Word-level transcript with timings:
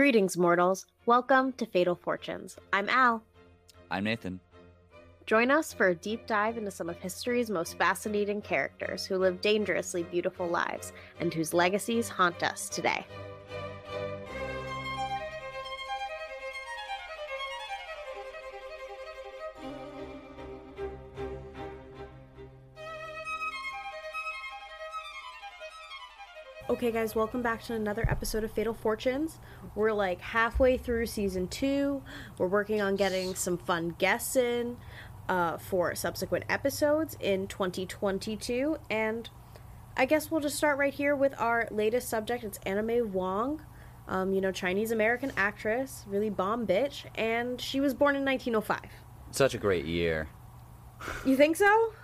Greetings, 0.00 0.38
mortals. 0.38 0.86
Welcome 1.04 1.52
to 1.58 1.66
Fatal 1.66 1.94
Fortunes. 1.94 2.56
I'm 2.72 2.88
Al. 2.88 3.22
I'm 3.90 4.04
Nathan. 4.04 4.40
Join 5.26 5.50
us 5.50 5.74
for 5.74 5.88
a 5.88 5.94
deep 5.94 6.26
dive 6.26 6.56
into 6.56 6.70
some 6.70 6.88
of 6.88 6.96
history's 6.96 7.50
most 7.50 7.76
fascinating 7.76 8.40
characters 8.40 9.04
who 9.04 9.18
live 9.18 9.42
dangerously 9.42 10.04
beautiful 10.04 10.48
lives 10.48 10.94
and 11.20 11.34
whose 11.34 11.52
legacies 11.52 12.08
haunt 12.08 12.42
us 12.42 12.70
today. 12.70 13.04
Okay, 26.80 26.92
guys, 26.92 27.14
welcome 27.14 27.42
back 27.42 27.62
to 27.64 27.74
another 27.74 28.06
episode 28.08 28.42
of 28.42 28.52
Fatal 28.52 28.72
Fortunes. 28.72 29.38
We're 29.74 29.92
like 29.92 30.18
halfway 30.22 30.78
through 30.78 31.04
season 31.08 31.46
two. 31.46 32.02
We're 32.38 32.46
working 32.46 32.80
on 32.80 32.96
getting 32.96 33.34
some 33.34 33.58
fun 33.58 33.96
guests 33.98 34.34
in 34.34 34.78
uh, 35.28 35.58
for 35.58 35.94
subsequent 35.94 36.46
episodes 36.48 37.18
in 37.20 37.48
2022. 37.48 38.78
And 38.88 39.28
I 39.94 40.06
guess 40.06 40.30
we'll 40.30 40.40
just 40.40 40.56
start 40.56 40.78
right 40.78 40.94
here 40.94 41.14
with 41.14 41.38
our 41.38 41.68
latest 41.70 42.08
subject. 42.08 42.44
It's 42.44 42.58
Anna 42.64 42.82
May 42.82 43.02
Wong, 43.02 43.60
um, 44.08 44.32
you 44.32 44.40
know, 44.40 44.50
Chinese 44.50 44.90
American 44.90 45.32
actress, 45.36 46.06
really 46.08 46.30
bomb 46.30 46.66
bitch, 46.66 47.04
and 47.14 47.60
she 47.60 47.80
was 47.80 47.92
born 47.92 48.16
in 48.16 48.24
1905. 48.24 48.90
Such 49.32 49.54
a 49.54 49.58
great 49.58 49.84
year. 49.84 50.30
You 51.26 51.36
think 51.36 51.56
so? 51.56 51.92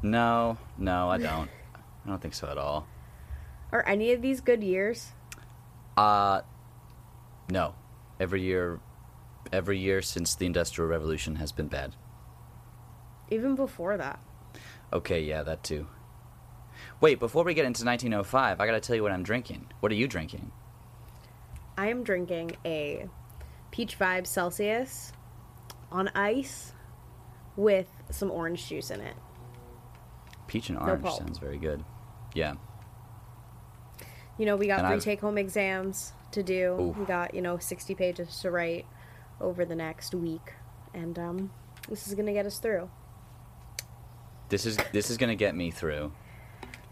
No, 0.00 0.56
no, 0.78 1.10
I 1.10 1.18
don't. 1.18 1.50
I 2.06 2.08
don't 2.08 2.22
think 2.22 2.32
so 2.32 2.46
at 2.46 2.56
all. 2.56 2.86
Are 3.72 3.86
any 3.86 4.12
of 4.12 4.22
these 4.22 4.40
good 4.40 4.62
years? 4.62 5.12
Uh 5.96 6.42
no. 7.50 7.74
Every 8.20 8.42
year 8.42 8.80
every 9.52 9.78
year 9.78 10.02
since 10.02 10.34
the 10.34 10.46
Industrial 10.46 10.88
Revolution 10.88 11.36
has 11.36 11.52
been 11.52 11.68
bad. 11.68 11.94
Even 13.30 13.54
before 13.54 13.96
that. 13.96 14.20
Okay, 14.92 15.22
yeah, 15.22 15.42
that 15.42 15.62
too. 15.62 15.86
Wait, 17.00 17.18
before 17.18 17.44
we 17.44 17.54
get 17.54 17.64
into 17.64 17.84
1905, 17.84 18.60
I 18.60 18.66
got 18.66 18.72
to 18.72 18.80
tell 18.80 18.96
you 18.96 19.02
what 19.02 19.12
I'm 19.12 19.22
drinking. 19.22 19.66
What 19.80 19.92
are 19.92 19.96
you 19.96 20.08
drinking? 20.08 20.50
I 21.76 21.88
am 21.88 22.02
drinking 22.02 22.56
a 22.64 23.06
Peach 23.70 23.98
Vibe 23.98 24.26
Celsius 24.26 25.12
on 25.92 26.08
ice 26.08 26.72
with 27.56 27.86
some 28.10 28.30
orange 28.30 28.68
juice 28.68 28.90
in 28.90 29.00
it. 29.00 29.14
Peach 30.46 30.70
and 30.70 30.78
orange 30.78 31.02
pulp. 31.02 31.18
sounds 31.18 31.38
very 31.38 31.58
good. 31.58 31.84
Yeah. 32.34 32.54
You 34.38 34.46
know, 34.46 34.56
we 34.56 34.66
got 34.66 34.84
And 34.84 35.02
three 35.02 35.12
take 35.12 35.20
home 35.20 35.36
exams 35.36 36.12
to 36.32 36.42
do. 36.42 36.76
Ooh. 36.80 36.96
We 36.98 37.04
got, 37.04 37.34
you 37.34 37.42
know, 37.42 37.58
60 37.58 37.94
pages 37.94 38.38
to 38.40 38.50
write 38.50 38.86
over 39.40 39.64
the 39.64 39.74
next 39.74 40.14
week. 40.14 40.52
And 40.94 41.18
um, 41.18 41.50
this 41.88 42.06
is 42.06 42.14
going 42.14 42.26
to 42.26 42.32
get 42.32 42.46
us 42.46 42.58
through. 42.58 42.88
This 44.48 44.64
is 44.64 44.78
this 44.92 45.10
is 45.10 45.18
going 45.18 45.28
to 45.28 45.36
get 45.36 45.54
me 45.54 45.70
through. 45.70 46.12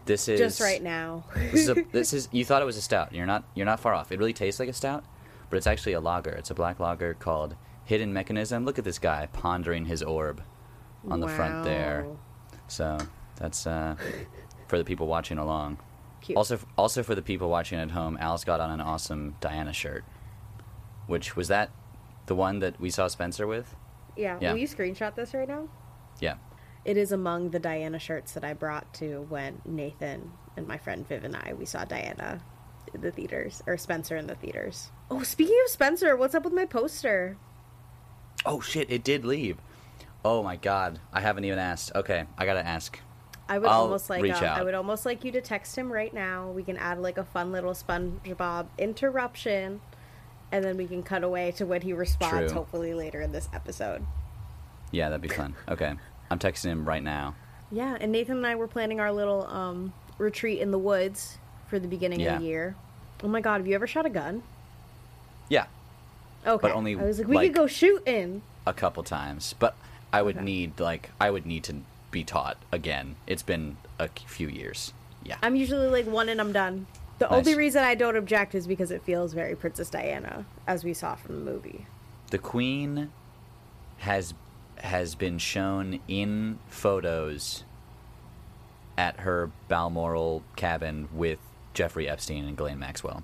This 0.05 0.27
is 0.27 0.39
Just 0.39 0.61
right 0.61 0.81
now. 0.81 1.25
This 1.35 1.61
is 1.61 1.69
a, 1.69 1.75
this 1.91 2.13
is 2.13 2.29
you 2.31 2.45
thought 2.45 2.61
it 2.61 2.65
was 2.65 2.77
a 2.77 2.81
stout. 2.81 3.13
You're 3.13 3.25
not 3.25 3.45
you're 3.55 3.65
not 3.65 3.79
far 3.79 3.93
off. 3.93 4.11
It 4.11 4.19
really 4.19 4.33
tastes 4.33 4.59
like 4.59 4.69
a 4.69 4.73
stout, 4.73 5.03
but 5.49 5.57
it's 5.57 5.67
actually 5.67 5.93
a 5.93 5.99
lager. 5.99 6.31
It's 6.31 6.51
a 6.51 6.55
black 6.55 6.79
lager 6.79 7.15
called 7.15 7.55
Hidden 7.85 8.13
Mechanism. 8.13 8.63
Look 8.63 8.77
at 8.77 8.85
this 8.85 8.99
guy 8.99 9.27
pondering 9.33 9.85
his 9.85 10.03
orb 10.03 10.43
on 11.09 11.19
the 11.19 11.27
front 11.27 11.63
there. 11.63 12.05
So 12.67 12.97
that's 13.37 13.65
uh, 13.65 13.95
for 14.67 14.77
the 14.77 14.83
people 14.83 15.07
watching 15.07 15.37
along. 15.37 15.79
Cute. 16.27 16.37
Also, 16.37 16.59
also 16.77 17.03
for 17.03 17.15
the 17.15 17.21
people 17.21 17.49
watching 17.49 17.79
at 17.79 17.91
home, 17.91 18.17
Alice 18.19 18.43
got 18.43 18.59
on 18.59 18.69
an 18.69 18.81
awesome 18.81 19.35
Diana 19.39 19.71
shirt. 19.71 20.03
Which 21.05 21.37
was 21.37 21.47
that 21.47 21.69
the 22.25 22.35
one 22.35 22.59
that 22.59 22.81
we 22.81 22.89
saw 22.89 23.07
Spencer 23.07 23.47
with? 23.47 23.73
yeah. 24.17 24.37
yeah. 24.41 24.51
Will 24.51 24.59
you 24.59 24.67
screenshot 24.67 25.15
this 25.15 25.33
right 25.33 25.47
now? 25.47 25.69
Yeah. 26.19 26.35
It 26.83 26.97
is 26.97 27.13
among 27.13 27.51
the 27.51 27.59
Diana 27.59 27.97
shirts 27.97 28.33
that 28.33 28.43
I 28.43 28.53
brought 28.53 28.93
to 28.95 29.25
when 29.29 29.61
Nathan 29.63 30.29
and 30.57 30.67
my 30.67 30.77
friend 30.77 31.07
Viv 31.07 31.23
and 31.23 31.33
I 31.33 31.53
we 31.57 31.65
saw 31.65 31.85
Diana 31.85 32.41
in 32.93 32.99
the 32.99 33.11
theaters 33.11 33.63
or 33.65 33.77
Spencer 33.77 34.17
in 34.17 34.27
the 34.27 34.35
theaters. 34.35 34.91
Oh, 35.09 35.23
speaking 35.23 35.57
of 35.63 35.71
Spencer, 35.71 36.17
what's 36.17 36.35
up 36.35 36.43
with 36.43 36.53
my 36.53 36.65
poster? 36.65 37.37
Oh 38.45 38.59
shit! 38.59 38.91
It 38.91 39.05
did 39.05 39.23
leave. 39.23 39.57
Oh 40.25 40.43
my 40.43 40.57
god! 40.57 40.99
I 41.13 41.21
haven't 41.21 41.45
even 41.45 41.59
asked. 41.59 41.93
Okay, 41.95 42.25
I 42.37 42.45
gotta 42.45 42.65
ask. 42.65 42.99
I 43.49 43.59
would 43.59 43.69
I'll 43.69 43.81
almost 43.83 44.09
like 44.09 44.21
reach 44.21 44.33
um, 44.35 44.43
I 44.43 44.63
would 44.63 44.73
almost 44.73 45.05
like 45.05 45.23
you 45.23 45.31
to 45.31 45.41
text 45.41 45.75
him 45.77 45.91
right 45.91 46.13
now. 46.13 46.49
We 46.51 46.63
can 46.63 46.77
add 46.77 46.99
like 46.99 47.17
a 47.17 47.23
fun 47.23 47.51
little 47.51 47.71
SpongeBob 47.73 48.67
interruption, 48.77 49.81
and 50.51 50.63
then 50.65 50.75
we 50.77 50.85
can 50.87 51.01
cut 51.03 51.23
away 51.23 51.51
to 51.53 51.65
when 51.65 51.81
he 51.81 51.93
responds. 51.93 52.51
True. 52.51 52.59
Hopefully 52.59 52.93
later 52.93 53.21
in 53.21 53.31
this 53.31 53.47
episode. 53.53 54.05
Yeah, 54.91 55.09
that'd 55.09 55.21
be 55.21 55.27
fun. 55.29 55.55
Okay, 55.69 55.93
I'm 56.29 56.39
texting 56.39 56.65
him 56.65 56.85
right 56.87 57.03
now. 57.03 57.35
Yeah, 57.71 57.97
and 57.99 58.11
Nathan 58.11 58.37
and 58.37 58.47
I 58.47 58.55
were 58.55 58.67
planning 58.67 58.99
our 58.99 59.11
little 59.11 59.45
um, 59.47 59.93
retreat 60.17 60.59
in 60.59 60.71
the 60.71 60.77
woods 60.77 61.37
for 61.69 61.79
the 61.79 61.87
beginning 61.87 62.19
Yeah. 62.21 62.35
of 62.35 62.41
the 62.41 62.45
year. 62.47 62.75
Oh 63.23 63.27
my 63.27 63.41
god, 63.41 63.57
have 63.61 63.67
you 63.67 63.75
ever 63.75 63.87
shot 63.87 64.05
a 64.05 64.09
gun? 64.09 64.43
Yeah, 65.49 65.65
Okay, 66.45 66.61
But 66.61 66.71
only, 66.71 66.95
I 66.97 67.03
was 67.03 67.19
like, 67.19 67.27
we 67.27 67.35
like- 67.35 67.47
could 67.49 67.55
go 67.55 67.67
shooting. 67.67 68.41
a 68.65 68.73
couple 68.73 69.03
times, 69.03 69.53
but 69.59 69.75
I 70.13 70.21
would 70.21 70.35
Okay. 70.37 70.45
need 70.45 70.79
like 70.79 71.09
I 71.19 71.29
would 71.29 71.45
need 71.45 71.63
to 71.65 71.77
be 72.17 72.23
taught 72.23 72.57
again. 72.71 73.15
It's 73.27 73.43
been 73.43 73.77
a 73.99 74.09
few 74.25 74.47
years. 74.47 74.91
Yeah. 75.23 75.37
I'm 75.43 75.55
usually 75.55 75.87
like 75.87 76.07
one 76.07 76.29
and 76.29 76.41
I'm 76.41 76.51
done. 76.51 76.87
The 77.19 77.27
Nice. 77.27 77.37
only 77.37 77.55
reason 77.55 77.83
I 77.83 77.93
don't 77.95 78.15
object 78.15 78.55
is 78.55 78.65
because 78.65 78.89
it 78.91 79.03
feels 79.03 79.33
very 79.33 79.55
Princess 79.55 79.89
Diana, 79.91 80.45
as 80.65 80.83
we 80.83 80.93
saw 80.95 81.15
from 81.15 81.35
the 81.45 81.51
movie. 81.51 81.85
the 82.31 82.37
Queen 82.39 83.11
has 83.99 84.33
has 84.79 85.15
been 85.15 85.37
shown 85.37 85.99
in 86.07 86.59
photos 86.67 87.63
at 88.97 89.19
her 89.21 89.49
Balmoral 89.69 90.43
cabin 90.55 91.07
with 91.13 91.39
Jeffrey 91.73 92.07
Epstein 92.09 92.45
and 92.45 92.57
Ghislaine 92.57 92.79
Maxwell. 92.79 93.23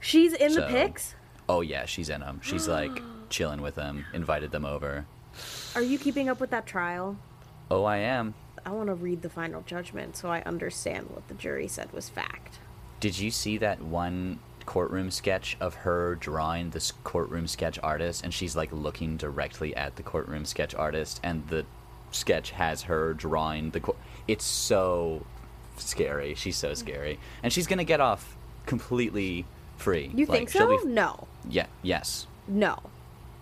She's 0.00 0.32
in 0.34 0.52
the 0.54 0.66
pics. 0.66 1.14
Oh 1.48 1.60
yeah, 1.62 1.84
she's 1.86 2.08
in 2.10 2.20
them. 2.20 2.40
She's 2.42 2.66
like 2.68 3.00
chilling 3.30 3.60
with 3.62 3.74
them. 3.76 4.04
Invited 4.12 4.50
them 4.50 4.64
over. 4.64 5.06
Are 5.74 5.82
you 5.82 5.98
keeping 5.98 6.28
up 6.28 6.38
with 6.40 6.50
that 6.50 6.66
trial? 6.66 7.16
Oh, 7.70 7.84
I 7.84 7.98
am. 7.98 8.34
I 8.66 8.70
want 8.70 8.88
to 8.88 8.94
read 8.94 9.22
the 9.22 9.28
final 9.28 9.62
judgment 9.66 10.16
so 10.16 10.28
I 10.30 10.40
understand 10.42 11.08
what 11.10 11.28
the 11.28 11.34
jury 11.34 11.68
said 11.68 11.92
was 11.92 12.08
fact. 12.08 12.58
Did 13.00 13.18
you 13.18 13.30
see 13.30 13.58
that 13.58 13.82
one 13.82 14.38
courtroom 14.64 15.10
sketch 15.10 15.56
of 15.60 15.74
her 15.74 16.14
drawing 16.14 16.70
this 16.70 16.92
courtroom 17.04 17.46
sketch 17.46 17.78
artist 17.82 18.24
and 18.24 18.32
she's 18.32 18.56
like 18.56 18.72
looking 18.72 19.18
directly 19.18 19.76
at 19.76 19.96
the 19.96 20.02
courtroom 20.02 20.46
sketch 20.46 20.74
artist 20.74 21.20
and 21.22 21.46
the 21.48 21.66
sketch 22.12 22.52
has 22.52 22.82
her 22.82 23.12
drawing 23.12 23.70
the 23.70 23.80
court. 23.80 23.98
it's 24.26 24.44
so 24.44 25.26
scary. 25.76 26.34
She's 26.34 26.56
so 26.56 26.72
scary. 26.72 27.18
And 27.42 27.52
she's 27.52 27.66
going 27.66 27.78
to 27.78 27.84
get 27.84 28.00
off 28.00 28.36
completely 28.64 29.44
free. 29.76 30.10
You 30.14 30.24
Like, 30.24 30.48
think 30.48 30.50
so? 30.50 30.78
be- 30.84 30.88
no. 30.90 31.26
yeah, 31.50 31.66
yes. 31.82 32.26
No. 32.48 32.78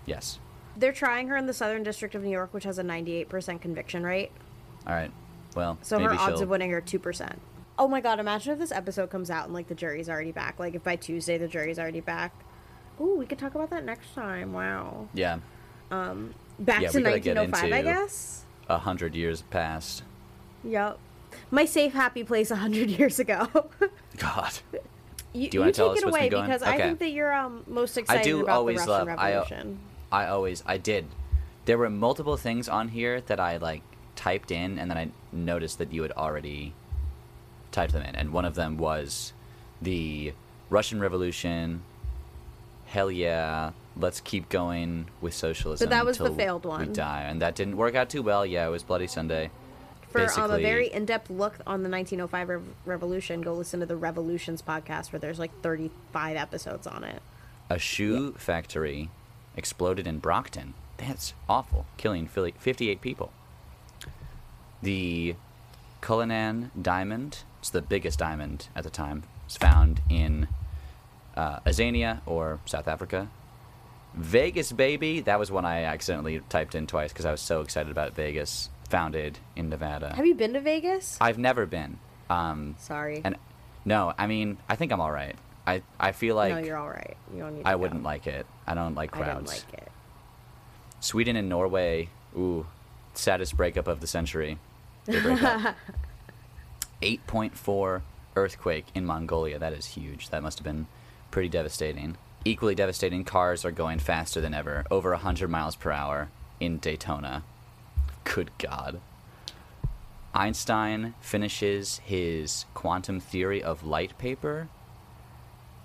Yes. 0.07 0.39
They're 0.77 0.93
trying 0.93 1.29
her 1.29 1.37
in 1.37 1.47
the 1.47 1.53
Southern 1.55 1.83
District 1.83 2.15
of 2.15 2.23
New 2.23 2.31
York, 2.31 2.53
which 2.55 2.65
has 2.65 2.79
a 2.79 2.83
98% 2.83 3.61
conviction 3.61 4.05
rate. 4.05 4.31
All 4.87 4.95
right. 4.95 5.11
Well, 5.55 5.79
So 5.83 5.99
her 5.99 6.13
odds 6.15 6.35
she'll 6.39 6.43
of 6.45 6.49
winning 6.49 6.73
are 6.73 6.81
2%. 6.81 7.37
Oh 7.79 7.89
my 7.89 8.01
god, 8.01 8.19
imagine 8.21 8.53
if 8.53 8.59
this 8.59 8.73
episode 8.73 9.11
comes 9.11 9.31
out 9.31 9.45
and 9.47 9.55
like 9.55 9.69
the 9.69 9.75
jury's 9.75 10.09
already 10.09 10.33
back. 10.33 10.59
Like 10.59 10.75
if 10.75 10.83
by 10.83 10.97
Tuesday 10.97 11.37
the 11.39 11.49
jury's 11.49 11.79
already 11.79 12.01
back. 12.01 12.33
Ooh, 13.01 13.17
we 13.17 13.27
could 13.27 13.39
talk 13.39 13.55
about 13.55 13.71
that 13.71 13.85
next 13.85 14.15
time. 14.15 14.53
Wow. 14.53 15.09
Yeah. 15.15 15.39
Um 15.91 16.35
back 16.59 16.83
Yeah, 16.83 16.89
to 16.91 16.99
we 16.99 17.03
gotta 17.05 17.21
get 17.21 17.37
1905, 17.37 17.73
I 17.73 17.83
guess. 17.83 18.45
A 18.69 18.75
100 18.75 19.15
years 19.15 19.43
past. 19.43 20.03
Yep. 20.65 20.99
My 21.51 21.65
safe 21.65 21.93
happy 21.93 22.25
place 22.25 22.51
a 22.51 22.55
100 22.55 22.91
years 22.91 23.19
ago. 23.19 23.49
God. 24.19 24.53
you 25.33 25.49
Do 25.51 25.65
you 25.65 25.73
tell 25.73 25.89
take 25.89 25.99
us 25.99 26.03
it 26.05 26.09
away 26.09 26.29
because 26.29 26.63
I 26.63 26.77
think 26.77 26.99
that 27.01 27.11
you're 27.11 27.33
um 27.33 27.65
most 27.67 27.97
excited 27.97 28.21
I 28.21 28.23
do 28.23 28.43
about 28.43 28.57
always 28.59 28.85
the 28.85 28.91
Russian 28.91 29.07
love. 29.09 29.19
Revolution. 29.19 29.79
I 29.89 29.92
always. 30.27 30.63
I 30.67 30.79
did. 30.79 31.07
There 31.65 31.79
were 31.79 31.91
multiple 31.91 32.37
things 32.37 32.69
on 32.69 32.89
here 32.89 33.21
that 33.23 33.41
I 33.41 33.57
like 33.57 33.83
typed 34.17 34.51
in, 34.51 34.79
and 34.79 34.91
then 34.91 34.99
I 34.99 35.11
noticed 35.33 35.79
that 35.79 35.93
you 35.93 36.03
had 36.03 36.13
already 36.13 36.75
typed 37.71 37.93
them 37.93 38.03
in, 38.03 38.15
and 38.15 38.33
one 38.33 38.45
of 38.45 38.55
them 38.55 38.77
was 38.77 39.33
the 39.81 40.33
Russian 40.71 41.01
Revolution. 41.01 41.83
Hell 42.87 43.11
yeah! 43.11 43.73
Let's 43.97 44.21
keep 44.21 44.49
going 44.49 45.07
with 45.21 45.35
socialism. 45.35 45.87
But 45.87 45.91
that 45.95 46.05
was 46.05 46.19
the 46.19 46.31
failed 46.31 46.65
We 46.65 46.71
one. 46.71 46.93
die, 46.93 47.23
and 47.23 47.41
that 47.43 47.55
didn't 47.55 47.77
work 47.77 47.95
out 47.95 48.11
too 48.11 48.23
well. 48.23 48.45
Yeah, 48.45 48.67
it 48.67 48.71
was 48.71 48.83
Bloody 48.83 49.07
Sunday. 49.07 49.51
For 50.11 50.21
um, 50.39 50.51
a 50.51 50.59
very 50.59 50.93
in-depth 50.93 51.31
look 51.31 51.55
on 51.67 51.83
the 51.83 51.89
1905 51.89 52.49
rev- 52.51 52.63
revolution, 52.85 53.41
go 53.41 53.55
listen 53.55 53.81
to 53.81 53.87
the 53.87 53.97
Revolutions 53.97 54.61
podcast 54.61 55.11
where 55.11 55.19
there's 55.19 55.39
like 55.39 55.63
35 55.63 56.37
episodes 56.37 56.87
on 56.87 57.03
it. 57.03 57.23
A 57.71 57.79
shoe 57.79 58.33
factory 58.33 59.09
exploded 59.57 60.07
in 60.07 60.19
Brockton. 60.19 60.75
That's 60.99 61.35
awful, 61.49 61.87
killing 61.97 62.27
58 62.27 63.01
people. 63.01 63.33
The 64.83 65.37
Cullinan 66.01 66.71
diamond, 66.81 67.39
it's 67.61 67.71
the 67.71 67.83
biggest 67.83 68.19
diamond 68.19 68.69
at 68.75 68.85
the 68.85 68.91
time, 68.91 69.25
was 69.47 69.57
found 69.57 70.01
in 70.09 70.49
Uh, 71.35 71.61
Azania 71.61 72.21
or 72.27 72.61
South 72.67 72.87
Africa. 72.87 73.29
Vegas, 74.13 74.71
baby. 74.71 75.21
That 75.21 75.39
was 75.39 75.51
one 75.51 75.65
I 75.65 75.85
accidentally 75.85 76.43
typed 76.51 76.75
in 76.75 76.87
twice 76.87 77.11
because 77.11 77.25
I 77.25 77.31
was 77.31 77.41
so 77.41 77.63
excited 77.63 77.91
about 77.91 78.13
Vegas, 78.15 78.69
founded 78.91 79.39
in 79.57 79.71
Nevada. 79.71 80.15
Have 80.15 80.27
you 80.27 80.35
been 80.35 80.53
to 80.53 80.61
Vegas? 80.61 81.17
I've 81.23 81.39
never 81.39 81.65
been. 81.65 81.99
Um, 82.29 82.77
Sorry. 82.79 83.23
and 83.25 83.37
no, 83.87 84.13
I 84.19 84.27
mean, 84.27 84.59
I 84.69 84.77
think 84.77 84.93
I'm 84.93 85.01
all 85.01 85.11
right. 85.11 85.35
I, 85.67 85.83
I 85.99 86.13
feel 86.13 86.35
like 86.35 86.55
no, 86.55 86.61
you're 86.61 86.77
all 86.77 86.89
right. 86.89 87.17
You 87.33 87.41
don't 87.41 87.57
need. 87.57 87.65
I 87.65 87.73
go. 87.73 87.79
wouldn't 87.79 88.03
like 88.03 88.27
it. 88.27 88.47
I 88.67 88.75
don't 88.75 88.95
like 88.95 89.13
crowds. 89.13 89.29
I 89.29 89.35
don't 89.35 89.47
like 89.47 89.83
it. 89.83 89.93
Sweden 91.01 91.37
and 91.37 91.49
Norway, 91.49 92.09
ooh, 92.37 92.67
saddest 93.15 93.57
breakup 93.57 93.87
of 93.89 94.01
the 94.01 94.07
century. 94.07 94.59
Break 95.07 95.43
up. 95.43 95.77
8.4 97.03 98.03
earthquake 98.37 98.87
in 98.95 99.05
Mongolia. 99.05 99.59
That 99.59 99.73
is 99.73 99.87
huge. 99.87 100.31
That 100.31 100.43
must 100.43 100.59
have 100.59 100.65
been 100.65 100.87
pretty 101.31 101.49
devastating. 101.49 102.17
Equally 102.45 102.75
devastating, 102.75 103.25
cars 103.25 103.65
are 103.65 103.73
going 103.73 103.99
faster 103.99 104.41
than 104.41 104.55
ever, 104.55 104.85
over 104.91 105.11
100 105.11 105.49
miles 105.49 105.77
per 105.77 105.91
hour 105.91 106.29
in 106.61 106.79
Daytona. 106.79 107.45
Good 108.25 108.51
God. 108.59 109.01
Einstein 110.35 111.15
finishes 111.21 111.99
his 112.05 112.65
quantum 112.75 113.21
theory 113.21 113.63
of 113.63 113.85
light 113.85 114.17
paper. 114.19 114.69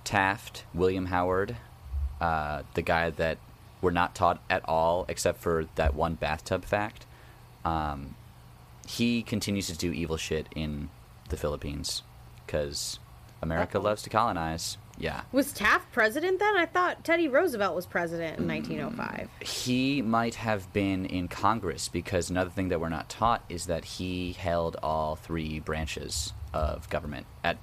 Taft, 0.07 0.63
William 0.73 1.07
Howard, 1.07 1.57
uh, 2.21 2.63
the 2.75 2.81
guy 2.81 3.09
that 3.09 3.39
we're 3.81 3.91
not 3.91 4.15
taught 4.15 4.41
at 4.49 4.63
all 4.63 5.05
except 5.09 5.41
for 5.41 5.65
that 5.75 5.95
one 5.95 6.13
bathtub 6.13 6.63
fact. 6.63 7.05
Um, 7.65 8.15
he 8.87 9.21
continues 9.21 9.67
to 9.67 9.77
do 9.77 9.91
evil 9.91 10.15
shit 10.15 10.47
in 10.55 10.89
the 11.27 11.35
Philippines 11.35 12.03
because 12.45 12.99
America 13.41 13.79
loves 13.79 14.01
to 14.03 14.09
colonize. 14.09 14.77
Yeah. 14.97 15.23
Was 15.33 15.51
Taft 15.51 15.91
president 15.91 16.39
then? 16.39 16.55
I 16.55 16.65
thought 16.65 17.03
Teddy 17.03 17.27
Roosevelt 17.27 17.75
was 17.75 17.85
president 17.85 18.39
in 18.39 18.47
1905. 18.47 19.29
He 19.41 20.01
might 20.01 20.35
have 20.35 20.71
been 20.71 21.05
in 21.05 21.27
Congress 21.27 21.89
because 21.89 22.29
another 22.29 22.49
thing 22.49 22.69
that 22.69 22.79
we're 22.79 22.87
not 22.87 23.09
taught 23.09 23.43
is 23.49 23.65
that 23.65 23.83
he 23.83 24.31
held 24.31 24.77
all 24.81 25.17
three 25.17 25.59
branches 25.59 26.31
of 26.53 26.89
government 26.89 27.25
at 27.43 27.57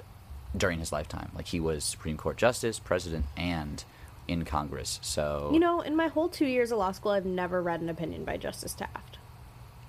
during 0.56 0.79
his 0.79 0.93
lifetime. 0.93 1.31
Like 1.35 1.47
he 1.49 1.61
was 1.61 1.85
Supreme 1.85 2.17
Court 2.17 2.37
justice, 2.37 2.79
president, 2.79 3.27
and 3.37 3.85
in 4.29 4.45
Congress. 4.45 4.99
So 5.03 5.51
You 5.53 5.61
know, 5.61 5.81
in 5.81 5.97
my 5.97 6.09
whole 6.09 6.29
two 6.29 6.47
years 6.47 6.71
of 6.73 6.79
law 6.79 6.93
school, 6.93 7.12
I've 7.12 7.27
never 7.27 7.62
read 7.62 7.81
an 7.81 7.89
opinion 7.89 8.25
by 8.25 8.37
Justice 8.37 8.73
Taft. 8.75 9.19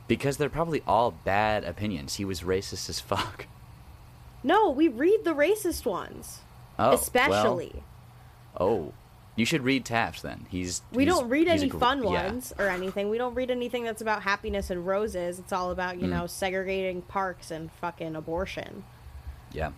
because 0.08 0.38
they're 0.38 0.50
probably 0.50 0.82
all 0.88 1.12
bad 1.12 1.64
opinions. 1.64 2.16
He 2.16 2.26
was 2.26 2.42
racist 2.42 2.90
as 2.90 3.00
fuck. 3.12 3.48
No, 4.44 4.70
we 4.70 4.88
read 4.88 5.24
the 5.24 5.34
racist 5.34 5.86
ones, 5.86 6.42
Oh, 6.78 6.90
well, 6.90 6.94
especially. 6.94 7.82
oh, 8.60 8.94
you 9.36 9.46
should 9.46 9.64
read 9.64 9.84
Taft 9.86 10.22
then. 10.22 10.46
He's 10.50 10.82
we 10.92 11.04
he's- 11.06 11.16
don't 11.18 11.28
read 11.30 11.48
any 11.48 11.68
gr- 11.68 11.78
fun 11.80 12.04
yeah. 12.04 12.10
ones 12.28 12.54
or 12.60 12.68
anything. 12.68 13.10
We 13.10 13.18
don't 13.18 13.34
read 13.36 13.50
anything 13.52 13.84
that's 13.84 14.02
about 14.02 14.22
happiness 14.22 14.70
and 14.70 14.86
roses. 14.86 15.40
It's 15.40 15.52
all 15.54 15.72
about, 15.72 15.96
Mm. 15.96 16.02
you 16.02 16.08
know, 16.08 16.28
segregating 16.28 17.02
parks 17.02 17.50
and 17.52 17.72
fucking 17.82 18.16
abortion. 18.16 18.84
Yeah, 19.52 19.72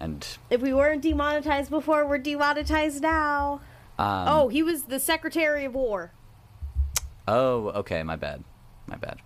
and 0.00 0.26
If 0.50 0.60
we 0.60 0.72
weren't 0.74 1.02
demonetized 1.02 1.70
before, 1.70 2.06
we're 2.06 2.18
demonetized 2.18 3.02
now. 3.02 3.60
um, 3.98 4.28
oh, 4.28 4.48
he 4.48 4.62
was 4.62 4.84
the 4.84 5.00
Secretary 5.00 5.64
of 5.64 5.74
War. 5.74 6.12
Oh, 7.28 7.68
okay, 7.70 8.02
my 8.02 8.16
bad. 8.16 8.44
My 8.86 8.96
bad. 8.96 9.18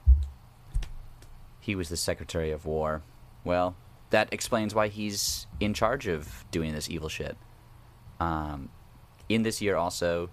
He 1.60 1.74
was 1.74 1.88
the 1.88 1.96
Secretary 1.96 2.50
of 2.50 2.64
War. 2.64 3.02
Well, 3.44 3.76
that 4.10 4.32
explains 4.32 4.74
why 4.74 4.88
he's 4.88 5.46
in 5.60 5.74
charge 5.74 6.06
of 6.06 6.44
doing 6.50 6.72
this 6.72 6.88
evil 6.88 7.08
shit. 7.08 7.36
Um, 8.18 8.70
in 9.28 9.42
this 9.42 9.60
year, 9.60 9.76
also, 9.76 10.30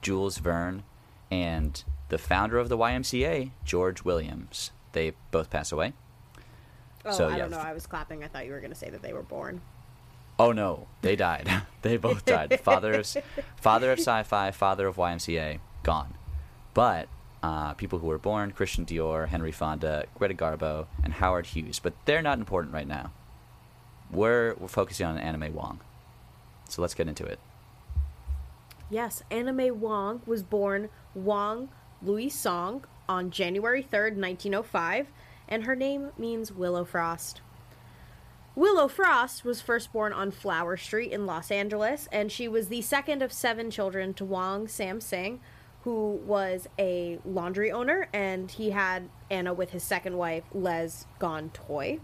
Jules 0.00 0.38
Verne 0.38 0.82
and 1.30 1.82
the 2.08 2.18
founder 2.18 2.58
of 2.58 2.68
the 2.68 2.76
YMCA, 2.76 3.52
George 3.64 4.04
Williams, 4.04 4.70
they 4.92 5.12
both 5.30 5.50
pass 5.50 5.70
away. 5.72 5.92
Oh, 7.04 7.10
So, 7.12 7.28
I 7.28 7.32
yeah. 7.32 7.38
don't 7.38 7.50
know. 7.50 7.58
I 7.58 7.72
was 7.72 7.86
clapping. 7.86 8.22
I 8.24 8.28
thought 8.28 8.46
you 8.46 8.52
were 8.52 8.60
going 8.60 8.72
to 8.72 8.78
say 8.78 8.90
that 8.90 9.02
they 9.02 9.12
were 9.12 9.22
born. 9.22 9.60
Oh 10.42 10.50
no, 10.50 10.88
they 11.02 11.14
died. 11.14 11.48
they 11.82 11.96
both 11.96 12.24
died. 12.34 12.58
Father 12.60 12.94
of 12.94 13.16
father 13.54 13.92
of 13.92 14.00
sci-fi, 14.00 14.50
father 14.50 14.88
of 14.88 14.96
YMCA, 14.96 15.60
gone. 15.84 16.14
But 16.74 17.08
uh, 17.44 17.74
people 17.74 18.00
who 18.00 18.08
were 18.08 18.18
born: 18.18 18.50
Christian 18.50 18.84
Dior, 18.84 19.28
Henry 19.28 19.52
Fonda, 19.52 20.06
Greta 20.16 20.34
Garbo, 20.34 20.86
and 21.04 21.14
Howard 21.14 21.46
Hughes. 21.46 21.78
But 21.78 21.94
they're 22.06 22.22
not 22.22 22.38
important 22.38 22.74
right 22.74 22.88
now. 22.88 23.12
We're 24.10 24.54
we're 24.54 24.66
focusing 24.66 25.06
on 25.06 25.16
Anna 25.16 25.38
May 25.38 25.50
Wong. 25.50 25.78
So 26.68 26.82
let's 26.82 26.94
get 26.94 27.06
into 27.06 27.24
it. 27.24 27.38
Yes, 28.90 29.22
Anna 29.30 29.52
May 29.52 29.70
Wong 29.70 30.22
was 30.26 30.42
born 30.42 30.88
Wong 31.14 31.68
Liu 32.02 32.28
Tsong 32.28 32.82
on 33.08 33.30
January 33.30 33.82
3rd, 33.82 34.16
1905, 34.16 35.06
and 35.48 35.64
her 35.64 35.76
name 35.76 36.10
means 36.18 36.50
Willow 36.50 36.84
Frost. 36.84 37.42
Willow 38.54 38.86
Frost 38.86 39.44
was 39.44 39.62
first 39.62 39.92
born 39.92 40.12
on 40.12 40.30
Flower 40.30 40.76
Street 40.76 41.10
in 41.10 41.24
Los 41.24 41.50
Angeles, 41.50 42.06
and 42.12 42.30
she 42.30 42.48
was 42.48 42.68
the 42.68 42.82
second 42.82 43.22
of 43.22 43.32
seven 43.32 43.70
children 43.70 44.12
to 44.14 44.26
Wong 44.26 44.68
Sam 44.68 45.00
Sing, 45.00 45.40
who 45.84 46.20
was 46.26 46.68
a 46.78 47.18
laundry 47.24 47.72
owner, 47.72 48.08
and 48.12 48.50
he 48.50 48.70
had 48.70 49.08
Anna 49.30 49.54
with 49.54 49.70
his 49.70 49.82
second 49.82 50.18
wife, 50.18 50.44
Lee 50.52 50.88
Gon 51.18 51.50
Toy. 51.50 52.00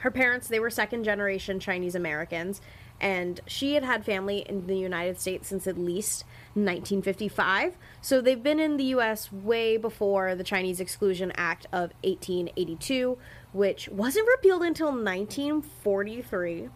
Her 0.00 0.10
parents 0.10 0.48
they 0.48 0.58
were 0.58 0.70
second 0.70 1.04
generation 1.04 1.60
chinese 1.60 1.94
americans 1.94 2.60
and 3.02 3.40
she 3.46 3.74
had 3.74 3.84
had 3.84 4.04
family 4.04 4.38
in 4.48 4.66
the 4.66 4.76
united 4.76 5.20
states 5.20 5.48
since 5.48 5.66
at 5.66 5.76
least 5.76 6.24
1955 6.54 7.76
so 8.00 8.20
they've 8.20 8.42
been 8.42 8.60
in 8.60 8.76
the 8.78 8.84
us 8.84 9.30
way 9.30 9.76
before 9.76 10.34
the 10.34 10.44
chinese 10.44 10.80
exclusion 10.80 11.30
act 11.36 11.66
of 11.66 11.92
1882 12.02 13.18
which 13.52 13.88
wasn't 13.90 14.26
repealed 14.28 14.62
until 14.62 14.88
1943 14.88 16.68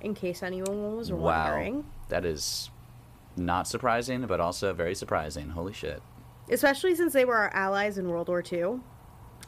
in 0.00 0.14
case 0.14 0.44
anyone 0.44 0.96
was 0.96 1.10
wondering. 1.10 1.76
Wow, 1.78 1.84
that 2.08 2.24
is 2.24 2.70
not 3.36 3.66
surprising, 3.66 4.26
but 4.26 4.38
also 4.38 4.72
very 4.72 4.94
surprising. 4.94 5.48
Holy 5.48 5.72
shit! 5.72 6.00
especially 6.50 6.94
since 6.94 7.12
they 7.12 7.24
were 7.24 7.36
our 7.36 7.52
allies 7.54 7.98
in 7.98 8.08
world 8.08 8.28
war 8.28 8.42
ii 8.52 8.64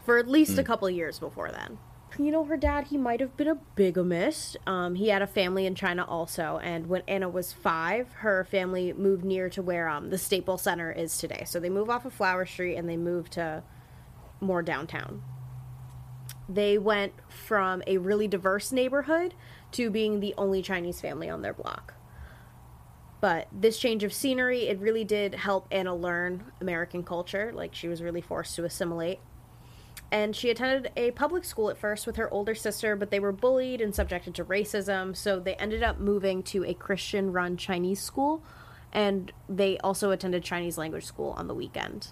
for 0.04 0.18
at 0.18 0.28
least 0.28 0.58
a 0.58 0.62
hmm. 0.62 0.66
couple 0.66 0.90
years 0.90 1.18
before 1.18 1.50
then 1.50 1.78
you 2.24 2.32
know 2.32 2.44
her 2.44 2.56
dad 2.56 2.88
he 2.88 2.98
might 2.98 3.20
have 3.20 3.36
been 3.36 3.48
a 3.48 3.54
bigamist. 3.76 4.56
Um, 4.66 4.94
he 4.94 5.08
had 5.08 5.22
a 5.22 5.26
family 5.26 5.66
in 5.66 5.74
china 5.74 6.04
also 6.04 6.60
and 6.62 6.88
when 6.88 7.02
anna 7.08 7.28
was 7.28 7.52
five 7.52 8.12
her 8.12 8.44
family 8.44 8.92
moved 8.92 9.24
near 9.24 9.48
to 9.50 9.62
where 9.62 9.88
um, 9.88 10.10
the 10.10 10.18
staple 10.18 10.58
center 10.58 10.90
is 10.92 11.16
today. 11.18 11.44
So 11.46 11.60
they 11.60 11.70
move 11.70 11.90
off 11.90 12.04
of 12.04 12.12
flower 12.12 12.46
street 12.46 12.76
and 12.76 12.88
they 12.88 12.96
moved 12.96 13.32
to 13.32 13.62
more 14.40 14.62
downtown. 14.62 15.22
They 16.48 16.78
went 16.78 17.12
from 17.28 17.82
a 17.86 17.98
really 17.98 18.26
diverse 18.26 18.72
neighborhood 18.72 19.34
to 19.72 19.90
being 19.90 20.20
the 20.20 20.34
only 20.36 20.62
chinese 20.62 21.00
family 21.00 21.30
on 21.30 21.42
their 21.42 21.54
block. 21.54 21.94
But 23.20 23.48
this 23.52 23.78
change 23.78 24.02
of 24.02 24.12
scenery 24.12 24.68
it 24.68 24.78
really 24.78 25.04
did 25.04 25.34
help 25.34 25.68
anna 25.70 25.94
learn 25.94 26.52
american 26.60 27.02
culture. 27.02 27.52
Like 27.54 27.74
she 27.74 27.88
was 27.88 28.02
really 28.02 28.20
forced 28.20 28.56
to 28.56 28.64
assimilate 28.64 29.20
and 30.12 30.34
she 30.34 30.50
attended 30.50 30.92
a 30.96 31.12
public 31.12 31.44
school 31.44 31.70
at 31.70 31.78
first 31.78 32.06
with 32.06 32.16
her 32.16 32.32
older 32.32 32.54
sister, 32.54 32.96
but 32.96 33.10
they 33.10 33.20
were 33.20 33.32
bullied 33.32 33.80
and 33.80 33.94
subjected 33.94 34.34
to 34.34 34.44
racism, 34.44 35.16
so 35.16 35.38
they 35.38 35.54
ended 35.54 35.82
up 35.82 35.98
moving 35.98 36.42
to 36.44 36.64
a 36.64 36.74
Christian 36.74 37.32
run 37.32 37.56
Chinese 37.56 38.00
school, 38.00 38.42
and 38.92 39.32
they 39.48 39.78
also 39.78 40.10
attended 40.10 40.42
Chinese 40.42 40.76
language 40.76 41.04
school 41.04 41.30
on 41.36 41.46
the 41.46 41.54
weekend. 41.54 42.08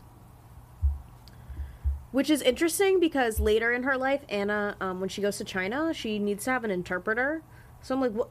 Which 2.11 2.31
is 2.31 2.41
interesting 2.41 3.01
because 3.01 3.39
later 3.39 3.73
in 3.73 3.83
her 3.83 3.97
life, 3.97 4.23
Anna, 4.29 4.77
um, 4.81 5.01
when 5.01 5.09
she 5.09 5.21
goes 5.21 5.37
to 5.39 5.45
China, 5.45 5.93
she 5.93 6.19
needs 6.19 6.45
to 6.45 6.51
have 6.51 6.65
an 6.65 6.71
interpreter. 6.71 7.43
So 7.83 7.95
I'm 7.95 8.01
like, 8.01 8.13
what? 8.13 8.31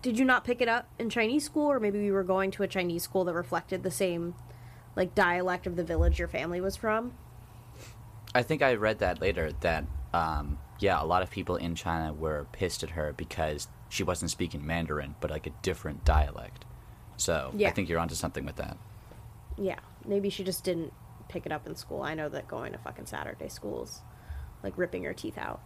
Did 0.00 0.18
you 0.18 0.24
not 0.24 0.42
pick 0.42 0.60
it 0.60 0.68
up 0.68 0.88
in 0.98 1.08
Chinese 1.08 1.44
school, 1.44 1.70
or 1.70 1.78
maybe 1.78 2.00
you 2.00 2.12
were 2.12 2.24
going 2.24 2.50
to 2.52 2.64
a 2.64 2.66
Chinese 2.66 3.04
school 3.04 3.22
that 3.24 3.34
reflected 3.34 3.84
the 3.84 3.90
same, 3.92 4.34
like, 4.96 5.14
dialect 5.14 5.64
of 5.68 5.76
the 5.76 5.84
village 5.84 6.18
your 6.18 6.26
family 6.26 6.60
was 6.60 6.74
from? 6.74 7.12
I 8.34 8.42
think 8.42 8.62
I 8.62 8.74
read 8.74 9.00
that 9.00 9.20
later 9.20 9.52
that 9.60 9.84
um, 10.12 10.58
yeah, 10.78 11.02
a 11.02 11.04
lot 11.04 11.22
of 11.22 11.30
people 11.30 11.56
in 11.56 11.74
China 11.74 12.12
were 12.12 12.46
pissed 12.52 12.82
at 12.82 12.90
her 12.90 13.12
because 13.16 13.68
she 13.88 14.02
wasn't 14.02 14.30
speaking 14.30 14.66
Mandarin, 14.66 15.14
but 15.20 15.30
like 15.30 15.46
a 15.46 15.52
different 15.62 16.04
dialect. 16.04 16.64
So 17.16 17.54
I 17.64 17.70
think 17.70 17.88
you're 17.88 18.00
onto 18.00 18.14
something 18.14 18.44
with 18.44 18.56
that. 18.56 18.76
Yeah, 19.56 19.78
maybe 20.04 20.28
she 20.28 20.44
just 20.44 20.64
didn't 20.64 20.92
pick 21.28 21.46
it 21.46 21.52
up 21.52 21.66
in 21.66 21.76
school. 21.76 22.02
I 22.02 22.14
know 22.14 22.28
that 22.28 22.48
going 22.48 22.72
to 22.72 22.78
fucking 22.78 23.06
Saturday 23.06 23.48
schools, 23.48 24.00
like 24.62 24.76
ripping 24.76 25.02
your 25.02 25.14
teeth 25.14 25.38
out. 25.38 25.60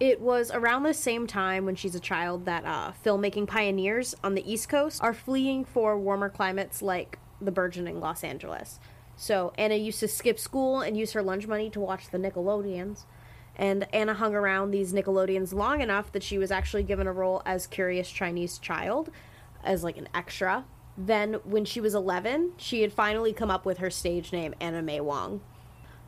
It 0.00 0.20
was 0.20 0.50
around 0.50 0.84
the 0.84 0.94
same 0.94 1.26
time 1.26 1.64
when 1.64 1.76
she's 1.76 1.94
a 1.94 2.00
child 2.00 2.46
that 2.46 2.64
uh, 2.64 2.92
filmmaking 3.04 3.46
pioneers 3.46 4.14
on 4.24 4.34
the 4.34 4.50
East 4.50 4.68
Coast 4.68 5.02
are 5.02 5.14
fleeing 5.14 5.64
for 5.64 5.98
warmer 5.98 6.28
climates 6.28 6.82
like 6.82 7.18
the 7.40 7.52
burgeoning 7.52 8.00
Los 8.00 8.24
Angeles. 8.24 8.80
So 9.22 9.52
Anna 9.56 9.76
used 9.76 10.00
to 10.00 10.08
skip 10.08 10.36
school 10.36 10.80
and 10.80 10.96
use 10.96 11.12
her 11.12 11.22
lunch 11.22 11.46
money 11.46 11.70
to 11.70 11.78
watch 11.78 12.10
the 12.10 12.18
Nickelodeons. 12.18 13.04
And 13.54 13.86
Anna 13.94 14.14
hung 14.14 14.34
around 14.34 14.72
these 14.72 14.92
Nickelodeons 14.92 15.54
long 15.54 15.80
enough 15.80 16.10
that 16.10 16.24
she 16.24 16.38
was 16.38 16.50
actually 16.50 16.82
given 16.82 17.06
a 17.06 17.12
role 17.12 17.40
as 17.46 17.68
Curious 17.68 18.10
Chinese 18.10 18.58
Child. 18.58 19.10
as 19.62 19.84
like 19.84 19.96
an 19.96 20.08
extra. 20.12 20.64
Then, 20.98 21.34
when 21.44 21.64
she 21.64 21.80
was 21.80 21.94
11, 21.94 22.54
she 22.56 22.82
had 22.82 22.92
finally 22.92 23.32
come 23.32 23.48
up 23.48 23.64
with 23.64 23.78
her 23.78 23.90
stage 23.90 24.32
name, 24.32 24.56
Anna 24.58 24.82
May 24.82 24.98
Wong. 24.98 25.40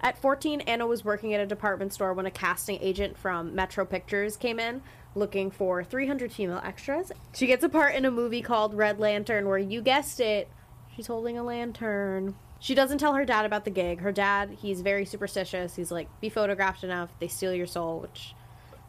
At 0.00 0.18
14, 0.18 0.62
Anna 0.62 0.84
was 0.84 1.04
working 1.04 1.32
at 1.34 1.40
a 1.40 1.46
department 1.46 1.92
store 1.92 2.14
when 2.14 2.26
a 2.26 2.32
casting 2.32 2.80
agent 2.82 3.16
from 3.16 3.54
Metro 3.54 3.84
Pictures 3.84 4.36
came 4.36 4.58
in 4.58 4.82
looking 5.14 5.52
for 5.52 5.84
300 5.84 6.32
female 6.32 6.60
extras. 6.64 7.12
She 7.32 7.46
gets 7.46 7.62
a 7.62 7.68
part 7.68 7.94
in 7.94 8.04
a 8.04 8.10
movie 8.10 8.42
called 8.42 8.74
Red 8.74 8.98
Lantern, 8.98 9.46
where 9.46 9.56
you 9.56 9.82
guessed 9.82 10.18
it, 10.18 10.48
she's 10.96 11.06
holding 11.06 11.38
a 11.38 11.44
lantern. 11.44 12.34
She 12.64 12.74
doesn't 12.74 12.96
tell 12.96 13.12
her 13.12 13.26
dad 13.26 13.44
about 13.44 13.66
the 13.66 13.70
gig. 13.70 14.00
Her 14.00 14.10
dad, 14.10 14.56
he's 14.58 14.80
very 14.80 15.04
superstitious. 15.04 15.76
He's 15.76 15.90
like, 15.90 16.08
be 16.22 16.30
photographed 16.30 16.82
enough, 16.82 17.10
they 17.20 17.28
steal 17.28 17.52
your 17.52 17.66
soul, 17.66 18.00
which 18.00 18.34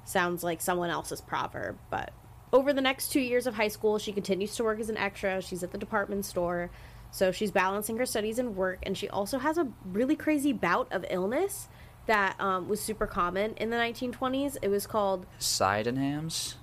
sounds 0.06 0.46
like 0.46 0.62
someone 0.62 0.90
else's 0.90 1.20
proverb, 1.20 1.78
but 1.90 2.14
over 2.54 2.72
the 2.72 2.80
next 2.80 3.10
two 3.10 3.20
years 3.20 3.48
of 3.48 3.56
high 3.56 3.68
school, 3.68 4.00
she 4.00 4.14
continues 4.14 4.56
to 4.56 4.64
work 4.64 4.80
as 4.80 4.88
an 4.88 4.96
extra. 4.96 5.42
She's 5.42 5.62
at 5.62 5.74
the 5.74 5.78
department 5.78 6.24
store. 6.24 6.72
So 7.12 7.34
she's 7.34 7.52
balancing 7.52 7.98
her 7.98 8.06
studies 8.06 8.40
and 8.40 8.56
work. 8.56 8.80
And 8.84 8.98
she 8.98 9.10
also 9.10 9.40
has 9.40 9.58
a 9.58 9.68
really 9.84 10.16
crazy 10.16 10.54
bout 10.54 10.90
of 10.94 11.04
illness 11.10 11.68
that 12.06 12.40
um, 12.40 12.70
was 12.70 12.80
super 12.80 13.08
common 13.08 13.56
in 13.56 13.72
the 13.72 13.76
1920s. 13.76 14.56
It 14.62 14.70
was 14.70 14.88
called 14.88 15.26
Sydenham's? 15.38 16.56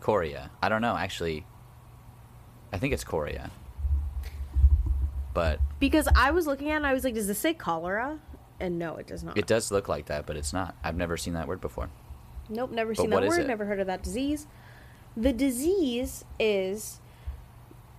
Chorea. 0.00 0.50
I 0.62 0.70
don't 0.70 0.80
know, 0.80 0.96
actually. 0.96 1.44
I 2.72 2.78
think 2.78 2.94
it's 2.94 3.04
chorea. 3.04 3.50
But 5.34 5.58
because 5.80 6.08
I 6.14 6.30
was 6.30 6.46
looking 6.46 6.70
at 6.70 6.74
it 6.74 6.76
and 6.76 6.86
I 6.86 6.94
was 6.94 7.04
like, 7.04 7.14
does 7.14 7.26
this 7.26 7.38
say 7.38 7.52
cholera? 7.52 8.20
And 8.60 8.78
no, 8.78 8.96
it 8.96 9.08
does 9.08 9.24
not. 9.24 9.36
it 9.36 9.46
does 9.46 9.70
look 9.70 9.88
like 9.88 10.06
that, 10.06 10.26
but 10.26 10.36
it's 10.36 10.52
not. 10.52 10.76
I've 10.82 10.96
never 10.96 11.16
seen 11.16 11.34
that 11.34 11.48
word 11.48 11.60
before. 11.60 11.90
Nope, 12.48 12.70
never 12.70 12.94
But 12.94 13.02
seen 13.02 13.10
that 13.10 13.26
word, 13.26 13.46
never 13.46 13.64
heard 13.64 13.80
of 13.80 13.88
that 13.88 14.02
disease. 14.02 14.46
The 15.16 15.32
disease 15.32 16.24
is 16.38 17.00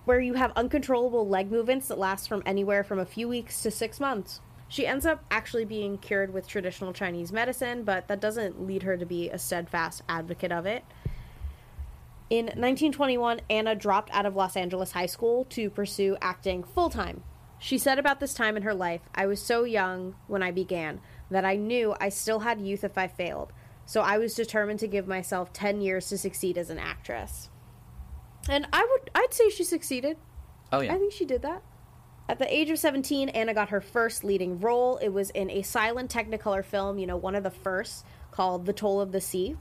where 0.06 0.20
you 0.20 0.34
have 0.34 0.52
uncontrollable 0.56 1.28
leg 1.28 1.50
movements 1.50 1.88
that 1.88 1.98
last 1.98 2.28
from 2.28 2.42
anywhere 2.46 2.84
from 2.84 2.98
a 2.98 3.04
few 3.04 3.28
weeks 3.28 3.62
to 3.62 3.70
six 3.70 4.00
months. 4.00 4.40
She 4.68 4.86
ends 4.86 5.04
up 5.04 5.24
actually 5.30 5.64
being 5.64 5.98
cured 5.98 6.32
with 6.32 6.48
traditional 6.48 6.92
Chinese 6.92 7.32
medicine, 7.32 7.84
but 7.84 8.08
that 8.08 8.20
doesn't 8.20 8.66
lead 8.66 8.82
her 8.82 8.96
to 8.96 9.06
be 9.06 9.28
a 9.30 9.38
steadfast 9.38 10.02
advocate 10.08 10.52
of 10.52 10.64
it. 10.66 10.84
In 12.28 12.46
1921, 12.46 13.40
Anna 13.48 13.74
dropped 13.76 14.10
out 14.12 14.26
of 14.26 14.34
Los 14.34 14.56
Angeles 14.56 14.92
High 14.92 15.06
School 15.06 15.44
to 15.50 15.70
pursue 15.70 16.16
acting 16.20 16.64
full 16.64 16.90
time. 16.90 17.22
She 17.58 17.78
said 17.78 17.98
about 17.98 18.20
this 18.20 18.34
time 18.34 18.56
in 18.56 18.64
her 18.64 18.74
life, 18.74 19.02
I 19.14 19.26
was 19.26 19.40
so 19.40 19.64
young 19.64 20.16
when 20.26 20.42
I 20.42 20.50
began 20.50 21.00
that 21.30 21.44
I 21.44 21.56
knew 21.56 21.94
I 22.00 22.08
still 22.08 22.40
had 22.40 22.60
youth 22.60 22.84
if 22.84 22.98
I 22.98 23.06
failed, 23.06 23.52
so 23.86 24.00
I 24.00 24.18
was 24.18 24.34
determined 24.34 24.80
to 24.80 24.88
give 24.88 25.06
myself 25.06 25.52
10 25.52 25.80
years 25.80 26.08
to 26.08 26.18
succeed 26.18 26.58
as 26.58 26.68
an 26.68 26.78
actress. 26.78 27.48
And 28.48 28.66
I 28.72 28.86
would 28.90 29.10
I'd 29.14 29.32
say 29.32 29.48
she 29.48 29.64
succeeded. 29.64 30.18
Oh, 30.72 30.80
yeah. 30.80 30.94
I 30.94 30.98
think 30.98 31.12
she 31.12 31.24
did 31.24 31.42
that. 31.42 31.62
At 32.28 32.40
the 32.40 32.52
age 32.52 32.70
of 32.70 32.78
17, 32.78 33.28
Anna 33.30 33.54
got 33.54 33.68
her 33.68 33.80
first 33.80 34.24
leading 34.24 34.58
role. 34.58 34.96
It 34.96 35.10
was 35.10 35.30
in 35.30 35.48
a 35.48 35.62
silent 35.62 36.10
Technicolor 36.10 36.64
film, 36.64 36.98
you 36.98 37.06
know, 37.06 37.16
one 37.16 37.36
of 37.36 37.44
the 37.44 37.50
first, 37.50 38.04
called 38.32 38.66
The 38.66 38.72
Toll 38.72 39.00
of 39.00 39.12
the 39.12 39.20
Sea. 39.20 39.56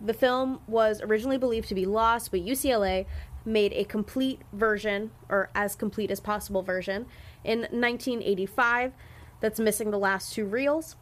The 0.00 0.14
film 0.14 0.60
was 0.66 1.00
originally 1.02 1.38
believed 1.38 1.68
to 1.68 1.74
be 1.74 1.84
lost, 1.84 2.30
but 2.30 2.40
UCLA 2.40 3.06
made 3.44 3.72
a 3.72 3.84
complete 3.84 4.40
version, 4.52 5.10
or 5.28 5.50
as 5.54 5.74
complete 5.74 6.10
as 6.10 6.20
possible 6.20 6.62
version, 6.62 7.06
in 7.44 7.60
1985 7.60 8.92
that's 9.40 9.58
missing 9.58 9.90
the 9.90 9.98
last 9.98 10.34
two 10.34 10.44
reels. 10.44 10.96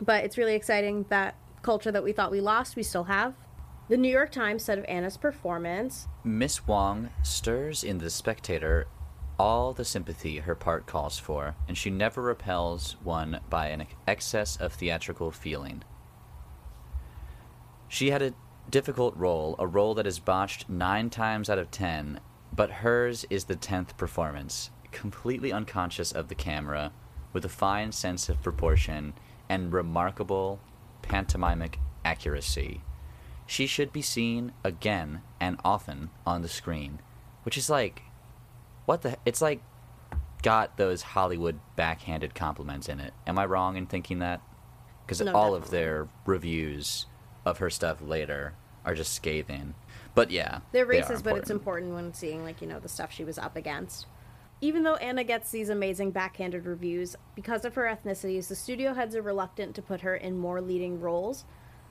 But 0.00 0.24
it's 0.24 0.38
really 0.38 0.54
exciting 0.54 1.06
that 1.08 1.36
culture 1.62 1.92
that 1.92 2.04
we 2.04 2.12
thought 2.12 2.30
we 2.30 2.40
lost, 2.40 2.76
we 2.76 2.82
still 2.82 3.04
have. 3.04 3.34
The 3.88 3.96
New 3.96 4.10
York 4.10 4.30
Times 4.30 4.64
said 4.64 4.78
of 4.78 4.84
Anna's 4.84 5.16
performance 5.16 6.08
Miss 6.22 6.66
Wong 6.66 7.08
stirs 7.22 7.82
in 7.82 7.98
the 7.98 8.10
spectator 8.10 8.86
all 9.38 9.72
the 9.72 9.84
sympathy 9.84 10.38
her 10.38 10.54
part 10.54 10.86
calls 10.86 11.18
for, 11.18 11.54
and 11.68 11.78
she 11.78 11.90
never 11.90 12.20
repels 12.20 12.96
one 13.02 13.40
by 13.48 13.68
an 13.68 13.86
excess 14.06 14.56
of 14.56 14.72
theatrical 14.72 15.30
feeling. 15.30 15.84
She 17.88 18.10
had 18.10 18.22
a 18.22 18.34
difficult 18.68 19.16
role, 19.16 19.56
a 19.58 19.66
role 19.66 19.94
that 19.94 20.06
is 20.06 20.18
botched 20.18 20.68
nine 20.68 21.10
times 21.10 21.48
out 21.48 21.58
of 21.58 21.70
ten, 21.70 22.20
but 22.54 22.70
hers 22.70 23.24
is 23.30 23.44
the 23.44 23.56
tenth 23.56 23.96
performance, 23.96 24.70
completely 24.92 25.52
unconscious 25.52 26.12
of 26.12 26.28
the 26.28 26.34
camera, 26.34 26.92
with 27.32 27.44
a 27.44 27.48
fine 27.48 27.92
sense 27.92 28.28
of 28.28 28.42
proportion 28.42 29.14
and 29.48 29.72
remarkable 29.72 30.60
pantomimic 31.02 31.78
accuracy. 32.04 32.82
She 33.46 33.66
should 33.66 33.92
be 33.92 34.02
seen 34.02 34.52
again 34.62 35.22
and 35.40 35.58
often 35.64 36.10
on 36.26 36.42
the 36.42 36.48
screen, 36.48 37.00
which 37.44 37.56
is 37.56 37.70
like, 37.70 38.02
what 38.84 39.02
the? 39.02 39.16
It's 39.24 39.40
like 39.40 39.62
got 40.42 40.76
those 40.76 41.02
Hollywood 41.02 41.58
backhanded 41.76 42.34
compliments 42.34 42.88
in 42.88 43.00
it. 43.00 43.14
Am 43.26 43.38
I 43.38 43.46
wrong 43.46 43.76
in 43.76 43.86
thinking 43.86 44.18
that? 44.18 44.42
Because 45.04 45.22
No, 45.22 45.32
all 45.32 45.54
of 45.54 45.70
their 45.70 46.08
reviews 46.26 47.06
of 47.48 47.58
her 47.58 47.70
stuff 47.70 48.00
later 48.00 48.54
are 48.84 48.94
just 48.94 49.14
scathing. 49.14 49.74
But 50.14 50.30
yeah, 50.30 50.60
They're 50.72 50.84
they 50.84 50.98
racist, 51.00 51.22
but 51.22 51.36
it's 51.36 51.50
important. 51.50 51.50
important 51.50 51.94
when 51.94 52.14
seeing 52.14 52.44
like 52.44 52.60
you 52.60 52.66
know 52.66 52.80
the 52.80 52.88
stuff 52.88 53.12
she 53.12 53.24
was 53.24 53.38
up 53.38 53.56
against. 53.56 54.06
Even 54.60 54.82
though 54.82 54.96
Anna 54.96 55.22
gets 55.22 55.52
these 55.52 55.68
amazing 55.68 56.10
backhanded 56.10 56.66
reviews, 56.66 57.14
because 57.36 57.64
of 57.64 57.74
her 57.76 57.84
ethnicities, 57.84 58.48
the 58.48 58.56
studio 58.56 58.92
heads 58.92 59.14
are 59.14 59.22
reluctant 59.22 59.76
to 59.76 59.82
put 59.82 60.00
her 60.00 60.16
in 60.16 60.36
more 60.36 60.60
leading 60.60 61.00
roles. 61.00 61.44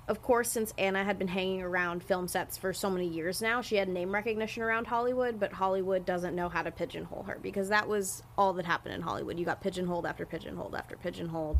Of 0.10 0.22
course, 0.22 0.50
since 0.52 0.74
Anna 0.78 1.04
had 1.04 1.18
been 1.18 1.28
hanging 1.30 1.62
around 1.62 2.04
film 2.04 2.28
sets 2.28 2.58
for 2.58 2.74
so 2.74 2.90
many 2.90 3.08
years 3.08 3.42
now, 3.42 3.62
she 3.62 3.76
had 3.76 3.88
name 3.90 4.14
recognition 4.14 4.64
around 4.64 4.88
Hollywood, 4.88 5.40
but 5.40 5.54
Hollywood 5.54 6.06
doesn't 6.06 6.36
know 6.36 6.50
how 6.50 6.64
to 6.64 6.72
pigeonhole 6.72 7.24
her 7.24 7.40
because 7.42 7.70
that 7.70 7.88
was 7.88 8.24
all 8.38 8.54
that 8.54 8.66
happened 8.66 8.96
in 8.96 9.02
Hollywood. 9.02 9.38
You 9.38 9.46
got 9.46 9.62
pigeonholed 9.62 10.06
after 10.06 10.26
pigeonholed 10.26 10.76
after 10.76 10.96
pigeonholed. 10.98 11.58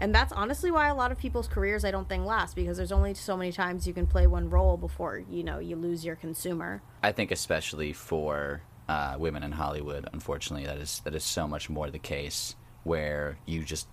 And 0.00 0.14
that's 0.14 0.32
honestly 0.32 0.70
why 0.70 0.88
a 0.88 0.94
lot 0.94 1.12
of 1.12 1.18
people's 1.18 1.46
careers 1.46 1.84
I 1.84 1.90
don't 1.90 2.08
think 2.08 2.24
last 2.24 2.56
because 2.56 2.78
there's 2.78 2.90
only 2.90 3.12
so 3.14 3.36
many 3.36 3.52
times 3.52 3.86
you 3.86 3.92
can 3.92 4.06
play 4.06 4.26
one 4.26 4.48
role 4.48 4.76
before, 4.78 5.22
you 5.30 5.44
know, 5.44 5.58
you 5.58 5.76
lose 5.76 6.04
your 6.04 6.16
consumer. 6.16 6.82
I 7.02 7.12
think 7.12 7.30
especially 7.30 7.92
for 7.92 8.62
uh, 8.88 9.16
women 9.18 9.42
in 9.42 9.52
Hollywood, 9.52 10.08
unfortunately, 10.12 10.66
that 10.66 10.78
is 10.78 11.00
that 11.04 11.14
is 11.14 11.22
so 11.22 11.46
much 11.46 11.68
more 11.70 11.90
the 11.90 11.98
case 11.98 12.56
where 12.82 13.36
you 13.46 13.62
just 13.62 13.86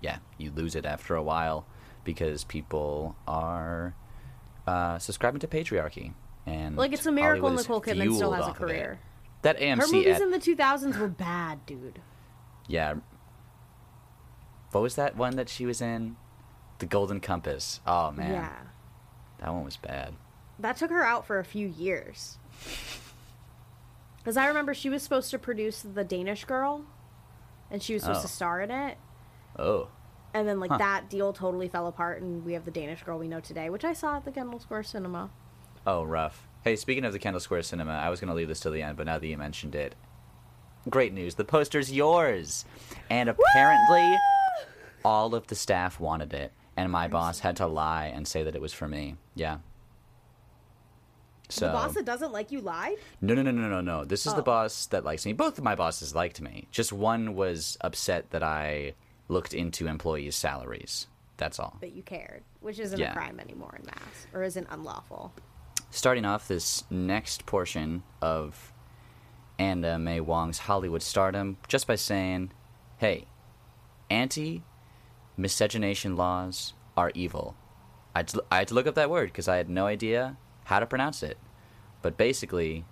yeah 0.00 0.18
you 0.38 0.52
lose 0.52 0.76
it 0.76 0.86
after 0.86 1.16
a 1.16 1.22
while 1.22 1.66
because 2.04 2.44
people 2.44 3.16
are 3.26 3.94
uh, 4.68 4.96
subscribing 5.00 5.40
to 5.40 5.48
patriarchy 5.48 6.12
and 6.46 6.76
Like 6.76 6.92
it's 6.92 7.04
a 7.04 7.10
miracle 7.12 7.50
Nicole 7.50 7.80
Kidman 7.82 8.14
still 8.14 8.30
has 8.32 8.46
a 8.46 8.50
off 8.50 8.60
of 8.60 8.70
it. 8.70 8.72
career. 8.74 9.00
That 9.42 9.58
AMC 9.58 9.76
Her 9.80 9.86
movies 9.92 10.14
ad- 10.16 10.22
in 10.22 10.30
the 10.30 10.38
2000s 10.38 10.98
were 10.98 11.08
bad, 11.08 11.66
dude. 11.66 12.00
yeah. 12.68 12.94
What 14.72 14.82
was 14.82 14.96
that 14.96 15.16
one 15.16 15.36
that 15.36 15.48
she 15.48 15.64
was 15.66 15.80
in? 15.80 16.16
The 16.78 16.86
Golden 16.86 17.20
Compass. 17.20 17.80
Oh 17.86 18.10
man, 18.12 18.32
Yeah. 18.32 18.52
that 19.40 19.52
one 19.52 19.64
was 19.64 19.76
bad. 19.76 20.14
That 20.58 20.76
took 20.76 20.90
her 20.90 21.04
out 21.04 21.26
for 21.26 21.38
a 21.38 21.44
few 21.44 21.66
years. 21.66 22.38
Because 24.18 24.36
I 24.36 24.46
remember 24.46 24.74
she 24.74 24.90
was 24.90 25.02
supposed 25.02 25.30
to 25.30 25.38
produce 25.38 25.82
The 25.82 26.04
Danish 26.04 26.44
Girl, 26.44 26.84
and 27.70 27.82
she 27.82 27.94
was 27.94 28.02
supposed 28.02 28.20
Oh. 28.20 28.22
to 28.22 28.28
star 28.28 28.60
in 28.60 28.70
it. 28.70 28.98
Oh, 29.58 29.88
And 30.34 30.46
then, 30.46 30.60
like, 30.60 30.70
Huh. 30.70 30.76
that 30.76 31.08
deal 31.08 31.32
totally 31.32 31.68
fell 31.68 31.86
apart, 31.86 32.20
and 32.20 32.44
we 32.44 32.52
have 32.52 32.66
The 32.66 32.70
Danish 32.70 33.02
Girl 33.02 33.18
we 33.18 33.26
know 33.28 33.40
today, 33.40 33.70
which 33.70 33.82
I 33.84 33.94
saw 33.94 34.16
at 34.16 34.26
the 34.26 34.30
Kendall 34.30 34.60
Square 34.60 34.82
Cinema. 34.82 35.30
Oh, 35.86 36.04
rough. 36.04 36.46
Hey, 36.64 36.76
speaking 36.76 37.06
of 37.06 37.14
the 37.14 37.18
Kendall 37.18 37.40
Square 37.40 37.62
Cinema, 37.62 37.92
I 37.92 38.10
was 38.10 38.20
going 38.20 38.28
to 38.28 38.34
leave 38.34 38.46
this 38.48 38.60
till 38.60 38.70
the 38.72 38.82
end, 38.82 38.98
but 38.98 39.06
now 39.06 39.18
that 39.18 39.26
you 39.26 39.38
mentioned 39.38 39.74
it, 39.74 39.94
great 40.90 41.14
news. 41.14 41.36
The 41.36 41.46
poster's 41.46 41.90
yours. 41.90 42.66
And 43.08 43.30
apparently, 43.30 44.16
all 45.08 45.34
of 45.34 45.46
the 45.46 45.54
staff 45.54 45.98
wanted 45.98 46.34
it, 46.34 46.52
and 46.76 46.92
my 46.92 47.08
boss 47.08 47.40
had 47.40 47.56
to 47.56 47.66
lie 47.66 48.06
and 48.14 48.28
say 48.28 48.42
that 48.42 48.54
it 48.54 48.60
was 48.60 48.74
for 48.74 48.86
me. 48.86 49.16
Yeah. 49.34 49.58
So, 51.48 51.66
The 51.66 51.72
boss 51.72 51.94
that 51.94 52.04
doesn't 52.04 52.30
like 52.32 52.52
you 52.52 52.60
lied? 52.60 52.98
no, 53.22 53.32
no, 53.34 53.40
no, 53.40 53.50
no, 53.50 53.68
no, 53.68 53.80
no. 53.80 54.04
This 54.04 54.26
is 54.26 54.34
the 54.34 54.40
Oh. 54.40 54.44
boss 54.44 54.84
that 54.86 55.02
likes 55.04 55.24
me. 55.24 55.32
Both 55.32 55.56
of 55.56 55.64
my 55.64 55.74
bosses 55.74 56.14
liked 56.14 56.42
me. 56.42 56.68
Just 56.70 56.92
one 56.92 57.34
was 57.34 57.78
upset 57.80 58.30
that 58.32 58.42
I 58.42 58.92
looked 59.28 59.54
into 59.54 59.86
employees' 59.86 60.36
salaries. 60.36 61.06
That's 61.38 61.58
all. 61.58 61.76
But 61.80 61.92
you 61.92 62.02
cared, 62.02 62.42
which 62.60 62.78
isn't 62.78 62.98
Yeah. 62.98 63.12
a 63.12 63.14
crime 63.14 63.40
anymore 63.40 63.74
in 63.78 63.86
mass, 63.86 64.26
or 64.34 64.42
isn't 64.42 64.66
unlawful. 64.70 65.32
starting 65.90 66.26
off 66.26 66.46
this 66.48 66.84
next 66.90 67.46
portion 67.46 68.02
of 68.20 68.74
Anna 69.58 69.98
May 69.98 70.20
Wong's 70.20 70.58
Hollywood 70.58 71.02
stardom 71.02 71.56
just 71.66 71.86
by 71.86 71.94
saying, 71.94 72.52
hey, 72.98 73.26
anti 74.10 74.62
miscegenation 75.38 76.16
laws 76.16 76.74
are 76.96 77.12
evil. 77.14 77.56
I 78.14 78.20
had, 78.20 78.28
to, 78.28 78.44
I 78.50 78.58
had 78.58 78.68
to 78.68 78.74
look 78.74 78.86
up 78.86 78.96
that 78.96 79.10
word 79.10 79.28
because 79.28 79.48
I 79.48 79.56
had 79.56 79.70
no 79.70 79.86
idea 79.86 80.36
how 80.64 80.80
to 80.80 80.86
pronounce 80.86 81.22
it. 81.22 81.38
But 82.02 82.16
basically, 82.16 82.84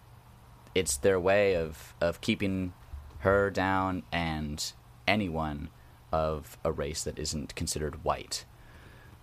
it's 0.74 0.96
their 0.96 1.18
way 1.20 1.56
of, 1.56 1.94
of 2.00 2.20
keeping 2.20 2.72
her 3.20 3.50
down 3.50 4.04
and 4.12 4.72
anyone 5.06 5.68
of 6.12 6.56
a 6.64 6.72
race 6.72 7.02
that 7.04 7.18
isn't 7.18 7.54
considered 7.56 8.04
white. 8.04 8.44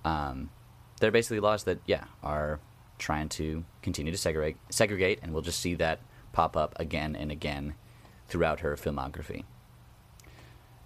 Um, 0.03 0.49
they're 0.99 1.11
basically 1.11 1.39
laws 1.39 1.63
that, 1.63 1.79
yeah, 1.85 2.05
are 2.21 2.59
trying 2.97 3.29
to 3.29 3.63
continue 3.81 4.11
to 4.11 4.17
segregate, 4.17 4.57
segregate, 4.69 5.19
and 5.23 5.33
we'll 5.33 5.41
just 5.41 5.59
see 5.59 5.75
that 5.75 5.99
pop 6.33 6.57
up 6.57 6.73
again 6.79 7.15
and 7.15 7.31
again 7.31 7.75
throughout 8.27 8.61
her 8.61 8.75
filmography. 8.75 9.43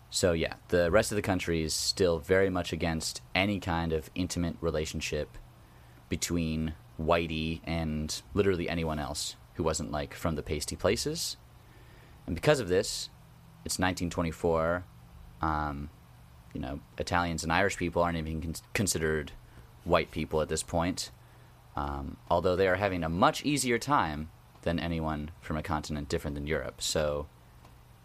So, 0.10 0.32
yeah, 0.32 0.54
the 0.70 0.90
rest 0.90 1.12
of 1.12 1.16
the 1.16 1.22
country 1.22 1.64
is 1.64 1.74
still 1.74 2.20
very 2.20 2.50
much 2.50 2.72
against 2.72 3.22
any 3.36 3.60
kind 3.60 3.92
of 3.92 4.10
intimate 4.16 4.56
relationship 4.62 5.38
between 6.10 6.74
Whitey 7.00 7.62
and 7.66 8.22
literally 8.34 8.70
anyone 8.70 9.00
else 9.00 9.36
who 9.56 9.64
wasn't 9.64 9.92
like 9.92 10.14
from 10.14 10.36
the 10.36 10.44
pasty 10.44 10.76
places. 10.76 11.36
And 12.26 12.36
because 12.36 12.60
of 12.60 12.70
this, 12.70 13.10
it's 13.66 13.80
1924. 13.80 14.86
Um, 15.42 15.90
you 16.54 16.62
know, 16.62 16.80
Italians 16.98 17.44
and 17.44 17.52
Irish 17.52 17.78
people 17.78 18.02
aren't 18.02 18.18
even 18.18 18.42
con- 18.42 18.56
considered 18.74 19.32
white 19.84 20.12
people 20.12 20.42
at 20.42 20.50
this 20.50 20.64
point, 20.64 21.12
um, 21.76 22.18
although 22.30 22.56
they 22.56 22.68
are 22.68 22.76
having 22.76 23.04
a 23.04 23.10
much 23.10 23.46
easier 23.46 23.78
time 23.78 24.30
than 24.64 24.80
anyone 24.80 25.32
from 25.42 25.58
a 25.58 25.64
continent 25.64 26.10
different 26.10 26.36
than 26.36 26.48
Europe. 26.48 26.82
So 26.82 27.28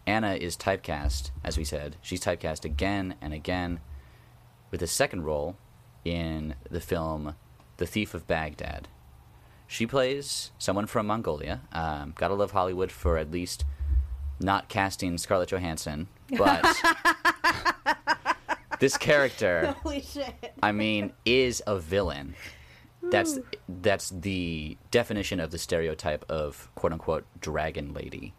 Anna 0.05 0.33
is 0.33 0.57
typecast, 0.57 1.31
as 1.43 1.57
we 1.57 1.63
said. 1.63 1.95
She's 2.01 2.21
typecast 2.21 2.65
again 2.65 3.15
and 3.21 3.33
again 3.33 3.79
with 4.71 4.81
a 4.81 4.87
second 4.87 5.23
role 5.23 5.55
in 6.03 6.55
the 6.69 6.81
film 6.81 7.35
The 7.77 7.85
Thief 7.85 8.13
of 8.13 8.27
Baghdad. 8.27 8.87
She 9.67 9.87
plays 9.87 10.51
someone 10.57 10.87
from 10.87 11.07
Mongolia. 11.07 11.61
Um, 11.71 12.13
gotta 12.17 12.33
love 12.33 12.51
Hollywood 12.51 12.91
for 12.91 13.17
at 13.17 13.31
least 13.31 13.65
not 14.39 14.67
casting 14.67 15.17
Scarlett 15.17 15.49
Johansson, 15.49 16.07
but 16.37 16.65
this 18.79 18.97
character. 18.97 19.75
I 20.61 20.71
mean, 20.73 21.13
is 21.25 21.63
a 21.65 21.77
villain. 21.79 22.35
That's 23.03 23.39
that's 23.67 24.09
the 24.09 24.77
definition 24.91 25.39
of 25.39 25.51
the 25.51 25.57
stereotype 25.57 26.25
of 26.29 26.69
quote 26.75 26.93
unquote 26.93 27.25
dragon 27.39 27.93
lady. 27.93 28.33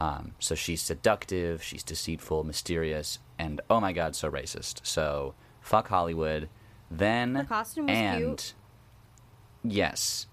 Um, 0.00 0.34
so 0.38 0.54
she's 0.54 0.80
seductive, 0.80 1.62
she's 1.62 1.82
deceitful, 1.82 2.44
mysterious, 2.44 3.18
and 3.38 3.60
oh 3.68 3.80
my 3.80 3.92
god, 3.92 4.14
so 4.14 4.30
racist. 4.30 4.80
So 4.86 5.34
fuck 5.60 5.88
Hollywood. 5.88 6.48
Then 6.90 7.34
Her 7.34 7.44
costume 7.44 7.86
was 7.86 7.96
and 7.96 8.18
cute. 8.24 8.54
yes, 9.64 10.26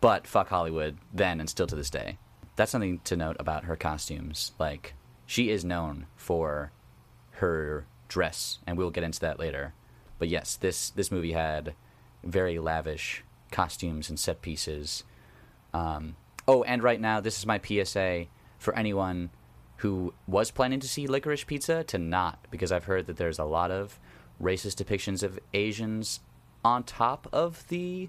but 0.00 0.26
fuck 0.26 0.48
Hollywood 0.48 0.98
then 1.12 1.40
and 1.40 1.48
still 1.48 1.66
to 1.66 1.76
this 1.76 1.90
day. 1.90 2.18
That's 2.56 2.72
something 2.72 3.00
to 3.04 3.16
note 3.16 3.36
about 3.38 3.64
her 3.64 3.76
costumes. 3.76 4.52
Like 4.58 4.94
she 5.26 5.50
is 5.50 5.64
known 5.64 6.06
for 6.16 6.72
her 7.32 7.86
dress, 8.08 8.58
and 8.66 8.76
we'll 8.76 8.90
get 8.90 9.04
into 9.04 9.20
that 9.20 9.38
later. 9.38 9.74
But 10.18 10.28
yes, 10.28 10.56
this 10.56 10.90
this 10.90 11.12
movie 11.12 11.32
had 11.32 11.74
very 12.24 12.58
lavish 12.58 13.22
costumes 13.52 14.08
and 14.10 14.18
set 14.18 14.42
pieces. 14.42 15.04
Um, 15.72 16.16
oh, 16.48 16.64
and 16.64 16.82
right 16.82 17.00
now, 17.00 17.20
this 17.20 17.38
is 17.38 17.46
my 17.46 17.60
PSA 17.64 18.26
for 18.58 18.74
anyone 18.76 19.30
who 19.76 20.12
was 20.26 20.50
planning 20.50 20.80
to 20.80 20.88
see 20.88 21.06
Licorice 21.06 21.46
Pizza 21.46 21.84
to 21.84 21.98
not, 21.98 22.44
because 22.50 22.72
I've 22.72 22.84
heard 22.84 23.06
that 23.06 23.16
there's 23.16 23.38
a 23.38 23.44
lot 23.44 23.70
of 23.70 23.98
racist 24.42 24.82
depictions 24.82 25.22
of 25.22 25.38
Asians 25.54 26.20
on 26.64 26.82
top 26.82 27.28
of 27.32 27.66
the 27.68 28.08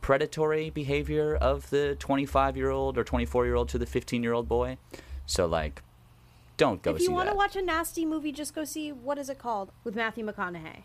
predatory 0.00 0.70
behavior 0.70 1.34
of 1.36 1.68
the 1.70 1.96
25 1.98 2.56
year 2.56 2.70
old 2.70 2.96
or 2.96 3.04
24 3.04 3.44
year 3.44 3.54
old 3.56 3.68
to 3.68 3.78
the 3.78 3.86
15 3.86 4.22
year 4.22 4.32
old 4.32 4.48
boy. 4.48 4.78
So, 5.26 5.46
like, 5.46 5.82
don't 6.56 6.82
go 6.82 6.92
see. 6.96 7.04
if 7.04 7.08
you 7.08 7.14
want 7.14 7.28
to 7.28 7.34
watch 7.34 7.56
a 7.56 7.62
nasty 7.62 8.04
movie, 8.06 8.32
just 8.32 8.54
go 8.54 8.64
see 8.64 8.92
what 8.92 9.18
is 9.18 9.28
it 9.28 9.38
called 9.38 9.72
with 9.84 9.94
Matthew 9.96 10.24
McConaughey. 10.24 10.82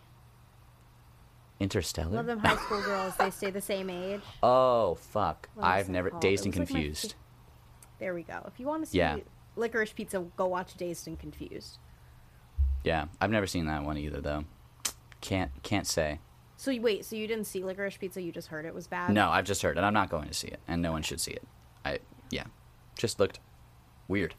Interstellar? 1.59 2.17
Love 2.17 2.25
them 2.25 2.39
high 2.39 2.57
school 2.57 2.81
girls. 2.81 3.15
They 3.15 3.29
stay 3.29 3.49
the 3.49 3.61
same 3.61 3.89
age. 3.89 4.21
Oh, 4.43 4.95
fuck. 4.95 5.49
I've 5.59 5.89
never. 5.89 6.09
called? 6.09 6.21
Dazed 6.21 6.45
and 6.45 6.55
like 6.57 6.67
confused. 6.67 7.11
fa- 7.11 7.17
There 7.99 8.13
we 8.13 8.23
go. 8.23 8.43
If 8.47 8.59
you 8.59 8.65
want 8.67 8.83
to 8.85 8.89
see 8.91 8.97
Yeah. 8.97 9.17
Licorice 9.55 9.93
Pizza, 9.93 10.25
go 10.35 10.47
watch 10.47 10.75
Dazed 10.75 11.07
and 11.07 11.17
Confused. 11.17 11.79
Yeah, 12.83 13.05
I've 13.21 13.31
never 13.31 13.47
seen 13.47 13.65
that 13.67 13.83
one 13.83 13.97
either, 13.97 14.21
though. 14.21 14.45
Can't 15.21 15.51
can't 15.63 15.87
say. 15.87 16.19
So 16.57 16.71
you, 16.71 16.81
wait, 16.81 17.03
so 17.03 17.15
you 17.15 17.27
didn't 17.27 17.45
see 17.45 17.63
Licorice 17.63 17.97
Pizza? 17.97 18.21
You 18.21 18.31
just 18.31 18.47
heard 18.49 18.65
it 18.65 18.73
was 18.73 18.87
bad? 18.87 19.11
No, 19.11 19.29
I've 19.29 19.45
just 19.45 19.61
heard, 19.61 19.77
and 19.77 19.85
I'm 19.85 19.93
not 19.93 20.09
going 20.09 20.27
to 20.27 20.33
see 20.33 20.47
it, 20.47 20.59
and 20.67 20.81
no 20.81 20.91
one 20.91 21.01
should 21.01 21.19
see 21.19 21.31
it. 21.31 21.43
I 21.83 21.99
yeah, 22.29 22.45
just 22.97 23.19
looked 23.19 23.39
weird. 24.07 24.35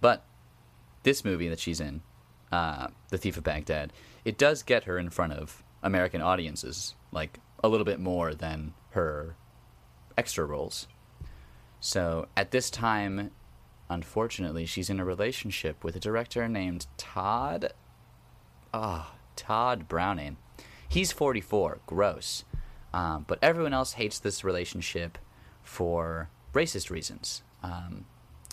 But 0.00 0.24
this 1.02 1.24
movie 1.24 1.48
that 1.48 1.60
she's 1.60 1.80
in, 1.80 2.02
uh, 2.52 2.88
The 3.10 3.18
Thief 3.18 3.36
of 3.36 3.44
Baghdad, 3.44 3.92
it 4.24 4.36
does 4.36 4.62
get 4.62 4.84
her 4.84 4.98
in 4.98 5.10
front 5.10 5.32
of 5.34 5.62
American 5.82 6.20
audiences, 6.20 6.94
like 7.12 7.40
a 7.62 7.68
little 7.68 7.86
bit 7.86 8.00
more 8.00 8.34
than 8.34 8.74
her 8.90 9.36
extra 10.18 10.44
roles. 10.44 10.88
So 11.86 12.26
at 12.36 12.50
this 12.50 12.68
time, 12.68 13.30
unfortunately, 13.88 14.66
she's 14.66 14.90
in 14.90 14.98
a 14.98 15.04
relationship 15.04 15.84
with 15.84 15.94
a 15.94 16.00
director 16.00 16.48
named 16.48 16.88
Todd. 16.96 17.74
Ah, 18.74 19.14
Todd 19.36 19.86
Browning. 19.86 20.36
He's 20.88 21.12
44. 21.12 21.78
Gross. 21.86 22.44
Um, 22.92 23.24
but 23.28 23.38
everyone 23.40 23.72
else 23.72 23.92
hates 23.92 24.18
this 24.18 24.42
relationship 24.42 25.16
for 25.62 26.28
racist 26.52 26.90
reasons. 26.90 27.44
Um, 27.62 28.06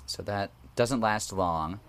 so 0.06 0.22
that 0.22 0.52
doesn't 0.76 1.02
last 1.02 1.34
long. 1.34 1.80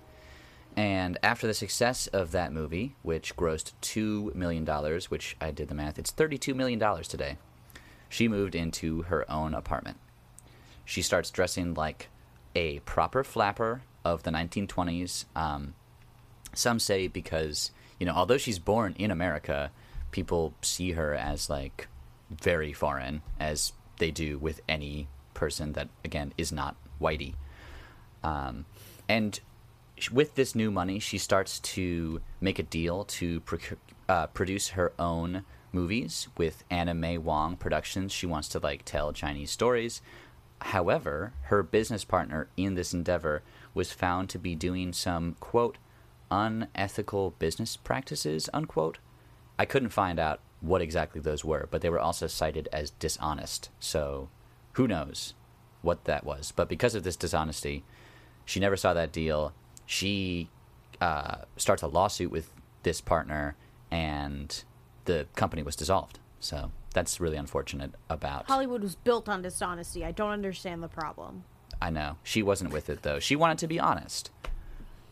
And 0.78 1.18
after 1.22 1.46
the 1.46 1.52
success 1.52 2.06
of 2.06 2.30
that 2.30 2.54
movie, 2.54 2.96
which 3.02 3.36
grossed 3.36 3.72
$2 3.82 4.34
million, 4.34 4.64
which 5.10 5.36
I 5.42 5.50
did 5.50 5.68
the 5.68 5.74
math, 5.74 5.98
it's 5.98 6.10
$32 6.10 6.54
million 6.54 6.80
today, 7.02 7.36
she 8.08 8.28
moved 8.28 8.54
into 8.54 9.02
her 9.02 9.30
own 9.30 9.52
apartment. 9.52 9.98
She 10.84 11.02
starts 11.02 11.30
dressing 11.30 11.74
like 11.74 12.08
a 12.54 12.80
proper 12.80 13.24
flapper 13.24 13.82
of 14.04 14.22
the 14.22 14.30
1920s. 14.30 15.24
Um, 15.34 15.74
some 16.54 16.78
say 16.78 17.08
because, 17.08 17.70
you 17.98 18.06
know, 18.06 18.12
although 18.14 18.38
she's 18.38 18.58
born 18.58 18.94
in 18.98 19.10
America, 19.10 19.70
people 20.10 20.54
see 20.62 20.92
her 20.92 21.14
as 21.14 21.50
like 21.50 21.88
very 22.30 22.72
foreign, 22.72 23.22
as 23.40 23.72
they 23.98 24.10
do 24.10 24.38
with 24.38 24.60
any 24.68 25.08
person 25.32 25.72
that, 25.72 25.88
again, 26.04 26.32
is 26.38 26.52
not 26.52 26.76
whitey. 27.00 27.34
Um, 28.22 28.66
and 29.08 29.38
with 30.12 30.34
this 30.34 30.54
new 30.54 30.70
money, 30.70 30.98
she 30.98 31.18
starts 31.18 31.60
to 31.60 32.20
make 32.40 32.58
a 32.58 32.62
deal 32.62 33.04
to 33.04 33.42
uh, 34.08 34.26
produce 34.28 34.70
her 34.70 34.92
own 34.98 35.44
movies 35.72 36.28
with 36.36 36.64
Anna 36.70 37.18
Wong 37.18 37.56
Productions. 37.56 38.12
She 38.12 38.26
wants 38.26 38.48
to 38.50 38.58
like 38.58 38.84
tell 38.84 39.12
Chinese 39.12 39.50
stories. 39.50 40.00
However, 40.68 41.34
her 41.44 41.62
business 41.62 42.04
partner 42.04 42.48
in 42.56 42.74
this 42.74 42.94
endeavor 42.94 43.42
was 43.74 43.92
found 43.92 44.30
to 44.30 44.38
be 44.38 44.54
doing 44.54 44.94
some 44.94 45.36
quote 45.38 45.76
unethical 46.30 47.32
business 47.38 47.76
practices 47.76 48.48
unquote. 48.52 48.98
I 49.58 49.66
couldn't 49.66 49.90
find 49.90 50.18
out 50.18 50.40
what 50.62 50.80
exactly 50.80 51.20
those 51.20 51.44
were, 51.44 51.68
but 51.70 51.82
they 51.82 51.90
were 51.90 52.00
also 52.00 52.26
cited 52.26 52.68
as 52.72 52.90
dishonest. 52.92 53.68
So, 53.78 54.30
who 54.72 54.88
knows 54.88 55.34
what 55.82 56.06
that 56.06 56.24
was? 56.24 56.50
But 56.50 56.70
because 56.70 56.94
of 56.94 57.04
this 57.04 57.16
dishonesty, 57.16 57.84
she 58.46 58.58
never 58.58 58.76
saw 58.76 58.94
that 58.94 59.12
deal. 59.12 59.52
She 59.84 60.48
uh, 60.98 61.42
starts 61.58 61.82
a 61.82 61.88
lawsuit 61.88 62.30
with 62.30 62.50
this 62.84 63.02
partner, 63.02 63.54
and 63.90 64.64
the 65.04 65.26
company 65.36 65.62
was 65.62 65.76
dissolved. 65.76 66.20
So 66.40 66.72
that's 66.94 67.20
really 67.20 67.36
unfortunate. 67.36 67.92
About 68.08 68.46
Hollywood 68.46 68.82
was 68.82 68.94
built 68.94 69.28
on 69.28 69.42
dishonesty. 69.42 70.04
I 70.04 70.12
don't 70.12 70.30
understand 70.30 70.82
the 70.82 70.88
problem. 70.88 71.44
I 71.82 71.90
know 71.90 72.16
she 72.22 72.42
wasn't 72.42 72.72
with 72.72 72.88
it 72.88 73.02
though. 73.02 73.18
She 73.18 73.36
wanted 73.36 73.58
to 73.58 73.66
be 73.66 73.78
honest. 73.78 74.30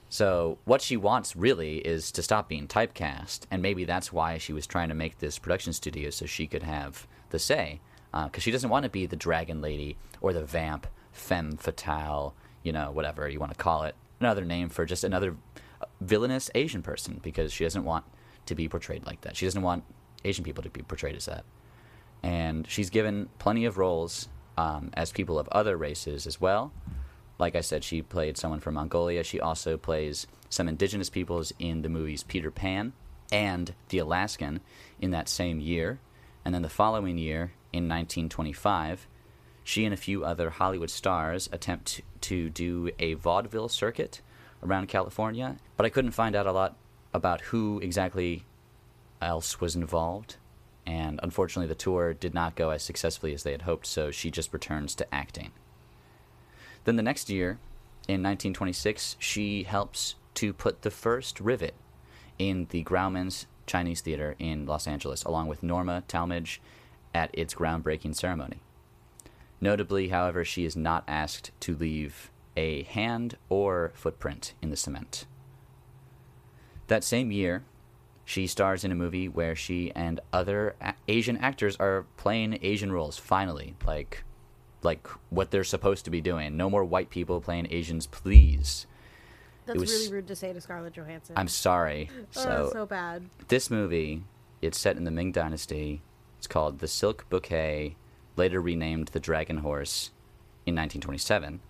So 0.09 0.59
what 0.65 0.83
she 0.83 0.97
wants 0.97 1.35
really 1.37 1.79
is 1.79 2.13
to 2.13 2.23
stop 2.23 2.47
being 2.47 2.67
typecast, 2.67 3.41
and 3.51 3.63
maybe 3.63 3.85
that's 3.85 4.13
why 4.13 4.37
she 4.37 4.53
was 4.53 4.67
trying 4.67 4.91
to 4.91 4.95
make 4.95 5.19
this 5.19 5.39
production 5.39 5.73
studio 5.73 6.11
so 6.11 6.27
she 6.27 6.47
could 6.47 6.63
have 6.63 7.07
the 7.31 7.39
say, 7.39 7.81
uh, 8.13 8.27
because 8.27 8.43
she 8.43 8.51
doesn't 8.51 8.69
want 8.69 8.83
to 8.83 8.91
be 8.91 9.07
the 9.07 9.17
dragon 9.17 9.63
lady 9.63 9.97
or 10.21 10.35
the 10.35 10.45
vamp, 10.45 10.87
femme 11.13 11.57
fatale, 11.57 12.35
you 12.63 12.73
know, 12.73 12.91
whatever 12.91 13.27
you 13.27 13.41
want 13.41 13.53
to 13.53 13.59
call 13.59 13.85
it, 13.85 13.95
another 14.21 14.45
name 14.45 14.69
for 14.69 14.85
just 14.85 15.03
another 15.03 15.35
uh, 15.81 15.87
villainous 16.03 16.51
Asian 16.55 16.83
person, 16.83 17.19
because 17.23 17.51
she 17.51 17.65
doesn't 17.65 17.85
want 17.85 18.05
to 18.45 18.55
be 18.55 18.69
portrayed 18.69 19.07
like 19.07 19.23
that. 19.23 19.35
She 19.35 19.47
doesn't 19.47 19.63
want 19.63 19.83
Asian 20.27 20.45
people 20.45 20.63
to 20.63 20.69
be 20.69 20.83
portrayed 20.83 21.17
as 21.17 21.25
that, 21.25 21.47
and 22.23 22.67
she's 22.69 22.91
given 22.91 23.29
plenty 23.39 23.65
of 23.65 23.79
roles 23.79 24.29
um, 24.57 24.91
as 24.95 25.13
people 25.13 25.39
of 25.39 25.49
other 25.49 25.77
races 25.77 26.27
as 26.27 26.41
well. 26.41 26.73
Like 27.39 27.57
I 27.57 27.61
said, 27.61 27.83
she 27.83 28.03
played 28.03 28.37
someone 28.37 28.61
from 28.61 28.75
Mongolia. 28.75 29.25
She 29.25 29.41
also 29.41 29.77
plays 29.77 30.27
some 30.49 30.69
indigenous 30.69 31.11
peoples 31.11 31.53
in 31.59 31.83
the 31.83 31.89
movies 31.89 32.23
Peter 32.23 32.51
Pan 32.51 32.93
and 33.33 33.75
The 33.89 33.99
Alaskan 33.99 34.61
in 35.01 35.11
that 35.11 35.29
same 35.29 35.59
year. 35.59 35.99
And 36.45 36.55
then 36.55 36.63
the 36.63 36.69
following 36.69 37.19
year, 37.19 37.53
in 37.73 37.89
1925, 37.89 39.07
she 39.65 39.85
and 39.85 39.95
a 39.95 39.97
few 39.97 40.25
other 40.25 40.51
Hollywood 40.51 40.91
stars 40.91 41.49
attempt 41.53 42.03
to 42.23 42.51
do 42.51 42.91
a 42.99 43.15
vaudeville 43.15 43.69
circuit 43.69 44.21
around 44.63 44.89
California. 44.89 45.57
But 45.77 45.87
I 45.87 45.91
couldn't 45.91 46.11
find 46.13 46.37
out 46.37 46.47
a 46.47 46.53
lot 46.53 46.77
about 47.15 47.41
who 47.41 47.81
exactly 47.81 48.45
else 49.21 49.61
was 49.61 49.75
involved 49.75 50.37
and 50.87 51.21
unfortunately, 51.23 51.69
the 51.69 51.75
tour 51.75 52.13
did 52.15 52.35
not 52.35 52.57
go 52.57 52.71
as 52.71 52.83
successfully 52.83 53.35
as 53.35 53.43
they 53.43 53.53
had 53.53 53.63
hoped, 53.63 53.87
so 53.87 54.11
she 54.11 54.31
just 54.31 54.53
returns 54.53 54.95
to 54.97 55.15
acting. 55.15 55.53
Then 56.85 56.97
the 56.97 57.03
next 57.03 57.31
year, 57.31 57.59
in 58.09 58.23
1926, 58.23 59.17
she 59.19 59.63
helps 59.63 60.17
to 60.35 60.53
put 60.53 60.83
the 60.83 60.91
first 60.91 61.41
rivet 61.41 61.75
in 62.39 62.67
the 62.71 62.83
Grauman's 62.83 63.47
Chinese 63.67 64.01
Theater 64.01 64.35
in 64.39 64.67
Los 64.67 64.87
Angeles, 64.87 65.23
along 65.23 65.47
with 65.47 65.63
Norma 65.63 66.03
Talmadge 66.09 66.61
at 67.15 67.31
its 67.33 67.55
groundbreaking 67.55 68.17
ceremony. 68.17 68.61
Notably, 69.61 70.09
however, 70.09 70.45
she 70.45 70.65
is 70.65 70.75
not 70.75 71.05
asked 71.07 71.53
to 71.61 71.77
leave 71.77 72.31
a 72.57 72.83
hand 72.83 73.37
or 73.49 73.93
footprint 73.95 74.55
in 74.61 74.71
the 74.71 74.77
cement. 74.77 75.27
That 76.89 77.05
same 77.05 77.31
year, 77.31 77.63
she 78.25 78.47
stars 78.47 78.85
in 78.85 78.93
a 78.93 78.95
movie 78.95 79.29
where 79.29 79.57
she 79.57 79.91
and 79.95 80.21
other 80.33 80.75
a- 80.81 80.95
Asian 81.09 81.37
actors 81.37 81.77
are 81.77 82.07
playing 82.17 82.59
Asian 82.63 82.93
roles. 82.93 83.19
Finally, 83.19 83.75
like, 83.87 84.25
like 84.83 85.07
what 85.31 85.51
they're 85.51 85.65
supposed 85.65 86.05
to 86.05 86.11
be 86.11 86.21
doing. 86.21 86.57
No 86.57 86.71
more 86.71 86.85
white 86.85 87.11
people 87.11 87.41
playing 87.41 87.69
Asians, 87.71 88.07
please. 88.07 88.87
That's 89.67 89.79
was- 89.81 89.91
really 89.93 90.13
rude 90.13 90.29
to 90.29 90.37
say 90.37 90.53
to 90.53 90.61
Scarlett 90.61 90.95
Johansson. 90.95 91.37
I'm 91.37 91.49
sorry. 91.49 92.11
oh, 92.37 92.71
so 92.71 92.87
bad. 92.87 93.29
this 93.49 93.71
movie, 93.71 94.23
it's 94.61 94.79
set 94.79 94.97
in 94.97 95.05
the 95.05 95.11
Ming 95.11 95.33
Dynasty. 95.33 96.03
It's 96.39 96.47
called 96.47 96.81
The 96.81 96.89
Silk 96.89 97.27
Bouquet, 97.31 97.97
later 98.37 98.61
renamed 98.61 99.09
The 99.09 99.21
Dragon 99.21 99.59
Horse 99.59 100.11
in 100.67 100.75
1927. 100.75 101.61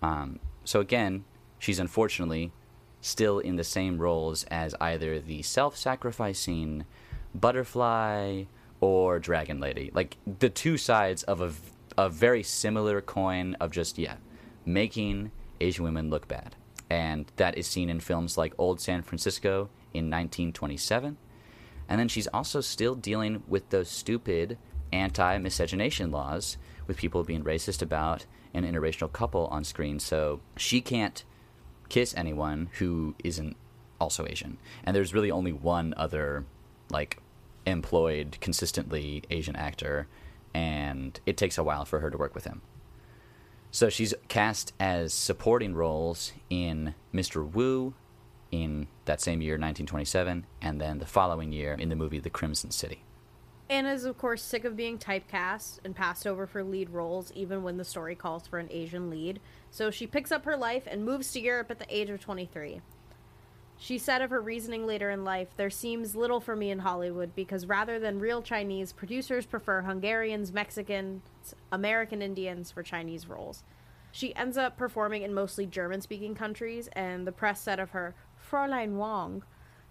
Um, 0.00 0.38
so 0.64 0.80
again, 0.80 1.24
she's 1.58 1.78
unfortunately 1.78 2.52
still 3.00 3.38
in 3.38 3.56
the 3.56 3.64
same 3.64 3.98
roles 3.98 4.44
as 4.44 4.74
either 4.80 5.20
the 5.20 5.42
self-sacrificing 5.42 6.84
butterfly 7.34 8.44
or 8.80 9.18
dragon 9.18 9.60
lady. 9.60 9.90
Like 9.94 10.16
the 10.38 10.50
two 10.50 10.76
sides 10.76 11.22
of 11.24 11.40
a, 11.40 11.52
a 11.96 12.08
very 12.08 12.42
similar 12.42 13.00
coin 13.00 13.54
of 13.54 13.70
just 13.70 13.98
yeah, 13.98 14.16
making 14.64 15.30
Asian 15.60 15.84
women 15.84 16.10
look 16.10 16.28
bad. 16.28 16.54
And 16.90 17.30
that 17.36 17.58
is 17.58 17.66
seen 17.66 17.90
in 17.90 18.00
films 18.00 18.38
like 18.38 18.54
Old 18.56 18.80
San 18.80 19.02
Francisco 19.02 19.68
in 19.92 20.06
1927. 20.06 21.16
And 21.88 22.00
then 22.00 22.08
she's 22.08 22.26
also 22.28 22.60
still 22.60 22.94
dealing 22.94 23.42
with 23.46 23.68
those 23.70 23.88
stupid 23.88 24.58
anti 24.92 25.38
miscegenation 25.38 26.10
laws 26.10 26.56
with 26.86 26.96
people 26.96 27.24
being 27.24 27.44
racist 27.44 27.82
about 27.82 28.26
an 28.54 28.64
interracial 28.64 29.12
couple 29.12 29.46
on 29.46 29.64
screen. 29.64 29.98
So 29.98 30.40
she 30.56 30.80
can't 30.80 31.24
kiss 31.88 32.14
anyone 32.16 32.70
who 32.78 33.14
isn't 33.24 33.56
also 34.00 34.26
Asian. 34.26 34.58
And 34.84 34.94
there's 34.94 35.14
really 35.14 35.30
only 35.30 35.52
one 35.52 35.94
other, 35.96 36.44
like, 36.90 37.18
employed 37.66 38.38
consistently 38.40 39.22
Asian 39.30 39.56
actor, 39.56 40.06
and 40.54 41.18
it 41.26 41.36
takes 41.36 41.58
a 41.58 41.64
while 41.64 41.84
for 41.84 42.00
her 42.00 42.10
to 42.10 42.18
work 42.18 42.34
with 42.34 42.44
him. 42.44 42.62
So 43.70 43.90
she's 43.90 44.14
cast 44.28 44.72
as 44.80 45.12
supporting 45.12 45.74
roles 45.74 46.32
in 46.48 46.94
Mr. 47.12 47.46
Wu 47.46 47.94
in 48.50 48.88
that 49.04 49.20
same 49.20 49.42
year, 49.42 49.54
1927, 49.54 50.46
and 50.62 50.80
then 50.80 50.98
the 50.98 51.06
following 51.06 51.52
year 51.52 51.74
in 51.74 51.90
the 51.90 51.96
movie 51.96 52.18
The 52.18 52.30
Crimson 52.30 52.70
City. 52.70 53.02
Anna's, 53.70 54.04
of 54.04 54.16
course, 54.16 54.42
sick 54.42 54.64
of 54.64 54.76
being 54.76 54.98
typecast 54.98 55.80
and 55.84 55.94
passed 55.94 56.26
over 56.26 56.46
for 56.46 56.64
lead 56.64 56.88
roles, 56.88 57.30
even 57.34 57.62
when 57.62 57.76
the 57.76 57.84
story 57.84 58.14
calls 58.14 58.46
for 58.46 58.58
an 58.58 58.68
Asian 58.70 59.10
lead. 59.10 59.40
So 59.70 59.90
she 59.90 60.06
picks 60.06 60.32
up 60.32 60.46
her 60.46 60.56
life 60.56 60.84
and 60.86 61.04
moves 61.04 61.30
to 61.32 61.40
Europe 61.40 61.70
at 61.70 61.78
the 61.78 61.94
age 61.94 62.08
of 62.08 62.20
23. 62.20 62.80
She 63.76 63.98
said 63.98 64.22
of 64.22 64.30
her 64.30 64.40
reasoning 64.40 64.86
later 64.86 65.10
in 65.10 65.22
life, 65.22 65.48
There 65.56 65.70
seems 65.70 66.16
little 66.16 66.40
for 66.40 66.56
me 66.56 66.70
in 66.70 66.80
Hollywood 66.80 67.34
because 67.36 67.66
rather 67.66 68.00
than 68.00 68.18
real 68.18 68.42
Chinese, 68.42 68.92
producers 68.92 69.46
prefer 69.46 69.82
Hungarians, 69.82 70.50
Mexicans, 70.52 71.22
American 71.70 72.22
Indians 72.22 72.70
for 72.70 72.82
Chinese 72.82 73.28
roles. 73.28 73.62
She 74.10 74.34
ends 74.34 74.56
up 74.56 74.78
performing 74.78 75.22
in 75.22 75.34
mostly 75.34 75.66
German 75.66 76.00
speaking 76.00 76.34
countries, 76.34 76.88
and 76.94 77.26
the 77.26 77.32
press 77.32 77.60
said 77.60 77.78
of 77.78 77.90
her, 77.90 78.14
Fräulein 78.50 78.94
Wong 78.94 79.44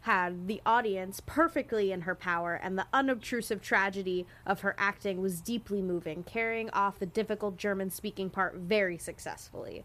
had 0.07 0.47
the 0.47 0.61
audience 0.65 1.21
perfectly 1.25 1.91
in 1.91 2.01
her 2.01 2.15
power, 2.15 2.53
and 2.53 2.79
the 2.79 2.87
unobtrusive 2.93 3.61
tragedy 3.61 4.25
of 4.45 4.61
her 4.61 4.73
acting 4.77 5.21
was 5.21 5.41
deeply 5.41 5.81
moving, 5.81 6.23
carrying 6.23 6.69
off 6.69 6.97
the 6.97 7.05
difficult 7.05 7.57
German 7.57 7.89
speaking 7.89 8.29
part 8.29 8.55
very 8.55 8.97
successfully. 8.97 9.83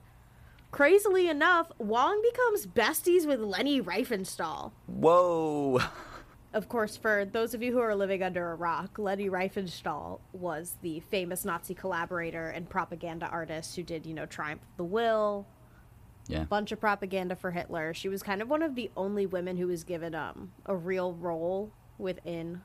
Crazily 0.70 1.28
enough, 1.28 1.72
Wong 1.76 2.22
becomes 2.22 2.66
besties 2.68 3.26
with 3.26 3.40
Leni 3.40 3.82
Riefenstahl. 3.82 4.70
Whoa! 4.86 5.80
Of 6.52 6.68
course, 6.68 6.96
for 6.96 7.24
those 7.24 7.52
of 7.52 7.60
you 7.60 7.72
who 7.72 7.80
are 7.80 7.96
living 7.96 8.22
under 8.22 8.52
a 8.52 8.54
rock, 8.54 9.00
Leni 9.00 9.28
Riefenstahl 9.28 10.20
was 10.32 10.76
the 10.82 11.00
famous 11.00 11.44
Nazi 11.44 11.74
collaborator 11.74 12.48
and 12.50 12.70
propaganda 12.70 13.26
artist 13.26 13.74
who 13.74 13.82
did, 13.82 14.06
you 14.06 14.14
know, 14.14 14.26
Triumph 14.26 14.62
of 14.62 14.76
the 14.76 14.84
Will, 14.84 15.48
Yeah. 16.28 16.44
bunch 16.44 16.72
of 16.72 16.80
propaganda 16.80 17.36
for 17.36 17.50
Hitler. 17.50 17.94
She 17.94 18.08
was 18.08 18.22
kind 18.22 18.40
of 18.40 18.48
one 18.48 18.62
of 18.62 18.74
the 18.74 18.90
only 18.96 19.26
women 19.26 19.56
who 19.56 19.66
was 19.66 19.84
given 19.84 20.14
um, 20.14 20.52
a 20.66 20.76
real 20.76 21.14
role 21.14 21.70
within 21.98 22.62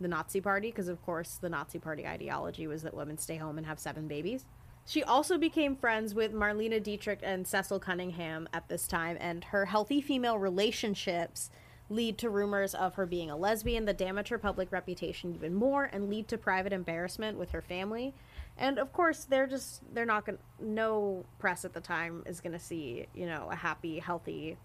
the 0.00 0.08
Nazi 0.08 0.40
Party, 0.40 0.70
because 0.70 0.88
of 0.88 1.02
course 1.04 1.38
the 1.40 1.48
Nazi 1.48 1.78
Party 1.78 2.06
ideology 2.06 2.66
was 2.66 2.82
that 2.82 2.94
women 2.94 3.18
stay 3.18 3.36
home 3.36 3.58
and 3.58 3.66
have 3.66 3.78
seven 3.78 4.08
babies. 4.08 4.44
She 4.86 5.02
also 5.02 5.36
became 5.36 5.74
friends 5.74 6.14
with 6.14 6.32
Marlene 6.32 6.80
Dietrich 6.82 7.20
and 7.22 7.46
Cecil 7.46 7.80
Cunningham 7.80 8.48
at 8.52 8.68
this 8.68 8.86
time, 8.86 9.16
and 9.20 9.42
her 9.44 9.66
healthy 9.66 10.00
female 10.00 10.38
relationships 10.38 11.50
lead 11.88 12.18
to 12.18 12.30
rumors 12.30 12.74
of 12.74 12.94
her 12.94 13.06
being 13.06 13.30
a 13.30 13.36
lesbian 13.36 13.84
that 13.84 13.98
damage 13.98 14.28
her 14.28 14.38
public 14.38 14.70
reputation 14.72 15.32
even 15.34 15.54
more 15.54 15.84
and 15.92 16.08
lead 16.08 16.28
to 16.28 16.38
private 16.38 16.72
embarrassment 16.72 17.38
with 17.38 17.50
her 17.50 17.62
family. 17.62 18.12
And 18.58 18.78
of 18.78 18.92
course, 18.92 19.24
they're 19.24 19.46
just 19.46 19.82
they're 19.92 20.06
not 20.06 20.24
to 20.26 20.38
no 20.60 21.24
press 21.38 21.64
at 21.64 21.74
the 21.74 21.80
time 21.80 22.22
is 22.26 22.40
to 22.58 22.58
see, 22.58 23.06
you 23.14 23.26
know, 23.26 23.48
a 23.50 23.56
happy, 23.56 23.98
healthy 23.98 24.56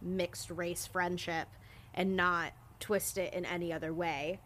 mixed 0.00 0.50
race 0.50 0.86
friendship 0.86 1.48
and 1.94 2.16
not 2.16 2.52
twist 2.78 3.18
it 3.18 3.34
in 3.34 3.44
any 3.44 3.72
other 3.72 3.92
way. 3.92 4.40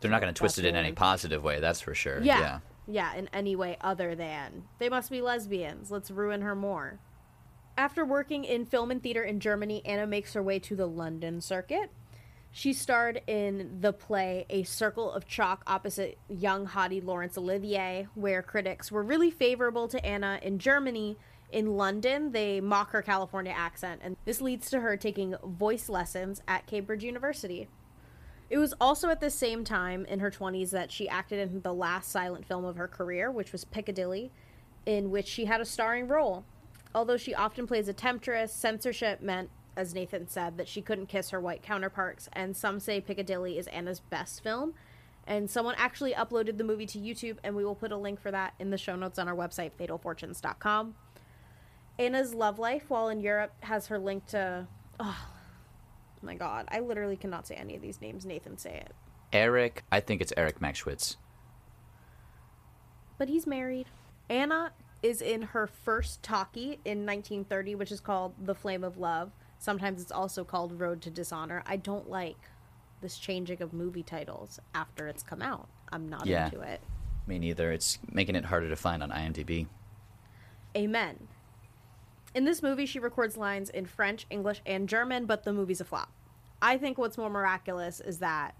They're 0.00 0.10
not 0.10 0.20
to 0.34 0.38
twist 0.38 0.58
it 0.58 0.64
in 0.64 0.74
any 0.74 0.92
positive 0.92 1.44
way, 1.44 1.60
that's 1.60 1.80
for 1.80 1.94
sure. 1.94 2.20
Yeah. 2.22 2.40
yeah. 2.40 2.58
Yeah, 2.88 3.14
in 3.14 3.28
any 3.32 3.54
way 3.54 3.76
other 3.80 4.16
than 4.16 4.64
they 4.80 4.88
must 4.88 5.10
be 5.10 5.20
lesbians. 5.20 5.90
Let's 5.90 6.10
ruin 6.10 6.40
her 6.40 6.56
more. 6.56 6.98
After 7.78 8.04
working 8.04 8.44
in 8.44 8.66
film 8.66 8.90
and 8.90 9.02
theater 9.02 9.22
in 9.22 9.38
Germany, 9.38 9.82
Anna 9.84 10.06
makes 10.06 10.34
her 10.34 10.42
way 10.42 10.58
to 10.60 10.74
the 10.74 10.86
London 10.86 11.40
circuit. 11.40 11.90
She 12.54 12.74
starred 12.74 13.22
in 13.26 13.78
the 13.80 13.94
play 13.94 14.44
A 14.50 14.62
Circle 14.64 15.10
of 15.10 15.26
Chalk 15.26 15.62
opposite 15.66 16.18
young 16.28 16.66
hottie 16.66 17.02
Laurence 17.02 17.38
Olivier, 17.38 18.08
where 18.14 18.42
critics 18.42 18.92
were 18.92 19.02
really 19.02 19.30
favorable 19.30 19.88
to 19.88 20.04
Anna 20.04 20.38
in 20.42 20.58
Germany. 20.58 21.16
In 21.50 21.78
London, 21.78 22.32
they 22.32 22.60
mock 22.60 22.90
her 22.90 23.00
California 23.00 23.54
accent, 23.56 24.02
and 24.04 24.18
this 24.26 24.42
leads 24.42 24.68
to 24.68 24.80
her 24.80 24.98
taking 24.98 25.34
voice 25.42 25.88
lessons 25.88 26.42
at 26.46 26.66
Cambridge 26.66 27.02
University. 27.02 27.68
It 28.50 28.58
was 28.58 28.74
also 28.78 29.08
at 29.08 29.20
the 29.20 29.30
same 29.30 29.64
time 29.64 30.04
in 30.04 30.20
her 30.20 30.30
20s 30.30 30.70
that 30.72 30.92
she 30.92 31.08
acted 31.08 31.38
in 31.38 31.62
the 31.62 31.72
last 31.72 32.10
silent 32.10 32.46
film 32.46 32.66
of 32.66 32.76
her 32.76 32.86
career, 32.86 33.30
which 33.30 33.50
was 33.50 33.64
Piccadilly, 33.64 34.30
in 34.84 35.10
which 35.10 35.26
she 35.26 35.46
had 35.46 35.62
a 35.62 35.64
starring 35.64 36.06
role. 36.06 36.44
Although 36.94 37.16
she 37.16 37.34
often 37.34 37.66
plays 37.66 37.88
a 37.88 37.94
temptress, 37.94 38.52
censorship 38.52 39.22
meant, 39.22 39.48
as 39.76 39.94
Nathan 39.94 40.28
said, 40.28 40.58
that 40.58 40.68
she 40.68 40.82
couldn't 40.82 41.06
kiss 41.06 41.30
her 41.30 41.40
white 41.40 41.62
counterparts, 41.62 42.28
and 42.32 42.56
some 42.56 42.80
say 42.80 43.00
Piccadilly 43.00 43.58
is 43.58 43.66
Anna's 43.68 44.00
best 44.00 44.42
film. 44.42 44.74
And 45.26 45.48
someone 45.48 45.76
actually 45.78 46.14
uploaded 46.14 46.58
the 46.58 46.64
movie 46.64 46.86
to 46.86 46.98
YouTube, 46.98 47.36
and 47.44 47.54
we 47.54 47.64
will 47.64 47.76
put 47.76 47.92
a 47.92 47.96
link 47.96 48.20
for 48.20 48.30
that 48.30 48.54
in 48.58 48.70
the 48.70 48.78
show 48.78 48.96
notes 48.96 49.18
on 49.18 49.28
our 49.28 49.36
website, 49.36 49.70
fatalfortunes.com. 49.78 50.96
Anna's 51.98 52.34
love 52.34 52.58
life 52.58 52.90
while 52.90 53.08
in 53.08 53.20
Europe 53.20 53.52
has 53.60 53.86
her 53.86 53.98
linked 53.98 54.30
to. 54.30 54.66
Oh 54.98 55.26
my 56.22 56.34
god, 56.34 56.66
I 56.70 56.80
literally 56.80 57.16
cannot 57.16 57.46
say 57.46 57.54
any 57.54 57.76
of 57.76 57.82
these 57.82 58.00
names. 58.00 58.26
Nathan, 58.26 58.58
say 58.58 58.82
it. 58.84 58.94
Eric, 59.32 59.84
I 59.92 60.00
think 60.00 60.20
it's 60.20 60.32
Eric 60.36 60.58
Maschwitz. 60.60 61.16
But 63.18 63.28
he's 63.28 63.46
married. 63.46 63.86
Anna 64.28 64.72
is 65.02 65.20
in 65.20 65.42
her 65.42 65.66
first 65.66 66.22
talkie 66.22 66.80
in 66.84 67.06
1930, 67.06 67.74
which 67.74 67.92
is 67.92 68.00
called 68.00 68.34
The 68.42 68.54
Flame 68.54 68.84
of 68.84 68.98
Love. 68.98 69.32
Sometimes 69.66 70.02
it's 70.02 70.10
also 70.10 70.42
called 70.42 70.80
Road 70.80 71.00
to 71.02 71.10
Dishonor. 71.10 71.62
I 71.66 71.76
don't 71.76 72.10
like 72.10 72.48
this 73.00 73.16
changing 73.16 73.62
of 73.62 73.72
movie 73.72 74.02
titles 74.02 74.58
after 74.74 75.06
it's 75.06 75.22
come 75.22 75.40
out. 75.40 75.68
I'm 75.92 76.08
not 76.08 76.26
Yeah. 76.26 76.46
into 76.46 76.62
it. 76.62 76.80
Me 77.28 77.38
neither. 77.38 77.70
It's 77.70 78.00
making 78.10 78.34
it 78.34 78.46
harder 78.46 78.68
to 78.68 78.74
find 78.74 79.04
on 79.04 79.12
IMDb. 79.12 79.68
Amen. 80.76 81.28
In 82.34 82.44
this 82.44 82.60
movie, 82.60 82.86
she 82.86 82.98
records 82.98 83.36
lines 83.36 83.70
in 83.70 83.86
French, 83.86 84.26
English, 84.30 84.62
and 84.66 84.88
German, 84.88 85.26
but 85.26 85.44
the 85.44 85.52
movie's 85.52 85.80
a 85.80 85.84
flop. 85.84 86.10
I 86.60 86.76
think 86.76 86.98
what's 86.98 87.16
more 87.16 87.30
miraculous 87.30 88.00
is 88.00 88.18
that 88.18 88.56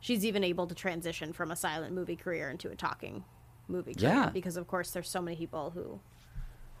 she's 0.00 0.24
even 0.24 0.42
able 0.42 0.66
to 0.66 0.74
transition 0.74 1.34
from 1.34 1.50
a 1.50 1.56
silent 1.56 1.94
movie 1.94 2.16
career 2.16 2.48
into 2.48 2.70
a 2.70 2.74
talking 2.74 3.24
movie 3.68 3.92
career. 3.94 4.08
Yeah. 4.14 4.30
Because, 4.30 4.56
of 4.56 4.66
course, 4.66 4.92
there's 4.92 5.10
so 5.10 5.20
many 5.20 5.36
people 5.36 5.72
who 5.74 6.00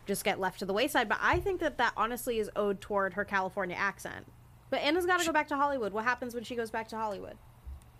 just 0.06 0.24
get 0.24 0.40
left 0.40 0.58
to 0.60 0.66
the 0.66 0.72
wayside. 0.72 1.08
But 1.08 1.18
I 1.20 1.38
think 1.40 1.60
that 1.60 1.78
that 1.78 1.92
honestly 1.96 2.38
is 2.38 2.50
owed 2.56 2.80
toward 2.80 3.14
her 3.14 3.24
California 3.24 3.76
accent. 3.76 4.26
But 4.70 4.80
Anna's 4.80 5.06
got 5.06 5.20
to 5.20 5.26
go 5.26 5.32
back 5.32 5.48
to 5.48 5.56
Hollywood. 5.56 5.92
What 5.92 6.04
happens 6.04 6.34
when 6.34 6.44
she 6.44 6.56
goes 6.56 6.70
back 6.70 6.88
to 6.88 6.96
Hollywood? 6.96 7.36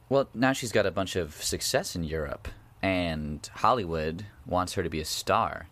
Well, 0.09 0.29
now 0.35 0.53
she's 0.53 0.73
got 0.73 0.87
a 0.87 0.91
bunch 0.91 1.17
of 1.17 1.43
success 1.43 1.95
in 1.97 2.05
Europe, 2.05 2.49
and 2.83 3.49
Hollywood 3.57 4.27
wants 4.47 4.75
her 4.75 4.83
to 4.83 4.91
be 4.91 5.01
a 5.01 5.05
star. 5.05 5.69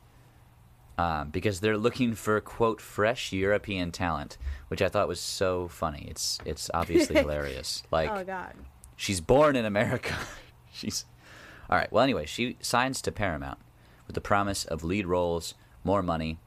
Um, 0.99 1.31
because 1.31 1.61
they're 1.61 1.79
looking 1.79 2.15
for 2.15 2.39
quote 2.43 2.81
fresh 2.81 3.33
European 3.33 3.91
talent, 3.91 4.37
which 4.69 4.83
I 4.83 4.91
thought 4.91 5.09
was 5.09 5.21
so 5.21 5.69
funny. 5.69 6.07
It's 6.11 6.39
it's 6.45 6.71
obviously 6.75 7.17
hilarious. 7.21 7.83
Like 7.91 8.11
oh 8.11 8.23
god. 8.23 8.53
she's 8.97 9.23
born 9.23 9.57
in 9.57 9.65
America. 9.65 10.15
she's 10.73 11.07
all 11.71 11.79
right. 11.79 11.91
Well, 11.91 12.05
anyway, 12.05 12.27
she 12.27 12.59
signs 12.61 13.01
to 13.03 13.13
Paramount 13.13 13.59
with 14.07 14.15
the 14.15 14.21
promise 14.21 14.67
of 14.67 14.85
lead 14.85 15.07
roles, 15.07 15.55
more 15.85 16.03
money, 16.03 16.39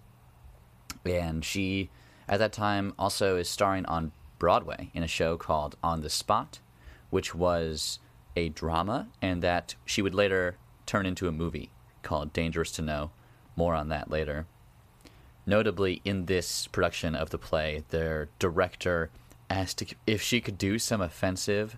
and 1.06 1.44
she 1.44 1.90
at 2.28 2.40
that 2.40 2.54
time 2.54 2.94
also 2.98 3.38
is 3.38 3.50
starring 3.50 3.86
on 3.86 4.12
Broadway 4.40 4.90
in 4.94 5.04
a 5.04 5.08
show 5.08 5.38
called 5.38 5.76
On 5.84 6.02
the 6.02 6.10
Spot, 6.10 6.60
which 7.10 7.36
was 7.36 8.00
a 8.36 8.50
drama, 8.50 9.08
and 9.22 9.42
that 9.42 9.76
she 9.86 10.02
would 10.02 10.16
later 10.16 10.58
turn 10.86 11.06
into 11.06 11.28
a 11.28 11.32
movie 11.32 11.72
called 12.02 12.34
Dangerous 12.34 12.72
to 12.74 12.82
Know. 12.82 13.12
More 13.56 13.76
on 13.76 13.90
that 13.90 14.10
later. 14.10 14.48
Notably, 15.46 16.02
in 16.04 16.26
this 16.26 16.68
production 16.68 17.16
of 17.16 17.30
the 17.30 17.38
play, 17.38 17.84
their 17.90 18.30
director 18.40 19.12
asked 19.50 19.94
if 20.08 20.22
she 20.22 20.42
could 20.42 20.58
do 20.58 20.80
some 20.80 21.02
offensive, 21.02 21.78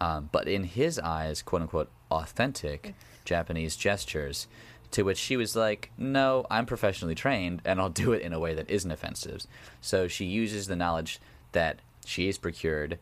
um, 0.00 0.28
but 0.32 0.48
in 0.48 0.64
his 0.64 0.98
eyes, 0.98 1.42
quote 1.42 1.62
unquote, 1.62 1.90
authentic 2.10 2.94
Japanese 3.24 3.76
gestures. 3.76 4.48
To 4.92 5.02
which 5.02 5.18
she 5.18 5.36
was 5.36 5.56
like, 5.56 5.90
No, 5.96 6.46
I'm 6.50 6.66
professionally 6.66 7.14
trained 7.14 7.62
and 7.64 7.80
I'll 7.80 7.88
do 7.88 8.12
it 8.12 8.22
in 8.22 8.32
a 8.32 8.40
way 8.40 8.54
that 8.54 8.70
isn't 8.70 8.90
offensive. 8.90 9.46
So 9.80 10.06
she 10.08 10.24
uses 10.24 10.66
the 10.66 10.76
knowledge 10.76 11.18
that 11.52 11.80
she 12.04 12.28
is 12.28 12.38
procured 12.38 12.98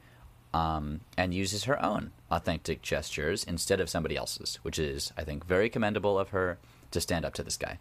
um, 0.52 1.00
and 1.16 1.32
uses 1.32 1.64
her 1.64 1.82
own 1.82 2.12
authentic 2.30 2.82
gestures 2.82 3.44
instead 3.44 3.80
of 3.80 3.88
somebody 3.88 4.16
else's, 4.16 4.56
which 4.62 4.78
is, 4.78 5.12
I 5.16 5.24
think, 5.24 5.46
very 5.46 5.68
commendable 5.68 6.18
of 6.18 6.30
her 6.30 6.58
to 6.90 7.00
stand 7.00 7.24
up 7.24 7.34
to 7.34 7.42
this 7.42 7.56
guy. 7.56 7.78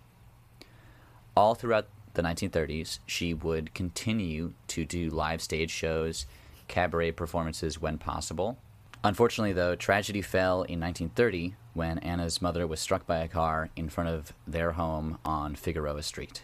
All 1.35 1.55
throughout 1.55 1.87
the 2.13 2.21
1930s, 2.21 2.99
she 3.05 3.33
would 3.33 3.73
continue 3.73 4.53
to 4.67 4.85
do 4.85 5.09
live 5.09 5.41
stage 5.41 5.71
shows, 5.71 6.25
cabaret 6.67 7.11
performances 7.11 7.81
when 7.81 7.97
possible. 7.97 8.57
Unfortunately, 9.03 9.53
though, 9.53 9.75
tragedy 9.75 10.21
fell 10.21 10.63
in 10.63 10.79
1930 10.79 11.55
when 11.79 11.97
Anna's 11.99 12.41
mother 12.41 12.67
was 12.67 12.77
struck 12.77 13.07
by 13.07 13.19
a 13.19 13.27
car 13.29 13.69
in 13.73 13.87
front 13.87 14.09
of 14.09 14.33
their 14.45 14.73
home 14.73 15.17
on 15.23 15.55
Figueroa 15.55 16.03
Street. 16.03 16.43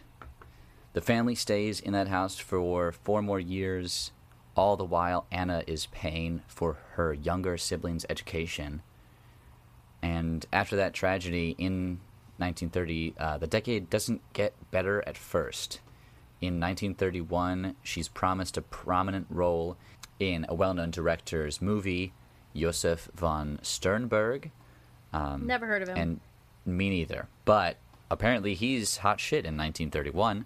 The 0.93 1.02
family 1.02 1.36
stays 1.36 1.82
in 1.82 1.91
that 1.91 2.08
house 2.08 2.39
for 2.39 2.93
four 2.93 3.21
more 3.21 3.41
years. 3.41 4.13
All 4.56 4.78
the 4.78 4.86
while, 4.86 5.26
Anna 5.34 5.62
is 5.67 5.88
paying 5.88 6.41
for 6.48 6.78
her 6.93 7.13
younger 7.13 7.58
siblings' 7.58 8.06
education. 8.10 8.82
And 10.02 10.45
after 10.54 10.78
that 10.78 10.93
tragedy 10.93 11.54
in 11.58 12.00
1930, 12.38 13.15
uh, 13.19 13.38
the 13.38 13.45
decade 13.45 13.89
doesn't 13.89 14.21
get 14.32 14.54
better 14.71 15.04
at 15.06 15.17
first. 15.17 15.82
In 16.39 16.62
1931, 16.62 17.76
she's 17.84 18.08
promised 18.08 18.56
a 18.56 18.62
prominent 18.62 19.28
role 19.30 19.76
in 20.17 20.45
a 20.48 20.56
well 20.56 20.74
known 20.74 20.91
director's 20.91 21.62
movie, 21.62 22.13
Josef 22.56 23.10
von 23.13 23.60
Sternberg. 23.63 24.52
Um, 25.13 25.48
Never 25.48 25.65
heard 25.65 25.82
of 25.82 25.89
him. 25.89 25.98
And 25.98 26.20
me 26.65 26.89
neither. 26.89 27.28
But 27.46 27.78
apparently, 28.10 28.54
he's 28.54 28.98
hot 28.98 29.20
shit 29.20 29.46
in 29.46 29.58
1931. 29.58 30.46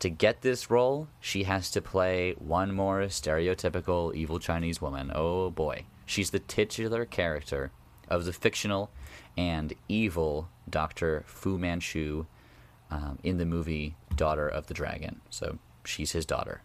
To 0.00 0.10
get 0.10 0.42
this 0.42 0.70
role, 0.70 1.08
she 1.20 1.44
has 1.44 1.70
to 1.70 1.80
play 1.80 2.34
one 2.38 2.74
more 2.74 3.02
stereotypical 3.02 4.14
evil 4.14 4.38
Chinese 4.38 4.80
woman. 4.82 5.10
Oh 5.14 5.50
boy. 5.50 5.84
She's 6.04 6.30
the 6.30 6.40
titular 6.40 7.04
character 7.06 7.70
of 8.08 8.24
the 8.24 8.32
fictional 8.32 8.90
and 9.36 9.72
evil 9.88 10.48
Dr. 10.68 11.24
Fu 11.26 11.58
Manchu 11.58 12.26
um, 12.90 13.18
in 13.22 13.38
the 13.38 13.46
movie 13.46 13.96
Daughter 14.14 14.48
of 14.48 14.66
the 14.66 14.74
Dragon. 14.74 15.20
So 15.30 15.58
she's 15.84 16.12
his 16.12 16.26
daughter. 16.26 16.62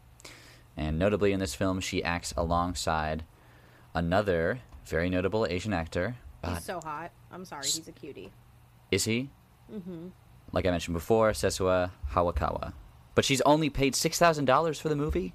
And 0.75 0.99
notably 0.99 1.31
in 1.31 1.39
this 1.39 1.55
film, 1.55 1.79
she 1.79 2.03
acts 2.03 2.33
alongside 2.37 3.23
another 3.93 4.59
very 4.85 5.09
notable 5.09 5.45
Asian 5.45 5.73
actor. 5.73 6.17
Uh, 6.43 6.55
he's 6.55 6.65
so 6.65 6.79
hot. 6.83 7.11
I'm 7.31 7.45
sorry, 7.45 7.63
he's 7.63 7.87
a 7.87 7.91
cutie. 7.91 8.31
is 8.91 9.05
he? 9.05 9.29
Mm-hmm. 9.73 10.07
Like 10.51 10.65
I 10.65 10.71
mentioned 10.71 10.93
before, 10.95 11.31
Sessue 11.31 11.91
Hayakawa. 12.11 12.73
But 13.15 13.25
she's 13.25 13.41
only 13.41 13.69
paid 13.69 13.93
$6,000 13.93 14.79
for 14.81 14.89
the 14.89 14.95
movie, 14.95 15.33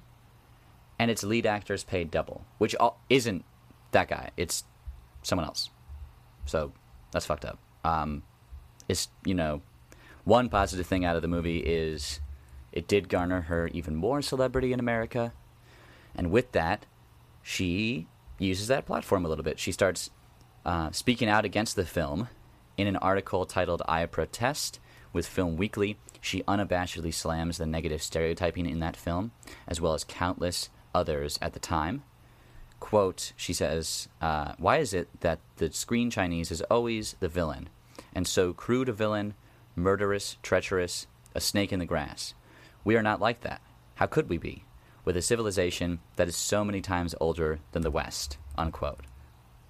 and 0.97 1.11
its 1.11 1.23
lead 1.23 1.45
actors 1.45 1.83
paid 1.83 2.11
double, 2.11 2.43
which 2.57 2.75
isn't 3.09 3.45
that 3.91 4.07
guy. 4.09 4.31
It's 4.35 4.63
someone 5.23 5.45
else. 5.45 5.69
So 6.45 6.73
that's 7.11 7.25
fucked 7.25 7.45
up. 7.45 7.59
Um, 7.83 8.23
it's, 8.89 9.09
you 9.23 9.33
know, 9.33 9.61
one 10.23 10.49
positive 10.49 10.87
thing 10.87 11.05
out 11.05 11.15
of 11.15 11.21
the 11.21 11.27
movie 11.27 11.59
is 11.59 12.19
it 12.71 12.87
did 12.87 13.07
garner 13.09 13.41
her 13.41 13.67
even 13.69 13.95
more 13.95 14.21
celebrity 14.21 14.73
in 14.73 14.79
America. 14.79 15.33
And 16.15 16.31
with 16.31 16.51
that, 16.53 16.85
she 17.41 18.07
uses 18.39 18.67
that 18.67 18.85
platform 18.85 19.23
a 19.25 19.29
little 19.29 19.43
bit. 19.43 19.59
She 19.59 19.71
starts 19.71 20.09
uh, 20.65 20.91
speaking 20.91 21.29
out 21.29 21.45
against 21.45 21.75
the 21.75 21.85
film 21.85 22.27
in 22.77 22.87
an 22.87 22.95
article 22.97 23.45
titled 23.45 23.81
I 23.87 24.05
Protest 24.05 24.79
with 25.13 25.27
Film 25.27 25.57
Weekly. 25.57 25.97
She 26.19 26.43
unabashedly 26.43 27.13
slams 27.13 27.57
the 27.57 27.65
negative 27.65 28.01
stereotyping 28.01 28.65
in 28.65 28.79
that 28.79 28.97
film, 28.97 29.31
as 29.67 29.79
well 29.79 29.93
as 29.93 30.03
countless 30.03 30.69
others 30.93 31.37
at 31.41 31.53
the 31.53 31.59
time. 31.59 32.03
Quote, 32.79 33.33
she 33.35 33.53
says, 33.53 34.09
uh, 34.21 34.53
Why 34.57 34.77
is 34.77 34.93
it 34.93 35.07
that 35.21 35.39
the 35.57 35.71
screen 35.71 36.09
Chinese 36.09 36.51
is 36.51 36.61
always 36.63 37.15
the 37.19 37.29
villain? 37.29 37.69
And 38.13 38.27
so 38.27 38.53
crude 38.53 38.89
a 38.89 38.93
villain, 38.93 39.35
murderous, 39.75 40.37
treacherous, 40.41 41.07
a 41.33 41.41
snake 41.41 41.71
in 41.71 41.79
the 41.79 41.85
grass. 41.85 42.33
We 42.83 42.95
are 42.95 43.03
not 43.03 43.21
like 43.21 43.41
that. 43.41 43.61
How 43.95 44.05
could 44.07 44.29
we 44.29 44.37
be? 44.37 44.63
With 45.03 45.15
a 45.15 45.21
civilization 45.21 45.99
that 46.15 46.27
is 46.27 46.35
so 46.35 46.65
many 46.65 46.81
times 46.81 47.15
older 47.19 47.59
than 47.71 47.83
the 47.83 47.91
West. 47.91 48.37
Unquote. 48.57 49.01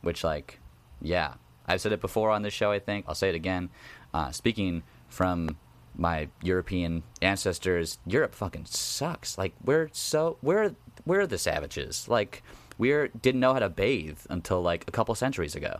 Which, 0.02 0.24
like, 0.24 0.60
yeah. 1.06 1.34
I've 1.68 1.82
said 1.82 1.92
it 1.92 2.02
before 2.02 2.30
on 2.30 2.42
this 2.42 2.54
show, 2.54 2.72
I 2.72 2.80
think. 2.80 3.06
I'll 3.08 3.16
say 3.16 3.30
it 3.30 3.36
again. 3.36 3.70
Uh, 4.14 4.32
speaking 4.32 4.84
from 5.10 5.58
my 5.96 6.30
European 6.42 7.04
ancestors, 7.22 7.98
Europe 8.06 8.36
fucking 8.36 8.66
sucks. 8.66 9.38
Like, 9.38 9.54
we're 9.64 9.90
so. 9.92 10.38
We're, 10.42 10.76
we're 11.06 11.26
the 11.26 11.38
savages. 11.38 12.08
Like, 12.08 12.44
we 12.78 12.90
didn't 13.22 13.40
know 13.40 13.54
how 13.54 13.60
to 13.60 13.70
bathe 13.70 14.20
until, 14.30 14.62
like, 14.62 14.86
a 14.88 14.92
couple 14.92 15.16
centuries 15.16 15.56
ago. 15.56 15.80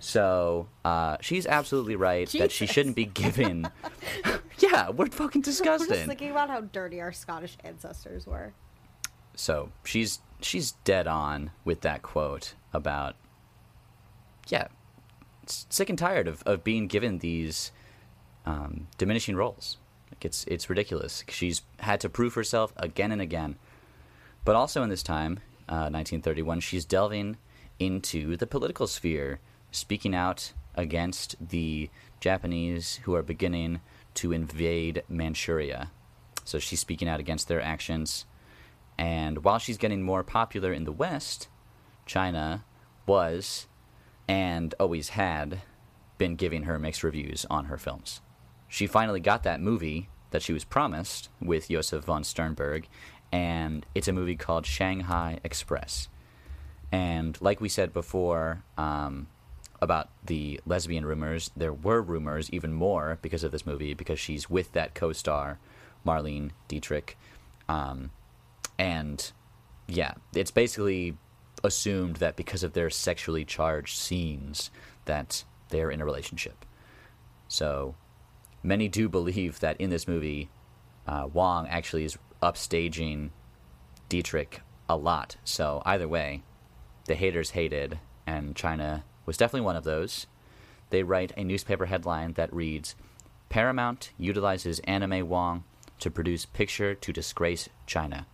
So 0.00 0.68
uh, 0.82 1.18
she's 1.20 1.46
absolutely 1.46 1.94
right 1.94 2.28
that 2.32 2.50
she 2.50 2.66
shouldn't 2.66 2.96
be 2.96 3.04
given. 3.04 3.68
yeah, 4.58 4.88
we're 4.90 5.06
fucking 5.06 5.40
I'm 5.40 5.42
just 5.42 5.58
disgusting. 5.58 6.08
thinking 6.08 6.30
about 6.30 6.48
how 6.48 6.62
dirty 6.62 7.00
our 7.02 7.12
Scottish 7.12 7.56
ancestors 7.62 8.26
were. 8.26 8.54
So 9.34 9.70
she's 9.84 10.20
she's 10.40 10.72
dead 10.84 11.06
on 11.06 11.50
with 11.64 11.82
that 11.82 12.00
quote 12.00 12.54
about 12.72 13.14
yeah, 14.50 14.68
sick 15.46 15.88
and 15.88 15.98
tired 15.98 16.28
of, 16.28 16.42
of 16.44 16.64
being 16.64 16.86
given 16.86 17.18
these 17.18 17.72
um, 18.44 18.88
diminishing 18.98 19.36
roles. 19.36 19.78
Like 20.10 20.24
it's 20.24 20.44
it's 20.44 20.68
ridiculous. 20.68 21.24
She's 21.28 21.62
had 21.78 22.00
to 22.00 22.08
prove 22.08 22.34
herself 22.34 22.72
again 22.76 23.12
and 23.12 23.22
again. 23.22 23.56
But 24.44 24.56
also 24.56 24.82
in 24.82 24.90
this 24.90 25.02
time, 25.02 25.40
uh, 25.68 25.88
1931, 25.88 26.60
she's 26.60 26.84
delving 26.84 27.36
into 27.78 28.36
the 28.36 28.46
political 28.46 28.86
sphere, 28.86 29.38
speaking 29.70 30.14
out 30.14 30.52
against 30.74 31.36
the 31.48 31.90
Japanese 32.20 33.00
who 33.04 33.14
are 33.14 33.22
beginning 33.22 33.80
to 34.14 34.32
invade 34.32 35.02
Manchuria. 35.08 35.90
So 36.44 36.58
she's 36.58 36.80
speaking 36.80 37.08
out 37.08 37.20
against 37.20 37.48
their 37.48 37.60
actions. 37.60 38.24
And 38.98 39.44
while 39.44 39.58
she's 39.58 39.78
getting 39.78 40.02
more 40.02 40.24
popular 40.24 40.72
in 40.72 40.84
the 40.84 40.92
West, 40.92 41.48
China 42.06 42.64
was 43.06 43.66
and 44.30 44.76
always 44.78 45.08
had 45.08 45.60
been 46.16 46.36
giving 46.36 46.62
her 46.62 46.78
mixed 46.78 47.02
reviews 47.02 47.44
on 47.50 47.64
her 47.64 47.76
films. 47.76 48.20
She 48.68 48.86
finally 48.86 49.18
got 49.18 49.42
that 49.42 49.60
movie 49.60 50.08
that 50.30 50.40
she 50.40 50.52
was 50.52 50.62
promised 50.62 51.28
with 51.40 51.68
Josef 51.68 52.04
von 52.04 52.22
Sternberg, 52.22 52.86
and 53.32 53.84
it's 53.92 54.06
a 54.06 54.12
movie 54.12 54.36
called 54.36 54.66
Shanghai 54.66 55.40
Express. 55.42 56.08
And 56.92 57.36
like 57.42 57.60
we 57.60 57.68
said 57.68 57.92
before 57.92 58.62
um, 58.78 59.26
about 59.82 60.10
the 60.24 60.60
lesbian 60.64 61.04
rumors, 61.04 61.50
there 61.56 61.72
were 61.72 62.00
rumors 62.00 62.48
even 62.50 62.72
more 62.72 63.18
because 63.22 63.42
of 63.42 63.50
this 63.50 63.66
movie, 63.66 63.94
because 63.94 64.20
she's 64.20 64.48
with 64.48 64.70
that 64.74 64.94
co 64.94 65.12
star, 65.12 65.58
Marlene 66.06 66.52
Dietrich. 66.68 67.18
Um, 67.68 68.10
and 68.78 69.32
yeah, 69.88 70.12
it's 70.36 70.52
basically 70.52 71.16
assumed 71.62 72.16
that 72.16 72.36
because 72.36 72.62
of 72.62 72.72
their 72.72 72.90
sexually 72.90 73.44
charged 73.44 73.96
scenes, 73.96 74.70
that 75.04 75.44
they're 75.68 75.90
in 75.90 76.00
a 76.00 76.04
relationship. 76.04 76.64
So 77.48 77.94
many 78.62 78.88
do 78.88 79.08
believe 79.08 79.60
that 79.60 79.80
in 79.80 79.90
this 79.90 80.08
movie, 80.08 80.50
uh, 81.06 81.28
Wong 81.32 81.66
actually 81.68 82.04
is 82.04 82.18
upstaging 82.42 83.30
Dietrich 84.08 84.60
a 84.88 84.96
lot. 84.96 85.36
So 85.44 85.82
either 85.84 86.08
way, 86.08 86.42
the 87.06 87.14
haters 87.14 87.50
hated 87.50 87.98
and 88.26 88.54
China 88.54 89.04
was 89.26 89.36
definitely 89.36 89.66
one 89.66 89.76
of 89.76 89.84
those. 89.84 90.26
They 90.90 91.02
write 91.02 91.32
a 91.36 91.44
newspaper 91.44 91.86
headline 91.86 92.34
that 92.34 92.52
reads 92.52 92.94
Paramount 93.48 94.10
utilizes 94.18 94.80
Anna 94.80 95.08
May 95.08 95.22
Wong 95.22 95.64
to 96.00 96.10
produce 96.10 96.46
picture 96.46 96.94
to 96.94 97.12
disgrace 97.12 97.68
China. 97.86 98.26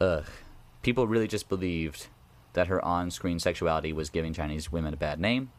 Ugh. 0.00 0.26
People 0.82 1.06
really 1.06 1.28
just 1.28 1.48
believed 1.48 2.08
that 2.52 2.66
her 2.66 2.84
on 2.84 3.10
screen 3.10 3.38
sexuality 3.38 3.92
was 3.92 4.10
giving 4.10 4.32
Chinese 4.32 4.72
women 4.72 4.94
a 4.94 4.96
bad 4.96 5.20
name 5.20 5.50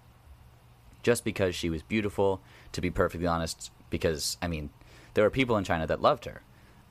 just 1.03 1.23
because 1.23 1.55
she 1.55 1.69
was 1.69 1.81
beautiful, 1.81 2.41
to 2.71 2.81
be 2.81 2.91
perfectly 2.91 3.27
honest, 3.27 3.71
because, 3.89 4.37
I 4.41 4.47
mean, 4.47 4.69
there 5.13 5.23
were 5.23 5.29
people 5.29 5.57
in 5.57 5.63
China 5.63 5.87
that 5.87 6.01
loved 6.01 6.25
her. 6.25 6.41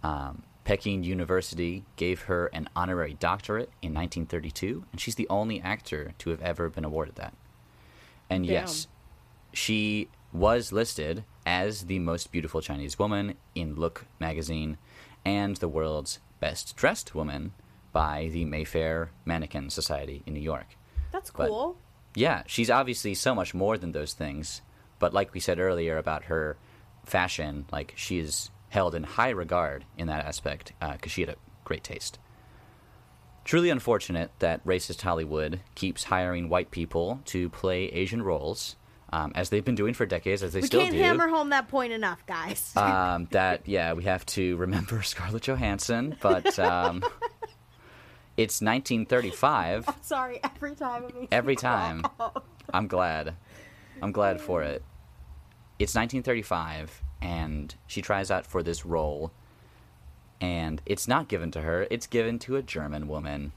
Um, 0.02 0.42
Peking 0.64 1.04
University 1.04 1.84
gave 1.96 2.22
her 2.22 2.46
an 2.48 2.68
honorary 2.76 3.14
doctorate 3.14 3.70
in 3.82 3.94
1932, 3.94 4.84
and 4.92 5.00
she's 5.00 5.14
the 5.14 5.28
only 5.28 5.60
actor 5.60 6.12
to 6.18 6.30
have 6.30 6.42
ever 6.42 6.68
been 6.68 6.84
awarded 6.84 7.16
that. 7.16 7.34
And 8.28 8.44
Damn. 8.44 8.52
yes, 8.52 8.86
she 9.52 10.08
was 10.32 10.72
listed 10.72 11.24
as 11.44 11.86
the 11.86 11.98
most 11.98 12.30
beautiful 12.30 12.60
Chinese 12.60 12.98
woman 12.98 13.34
in 13.54 13.74
Look 13.74 14.06
magazine 14.20 14.78
and 15.24 15.56
the 15.56 15.68
world's 15.68 16.20
best 16.38 16.76
dressed 16.76 17.14
woman 17.14 17.52
by 17.92 18.28
the 18.32 18.44
Mayfair 18.44 19.10
Mannequin 19.24 19.70
Society 19.70 20.22
in 20.26 20.34
New 20.34 20.40
York. 20.40 20.66
That's 21.12 21.30
But- 21.30 21.48
cool. 21.48 21.76
Yeah, 22.14 22.42
she's 22.46 22.70
obviously 22.70 23.14
so 23.14 23.34
much 23.34 23.54
more 23.54 23.78
than 23.78 23.92
those 23.92 24.14
things. 24.14 24.62
But 24.98 25.14
like 25.14 25.32
we 25.32 25.40
said 25.40 25.58
earlier 25.60 25.96
about 25.96 26.24
her 26.24 26.56
fashion, 27.04 27.66
like 27.70 27.92
she 27.96 28.18
is 28.18 28.50
held 28.68 28.94
in 28.94 29.04
high 29.04 29.30
regard 29.30 29.84
in 29.96 30.08
that 30.08 30.24
aspect 30.26 30.72
because 30.80 31.12
she 31.12 31.22
had 31.22 31.30
a 31.30 31.36
great 31.64 31.84
taste. 31.84 32.18
Truly 33.44 33.70
unfortunate 33.70 34.30
that 34.40 34.64
racist 34.66 35.00
Hollywood 35.00 35.60
keeps 35.74 36.04
hiring 36.04 36.48
white 36.48 36.70
people 36.70 37.20
to 37.26 37.48
play 37.48 37.86
Asian 37.86 38.22
roles, 38.22 38.76
um, 39.12 39.32
as 39.34 39.48
they've 39.48 39.64
been 39.64 39.74
doing 39.74 39.94
for 39.94 40.04
decades, 40.06 40.42
as 40.42 40.52
they 40.52 40.60
we 40.60 40.66
still 40.66 40.82
can't 40.82 40.94
hammer 40.94 41.26
home 41.28 41.48
that 41.50 41.68
point 41.68 41.92
enough, 41.92 42.24
guys. 42.26 42.72
um, 42.76 43.26
that 43.30 43.66
yeah, 43.66 43.94
we 43.94 44.04
have 44.04 44.26
to 44.26 44.56
remember 44.56 45.02
Scarlett 45.04 45.42
Johansson, 45.44 46.16
but 46.20 46.58
um, 46.58 47.02
it's 48.40 48.62
1935. 48.62 49.84
I'm 49.88 49.94
Sorry, 50.00 50.40
every 50.42 50.74
time 50.74 51.04
it 51.04 51.14
makes 51.14 51.28
Every 51.30 51.52
me 51.52 51.56
time. 51.56 52.02
cry. 52.02 52.30
I'm 52.72 52.86
glad. 52.86 53.34
I'm 54.00 54.12
glad 54.12 54.40
for 54.40 54.62
it. 54.62 54.82
It's 55.78 55.94
1935, 55.94 57.02
and 57.20 57.74
she 57.86 58.00
tries 58.00 58.30
out 58.30 58.46
for 58.46 58.62
this 58.62 58.86
role, 58.86 59.30
and 60.40 60.80
it's 60.86 61.06
not 61.06 61.28
given 61.28 61.50
to 61.50 61.60
her. 61.60 61.86
It's 61.90 62.06
given 62.06 62.38
to 62.40 62.56
a 62.56 62.62
German 62.62 63.08
woman. 63.08 63.52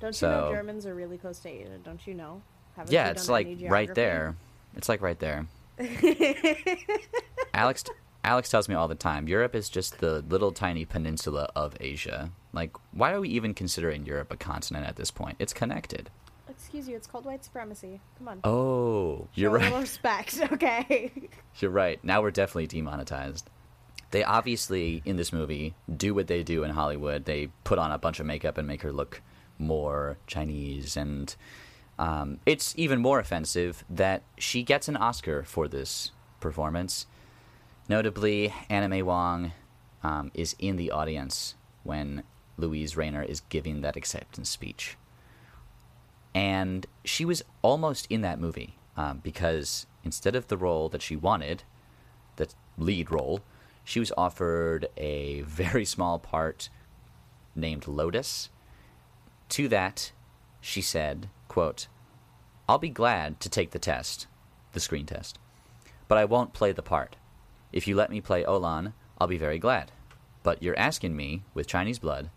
Don't 0.00 0.20
you 0.20 0.28
know 0.28 0.52
Germans 0.52 0.84
are 0.84 0.94
really 0.94 1.16
close 1.16 1.38
to 1.40 1.48
Asia? 1.48 1.78
Don't 1.82 2.06
you 2.06 2.12
know? 2.12 2.42
Haven't 2.76 2.92
yeah, 2.92 3.06
you 3.06 3.12
it's 3.12 3.30
like 3.30 3.48
right 3.68 3.94
there. 3.94 4.36
It's 4.76 4.90
like 4.90 5.00
right 5.00 5.18
there. 5.18 5.46
Alex 7.54 7.84
Alex 8.26 8.50
tells 8.50 8.68
me 8.68 8.74
all 8.74 8.88
the 8.88 8.96
time, 8.96 9.28
Europe 9.28 9.54
is 9.54 9.68
just 9.68 10.00
the 10.00 10.22
little 10.28 10.50
tiny 10.50 10.84
peninsula 10.84 11.48
of 11.54 11.76
Asia. 11.78 12.32
Like, 12.52 12.76
why 12.90 13.12
are 13.12 13.20
we 13.20 13.28
even 13.28 13.54
considering 13.54 14.04
Europe 14.04 14.32
a 14.32 14.36
continent 14.36 14.84
at 14.84 14.96
this 14.96 15.12
point? 15.12 15.36
It's 15.38 15.52
connected. 15.52 16.10
Excuse 16.48 16.88
you, 16.88 16.96
it's 16.96 17.06
called 17.06 17.24
white 17.24 17.44
supremacy. 17.44 18.00
Come 18.18 18.26
on. 18.26 18.40
Oh, 18.42 19.28
you're 19.34 19.50
Show 19.50 19.56
right. 19.56 19.74
respect, 19.80 20.40
okay? 20.52 21.12
You're 21.60 21.70
right. 21.70 22.02
Now 22.02 22.20
we're 22.20 22.32
definitely 22.32 22.66
demonetized. 22.66 23.48
They 24.10 24.24
obviously, 24.24 25.02
in 25.04 25.14
this 25.14 25.32
movie, 25.32 25.74
do 25.94 26.12
what 26.12 26.26
they 26.26 26.42
do 26.42 26.64
in 26.64 26.72
Hollywood. 26.72 27.26
They 27.26 27.50
put 27.62 27.78
on 27.78 27.92
a 27.92 27.98
bunch 27.98 28.18
of 28.18 28.26
makeup 28.26 28.58
and 28.58 28.66
make 28.66 28.82
her 28.82 28.92
look 28.92 29.22
more 29.56 30.18
Chinese. 30.26 30.96
And 30.96 31.34
um, 31.96 32.40
it's 32.44 32.74
even 32.76 33.00
more 33.00 33.20
offensive 33.20 33.84
that 33.88 34.22
she 34.36 34.64
gets 34.64 34.88
an 34.88 34.96
Oscar 34.96 35.44
for 35.44 35.68
this 35.68 36.10
performance. 36.40 37.06
Notably, 37.88 38.52
May 38.68 39.02
Wong 39.02 39.52
um, 40.02 40.30
is 40.34 40.56
in 40.58 40.76
the 40.76 40.90
audience 40.90 41.54
when 41.84 42.24
Luise 42.58 42.96
Rainer 42.96 43.22
is 43.22 43.40
giving 43.48 43.82
that 43.82 43.96
acceptance 43.96 44.50
speech 44.50 44.96
and 46.36 46.86
she 47.02 47.24
was 47.24 47.42
almost 47.62 48.06
in 48.10 48.20
that 48.20 48.38
movie 48.38 48.76
um, 48.94 49.20
because 49.24 49.86
instead 50.04 50.36
of 50.36 50.48
the 50.48 50.58
role 50.58 50.90
that 50.90 51.00
she 51.00 51.16
wanted, 51.16 51.62
the 52.36 52.46
lead 52.76 53.10
role, 53.10 53.40
she 53.84 53.98
was 53.98 54.12
offered 54.18 54.86
a 54.98 55.40
very 55.40 55.86
small 55.86 56.18
part 56.18 56.68
named 57.54 57.88
Lotus. 57.88 58.50
To 59.48 59.66
that, 59.68 60.12
she 60.60 60.82
said, 60.82 61.30
"quote 61.48 61.86
I'll 62.68 62.76
be 62.76 62.90
glad 62.90 63.40
to 63.40 63.48
take 63.48 63.70
the 63.70 63.78
test, 63.78 64.26
the 64.72 64.80
screen 64.80 65.06
test, 65.06 65.38
but 66.06 66.18
I 66.18 66.26
won't 66.26 66.52
play 66.52 66.70
the 66.70 66.82
part. 66.82 67.16
If 67.72 67.86
you 67.86 67.96
let 67.96 68.10
me 68.10 68.20
play 68.20 68.44
Olan, 68.44 68.92
I'll 69.18 69.26
be 69.26 69.38
very 69.38 69.58
glad. 69.58 69.92
But 70.42 70.62
you're 70.62 70.78
asking 70.78 71.16
me, 71.16 71.42
with 71.54 71.66
Chinese 71.66 71.98
blood, 71.98 72.30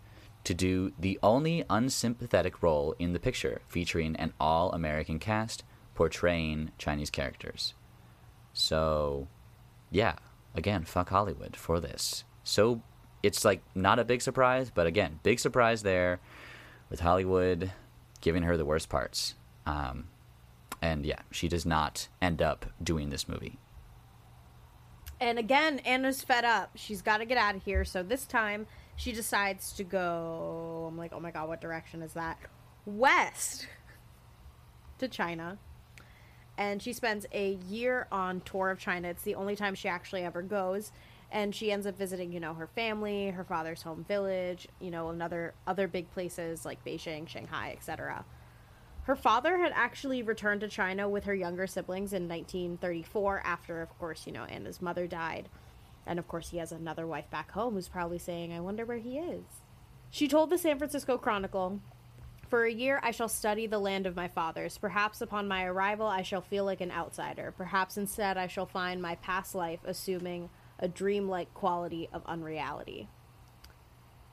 to 0.44 0.54
do 0.54 0.92
the 0.98 1.18
only 1.22 1.64
unsympathetic 1.68 2.62
role 2.62 2.94
in 2.98 3.12
the 3.12 3.20
picture, 3.20 3.60
featuring 3.68 4.16
an 4.16 4.32
all 4.40 4.72
American 4.72 5.18
cast 5.18 5.64
portraying 5.94 6.72
Chinese 6.78 7.10
characters. 7.10 7.74
So, 8.52 9.28
yeah, 9.90 10.14
again, 10.54 10.84
fuck 10.84 11.10
Hollywood 11.10 11.56
for 11.56 11.78
this. 11.78 12.24
So, 12.42 12.82
it's 13.22 13.44
like 13.44 13.62
not 13.74 13.98
a 13.98 14.04
big 14.04 14.22
surprise, 14.22 14.70
but 14.74 14.86
again, 14.86 15.20
big 15.22 15.38
surprise 15.38 15.82
there 15.82 16.20
with 16.88 17.00
Hollywood 17.00 17.72
giving 18.20 18.42
her 18.42 18.56
the 18.56 18.64
worst 18.64 18.88
parts. 18.88 19.34
Um, 19.66 20.08
and 20.82 21.04
yeah, 21.04 21.20
she 21.30 21.48
does 21.48 21.66
not 21.66 22.08
end 22.20 22.40
up 22.40 22.66
doing 22.82 23.10
this 23.10 23.28
movie. 23.28 23.58
And 25.20 25.38
again, 25.38 25.80
Anna's 25.80 26.22
fed 26.22 26.44
up. 26.44 26.70
She's 26.76 27.02
got 27.02 27.18
to 27.18 27.26
get 27.26 27.36
out 27.36 27.54
of 27.54 27.62
here. 27.62 27.84
So 27.84 28.02
this 28.02 28.24
time, 28.24 28.66
she 28.96 29.12
decides 29.12 29.72
to 29.74 29.84
go. 29.84 30.86
I'm 30.88 30.96
like, 30.96 31.12
oh 31.12 31.20
my 31.20 31.30
god, 31.30 31.48
what 31.48 31.60
direction 31.60 32.02
is 32.02 32.14
that? 32.14 32.38
West 32.86 33.66
to 34.98 35.08
China. 35.08 35.58
And 36.58 36.82
she 36.82 36.92
spends 36.92 37.26
a 37.32 37.52
year 37.68 38.06
on 38.12 38.42
tour 38.42 38.70
of 38.70 38.78
China. 38.78 39.08
It's 39.08 39.22
the 39.22 39.34
only 39.34 39.56
time 39.56 39.74
she 39.74 39.88
actually 39.88 40.22
ever 40.24 40.42
goes. 40.42 40.92
And 41.32 41.54
she 41.54 41.70
ends 41.70 41.86
up 41.86 41.96
visiting, 41.96 42.32
you 42.32 42.40
know, 42.40 42.54
her 42.54 42.66
family, 42.66 43.30
her 43.30 43.44
father's 43.44 43.82
home 43.82 44.04
village, 44.06 44.68
you 44.80 44.90
know, 44.90 45.10
another 45.10 45.54
other 45.66 45.86
big 45.86 46.10
places 46.10 46.64
like 46.64 46.84
Beijing, 46.84 47.28
Shanghai, 47.28 47.74
etc. 47.76 48.24
Her 49.04 49.16
father 49.16 49.58
had 49.58 49.72
actually 49.74 50.22
returned 50.22 50.60
to 50.60 50.68
China 50.68 51.08
with 51.08 51.24
her 51.24 51.34
younger 51.34 51.66
siblings 51.66 52.12
in 52.12 52.28
1934 52.28 53.42
after, 53.44 53.82
of 53.82 53.98
course, 53.98 54.26
you 54.26 54.32
know, 54.32 54.44
Anna's 54.44 54.82
mother 54.82 55.06
died. 55.06 55.48
And 56.06 56.18
of 56.18 56.28
course, 56.28 56.50
he 56.50 56.58
has 56.58 56.72
another 56.72 57.06
wife 57.06 57.30
back 57.30 57.50
home 57.52 57.74
who's 57.74 57.88
probably 57.88 58.18
saying, 58.18 58.52
I 58.52 58.60
wonder 58.60 58.84
where 58.84 58.98
he 58.98 59.18
is. 59.18 59.44
She 60.10 60.28
told 60.28 60.50
the 60.50 60.58
San 60.58 60.78
Francisco 60.78 61.16
Chronicle, 61.18 61.80
For 62.48 62.64
a 62.64 62.72
year 62.72 63.00
I 63.02 63.10
shall 63.10 63.28
study 63.28 63.66
the 63.66 63.78
land 63.78 64.06
of 64.06 64.16
my 64.16 64.28
fathers. 64.28 64.76
Perhaps 64.76 65.20
upon 65.20 65.48
my 65.48 65.64
arrival 65.64 66.06
I 66.06 66.22
shall 66.22 66.40
feel 66.40 66.64
like 66.64 66.80
an 66.80 66.90
outsider. 66.90 67.54
Perhaps 67.56 67.96
instead 67.96 68.36
I 68.36 68.48
shall 68.48 68.66
find 68.66 69.00
my 69.00 69.14
past 69.16 69.54
life 69.54 69.80
assuming 69.84 70.50
a 70.78 70.88
dreamlike 70.88 71.54
quality 71.54 72.08
of 72.12 72.22
unreality. 72.26 73.08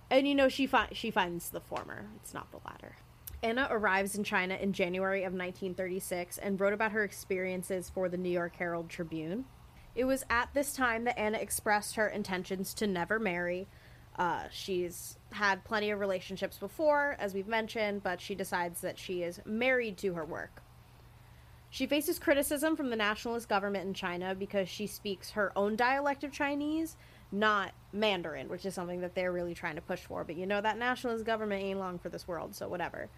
And 0.10 0.27
you 0.27 0.36
know 0.36 0.49
she 0.49 0.65
fi- 0.65 0.89
she 0.93 1.12
finds 1.12 1.49
the 1.49 1.60
former. 1.60 2.08
It's 2.15 2.34
not 2.34 2.51
the 2.51 2.60
latter. 2.65 2.95
Anna 3.43 3.67
arrives 3.69 4.15
in 4.15 4.23
China 4.23 4.56
in 4.56 4.73
January 4.73 5.21
of 5.21 5.34
1936 5.34 6.39
and 6.39 6.60
wrote 6.60 6.73
about 6.73 6.91
her 6.91 7.04
experiences 7.04 7.89
for 7.89 8.10
the 8.10 8.17
New 8.17 8.30
York 8.30 8.56
Herald 8.56 8.89
Tribune. 8.89 9.45
It 9.95 10.06
was 10.06 10.26
at 10.30 10.50
this 10.54 10.73
time 10.73 11.04
that 11.04 11.19
Anna 11.19 11.38
expressed 11.38 11.95
her 11.95 12.08
intentions 12.08 12.73
to 12.76 12.88
never 12.88 13.19
marry. 13.19 13.67
Uh, 14.17 14.43
she's 14.52 15.17
had 15.32 15.63
plenty 15.63 15.91
of 15.91 16.00
relationships 16.00 16.58
before, 16.58 17.15
as 17.19 17.36
we've 17.36 17.47
mentioned, 17.47 18.02
but 18.02 18.19
she 18.19 18.34
decides 18.34 18.82
that 18.82 18.97
she 18.97 19.21
is 19.21 19.39
married 19.45 19.97
to 19.97 20.13
her 20.15 20.26
work. 20.26 20.63
She 21.69 21.86
faces 21.86 22.18
criticism 22.18 22.76
from 22.76 22.89
the 22.89 22.95
nationalist 22.95 23.49
government 23.49 23.86
in 23.86 23.93
China 23.93 24.34
because 24.34 24.70
she 24.70 24.88
speaks 24.88 25.32
her 25.32 25.51
own 25.55 25.76
dialect 25.76 26.24
of 26.24 26.32
Chinese, 26.32 26.95
not 27.32 27.74
Mandarin, 27.91 28.49
which 28.49 28.66
is 28.66 28.74
something 28.74 29.01
that 29.01 29.14
they're 29.14 29.34
really 29.34 29.53
trying 29.53 29.76
to 29.76 29.82
push 29.82 29.99
for. 29.99 30.24
But 30.24 30.38
you 30.38 30.45
know, 30.45 30.61
that 30.61 30.78
nationalist 30.78 31.26
government 31.26 31.64
ain't 31.64 31.80
long 31.80 31.99
for 31.99 32.09
this 32.09 32.28
world, 32.28 32.55
so 32.55 32.68
whatever. 32.68 33.09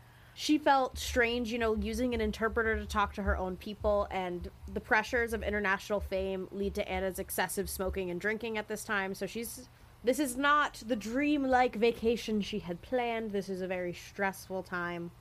She 0.42 0.58
felt 0.58 0.98
strange, 0.98 1.52
you 1.52 1.60
know, 1.60 1.76
using 1.76 2.14
an 2.14 2.22
interpreter 2.22 2.80
to 2.80 2.86
talk 2.86 3.14
to 3.16 3.24
her 3.24 3.36
own 3.36 3.58
people, 3.58 4.08
and 4.10 4.50
the 4.74 4.80
pressures 4.80 5.34
of 5.34 5.44
international 5.44 6.00
fame 6.00 6.48
lead 6.54 6.76
to 6.76 6.88
Anna's 6.88 7.20
excessive 7.20 7.70
smoking 7.70 8.10
and 8.10 8.22
drinking 8.22 8.58
at 8.58 8.70
this 8.70 8.86
time. 8.86 9.14
So 9.14 9.26
she's. 9.26 9.68
This 10.02 10.18
is 10.18 10.38
not 10.38 10.82
the 10.88 10.96
dream-like 10.96 11.76
vacation 11.76 12.40
she 12.40 12.60
had 12.60 12.82
planned. 12.82 13.32
This 13.32 13.50
is 13.50 13.60
a 13.60 13.68
very 13.68 13.92
stressful 13.92 14.64
time 14.64 15.12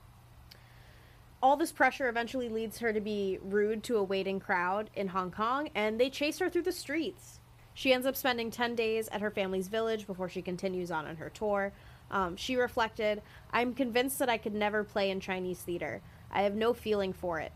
all 1.42 1.56
this 1.56 1.72
pressure 1.72 2.08
eventually 2.08 2.48
leads 2.48 2.78
her 2.78 2.92
to 2.92 3.00
be 3.00 3.38
rude 3.42 3.82
to 3.84 3.96
a 3.96 4.02
waiting 4.02 4.40
crowd 4.40 4.90
in 4.94 5.08
Hong 5.08 5.30
Kong, 5.30 5.70
and 5.74 6.00
they 6.00 6.10
chase 6.10 6.40
her 6.40 6.50
through 6.50 6.62
the 6.62 6.72
streets. 6.72 7.40
She 7.74 7.92
ends 7.92 8.06
up 8.06 8.16
spending 8.16 8.50
10 8.50 8.74
days 8.74 9.08
at 9.12 9.20
her 9.20 9.30
family's 9.30 9.68
village 9.68 10.04
before 10.04 10.28
she 10.28 10.42
continues 10.42 10.90
on 10.90 11.06
on 11.06 11.14
her 11.16 11.30
tour. 11.30 11.72
Um, 12.10 12.36
she 12.36 12.56
reflected, 12.56 13.22
I'm 13.52 13.74
convinced 13.74 14.18
that 14.18 14.28
I 14.28 14.38
could 14.38 14.54
never 14.54 14.84
play 14.84 15.10
in 15.10 15.20
Chinese 15.20 15.60
theater. 15.60 16.00
I 16.30 16.42
have 16.42 16.54
no 16.54 16.72
feeling 16.72 17.12
for 17.12 17.40
it. 17.40 17.52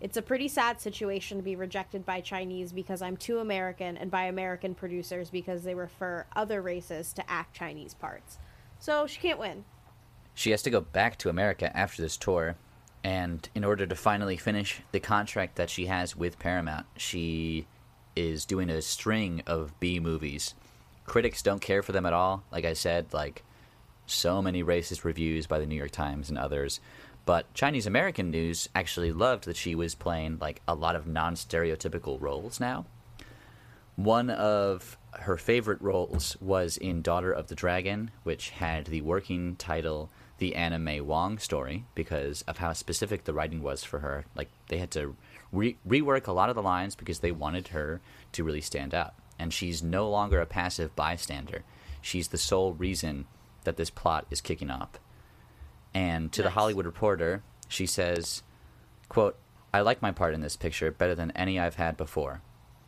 It's 0.00 0.16
a 0.16 0.22
pretty 0.22 0.46
sad 0.46 0.80
situation 0.80 1.38
to 1.38 1.42
be 1.42 1.56
rejected 1.56 2.06
by 2.06 2.20
Chinese 2.20 2.72
because 2.72 3.02
I'm 3.02 3.16
too 3.16 3.38
American 3.40 3.96
and 3.96 4.10
by 4.10 4.24
American 4.24 4.74
producers 4.74 5.28
because 5.28 5.64
they 5.64 5.74
refer 5.74 6.24
other 6.36 6.62
races 6.62 7.12
to 7.14 7.28
act 7.28 7.56
Chinese 7.56 7.94
parts. 7.94 8.38
So 8.78 9.08
she 9.08 9.18
can't 9.18 9.40
win. 9.40 9.64
She 10.34 10.52
has 10.52 10.62
to 10.62 10.70
go 10.70 10.80
back 10.80 11.18
to 11.18 11.28
America 11.28 11.76
after 11.76 12.00
this 12.00 12.16
tour, 12.16 12.54
and 13.02 13.48
in 13.56 13.64
order 13.64 13.86
to 13.86 13.96
finally 13.96 14.36
finish 14.36 14.82
the 14.92 15.00
contract 15.00 15.56
that 15.56 15.68
she 15.68 15.86
has 15.86 16.14
with 16.14 16.38
Paramount, 16.38 16.86
she 16.96 17.66
is 18.14 18.44
doing 18.44 18.70
a 18.70 18.80
string 18.80 19.42
of 19.48 19.78
B 19.80 19.98
movies. 19.98 20.54
Critics 21.06 21.42
don't 21.42 21.60
care 21.60 21.82
for 21.82 21.90
them 21.90 22.06
at 22.06 22.12
all. 22.12 22.44
Like 22.52 22.64
I 22.64 22.74
said, 22.74 23.12
like 23.12 23.42
so 24.10 24.42
many 24.42 24.62
racist 24.62 25.04
reviews 25.04 25.46
by 25.46 25.58
the 25.58 25.66
New 25.66 25.76
York 25.76 25.90
Times 25.90 26.28
and 26.28 26.38
others. 26.38 26.80
But 27.24 27.52
Chinese 27.52 27.86
American 27.86 28.30
news 28.30 28.68
actually 28.74 29.12
loved 29.12 29.44
that 29.44 29.56
she 29.56 29.74
was 29.74 29.94
playing 29.94 30.38
like 30.40 30.62
a 30.66 30.74
lot 30.74 30.96
of 30.96 31.06
non 31.06 31.34
stereotypical 31.34 32.20
roles 32.20 32.58
now. 32.58 32.86
One 33.96 34.30
of 34.30 34.96
her 35.12 35.36
favorite 35.36 35.82
roles 35.82 36.36
was 36.40 36.76
in 36.76 37.02
Daughter 37.02 37.32
of 37.32 37.48
the 37.48 37.54
Dragon, 37.54 38.12
which 38.22 38.50
had 38.50 38.86
the 38.86 39.00
working 39.00 39.56
title 39.56 40.08
The 40.38 40.54
May 40.78 41.00
Wong 41.00 41.38
Story 41.38 41.84
because 41.94 42.42
of 42.42 42.58
how 42.58 42.72
specific 42.72 43.24
the 43.24 43.34
writing 43.34 43.60
was 43.60 43.82
for 43.82 43.98
her. 43.98 44.24
Like, 44.36 44.48
they 44.68 44.78
had 44.78 44.92
to 44.92 45.16
re- 45.52 45.76
rework 45.86 46.28
a 46.28 46.32
lot 46.32 46.48
of 46.48 46.54
the 46.54 46.62
lines 46.62 46.94
because 46.94 47.18
they 47.18 47.32
wanted 47.32 47.68
her 47.68 48.00
to 48.32 48.44
really 48.44 48.60
stand 48.60 48.94
out. 48.94 49.14
And 49.38 49.52
she's 49.52 49.82
no 49.82 50.08
longer 50.08 50.40
a 50.40 50.46
passive 50.46 50.94
bystander, 50.94 51.64
she's 52.00 52.28
the 52.28 52.38
sole 52.38 52.72
reason 52.72 53.26
that 53.68 53.76
this 53.76 53.90
plot 53.90 54.26
is 54.30 54.40
kicking 54.40 54.70
off. 54.70 54.98
And 55.94 56.32
to 56.32 56.40
nice. 56.40 56.46
the 56.46 56.54
Hollywood 56.54 56.86
Reporter, 56.86 57.42
she 57.68 57.84
says, 57.84 58.42
quote, 59.08 59.36
I 59.72 59.82
like 59.82 60.00
my 60.00 60.10
part 60.10 60.32
in 60.32 60.40
this 60.40 60.56
picture 60.56 60.90
better 60.90 61.14
than 61.14 61.30
any 61.32 61.60
I've 61.60 61.76
had 61.76 61.98
before, 61.98 62.40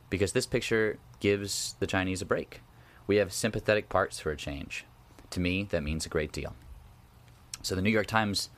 because 0.08 0.32
this 0.32 0.46
picture 0.46 0.98
gives 1.20 1.74
the 1.78 1.86
Chinese 1.86 2.22
a 2.22 2.26
break. 2.26 2.62
We 3.06 3.16
have 3.16 3.32
sympathetic 3.32 3.90
parts 3.90 4.18
for 4.18 4.30
a 4.30 4.36
change. 4.36 4.86
To 5.30 5.40
me, 5.40 5.64
that 5.64 5.82
means 5.82 6.06
a 6.06 6.10
great 6.10 6.32
deal. 6.32 6.56
So 7.60 7.74
the 7.74 7.82
New 7.82 7.90
York 7.90 8.06
Times 8.06 8.48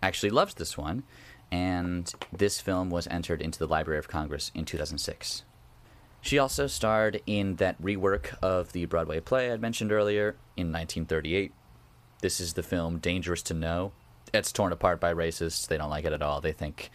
actually 0.00 0.30
loves 0.30 0.54
this 0.54 0.78
one, 0.78 1.02
and 1.50 2.12
this 2.32 2.60
film 2.60 2.90
was 2.90 3.08
entered 3.08 3.42
into 3.42 3.58
the 3.58 3.66
Library 3.66 3.98
of 3.98 4.06
Congress 4.06 4.52
in 4.54 4.64
2006. 4.64 5.42
She 6.20 6.38
also 6.38 6.66
starred 6.66 7.22
in 7.26 7.56
that 7.56 7.80
rework 7.80 8.34
of 8.42 8.72
the 8.72 8.84
Broadway 8.86 9.20
play 9.20 9.50
I'd 9.50 9.60
mentioned 9.60 9.92
earlier 9.92 10.36
in 10.56 10.72
1938, 10.72 11.52
this 12.20 12.40
is 12.40 12.54
the 12.54 12.62
film 12.62 12.98
Dangerous 12.98 13.42
to 13.44 13.54
Know. 13.54 13.92
It's 14.34 14.52
torn 14.52 14.72
apart 14.72 15.00
by 15.00 15.14
racists. 15.14 15.66
They 15.66 15.78
don't 15.78 15.90
like 15.90 16.04
it 16.04 16.12
at 16.12 16.22
all. 16.22 16.40
They 16.40 16.52
think 16.52 16.90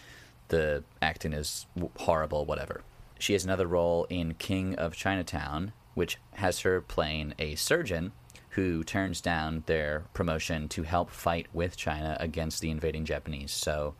the 0.49 0.83
acting 1.01 1.33
is 1.33 1.65
horrible, 1.99 2.45
whatever. 2.45 2.81
She 3.17 3.33
has 3.33 3.45
another 3.45 3.65
role 3.65 4.05
in 4.09 4.33
King 4.33 4.75
of 4.75 4.95
Chinatown, 4.95 5.71
which 5.93 6.17
has 6.33 6.59
her 6.59 6.81
playing 6.81 7.33
a 7.39 7.55
surgeon 7.55 8.11
who 8.49 8.83
turns 8.83 9.21
down 9.21 9.63
their 9.65 10.03
promotion 10.13 10.67
to 10.69 10.83
help 10.83 11.09
fight 11.09 11.47
with 11.53 11.77
China 11.77 12.17
against 12.19 12.61
the 12.61 12.69
invading 12.69 13.05
Japanese. 13.05 13.51
So 13.51 13.95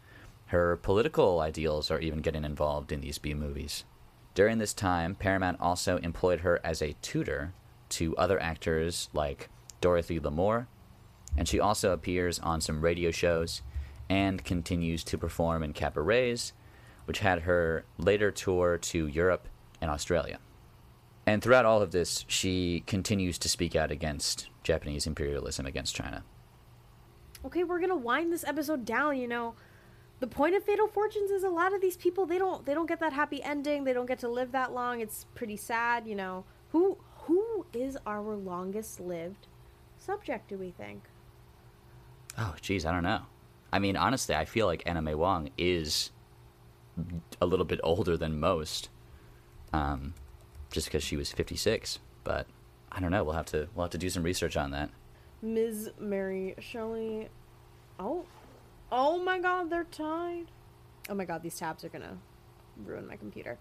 her 0.48 0.76
political 0.76 1.40
ideals 1.40 1.90
are 1.90 2.00
even 2.00 2.20
getting 2.20 2.44
involved 2.44 2.92
in 2.92 3.02
these 3.02 3.18
B 3.18 3.34
movies. 3.34 3.86
During 4.34 4.58
this 4.58 4.74
time, 4.74 5.16
Paramount 5.16 5.60
also 5.60 5.98
employed 5.98 6.42
her 6.42 6.60
as 6.64 6.82
a 6.82 6.96
tutor 7.02 7.54
to 7.90 8.16
other 8.18 8.42
actors 8.42 9.10
like 9.14 9.50
Dorothy 9.82 10.20
Lamour 10.20 10.68
and 11.38 11.48
she 11.48 11.60
also 11.60 11.92
appears 11.92 12.40
on 12.40 12.62
some 12.62 12.82
radio 12.82 13.12
shows 13.12 13.62
and 14.10 14.44
continues 14.44 15.04
to 15.06 15.18
perform 15.18 15.64
in 15.64 15.74
cabarets, 15.74 16.54
which 17.06 17.20
had 17.20 17.42
her 17.42 17.86
later 17.98 18.32
tour 18.32 18.78
to 18.78 19.08
Europe 19.08 19.48
and 19.82 19.90
Australia. 19.90 20.40
And 21.26 21.42
throughout 21.42 21.66
all 21.66 21.82
of 21.82 21.92
this, 21.92 22.26
she 22.28 22.84
continues 22.86 23.38
to 23.40 23.50
speak 23.50 23.76
out 23.76 23.92
against 23.92 24.50
Japanese 24.64 25.08
imperialism 25.08 25.66
against 25.66 25.96
China. 25.96 26.24
Okay, 27.46 27.64
we're 27.64 27.80
gonna 27.80 27.96
wind 27.96 28.32
this 28.32 28.44
episode 28.44 28.86
down. 28.86 29.18
You 29.18 29.28
know, 29.28 29.56
the 30.24 30.28
point 30.28 30.56
of 30.56 30.64
Fatal 30.64 30.88
Fortunes 30.88 31.32
is 31.32 31.44
a 31.44 31.50
lot 31.50 31.74
of 31.74 31.82
these 31.82 31.98
people 31.98 32.26
they 32.26 32.38
don't 32.38 32.66
they 32.66 32.74
don't 32.74 32.86
get 32.86 33.02
that 33.02 33.12
happy 33.12 33.44
ending. 33.44 33.84
They 33.84 33.92
don't 33.92 34.06
get 34.06 34.20
to 34.20 34.30
live 34.30 34.54
that 34.54 34.72
long. 34.74 35.02
It's 35.02 35.26
pretty 35.36 35.58
sad. 35.58 36.08
You 36.08 36.16
know, 36.16 36.46
who 36.70 36.98
who 37.24 37.66
is 37.74 37.98
our 38.06 38.34
longest 38.34 39.02
lived 39.02 39.48
subject? 39.98 40.48
Do 40.48 40.58
we 40.58 40.72
think? 40.72 41.04
Oh, 42.38 42.56
geez, 42.62 42.86
I 42.86 42.94
don't 42.94 43.04
know. 43.04 43.24
I 43.74 43.80
mean, 43.80 43.98
honestly, 43.98 44.34
I 44.34 44.46
feel 44.46 44.66
like 44.66 44.82
Anna 44.86 45.02
May 45.02 45.14
Wong 45.14 45.50
is 45.58 46.12
a 47.42 47.46
little 47.46 47.66
bit 47.66 47.82
older 47.84 48.16
than 48.16 48.40
most, 48.40 48.88
um, 49.74 50.14
just 50.72 50.88
because 50.88 51.04
she 51.04 51.18
was 51.18 51.34
fifty 51.34 51.58
six. 51.58 52.00
But 52.24 52.48
I 52.94 53.02
don't 53.02 53.12
know. 53.12 53.26
We'll 53.26 53.36
have 53.36 53.48
to 53.48 53.68
we'll 53.76 53.84
have 53.84 53.92
to 53.92 53.98
do 53.98 54.10
some 54.10 54.24
research 54.24 54.56
on 54.56 54.72
that. 54.72 54.90
Ms. 55.42 55.92
Mary 56.00 56.56
Shelley. 56.60 57.28
Oh, 58.00 58.24
oh 58.94 59.18
my 59.18 59.40
God, 59.40 59.70
they're 59.72 59.86
tied. 59.86 60.46
Oh 61.10 61.16
my 61.16 61.26
God, 61.26 61.42
these 61.42 61.58
tabs 61.58 61.84
are 61.84 61.90
gonna 61.90 62.18
ruin 62.86 63.08
my 63.08 63.18
computer. 63.18 63.58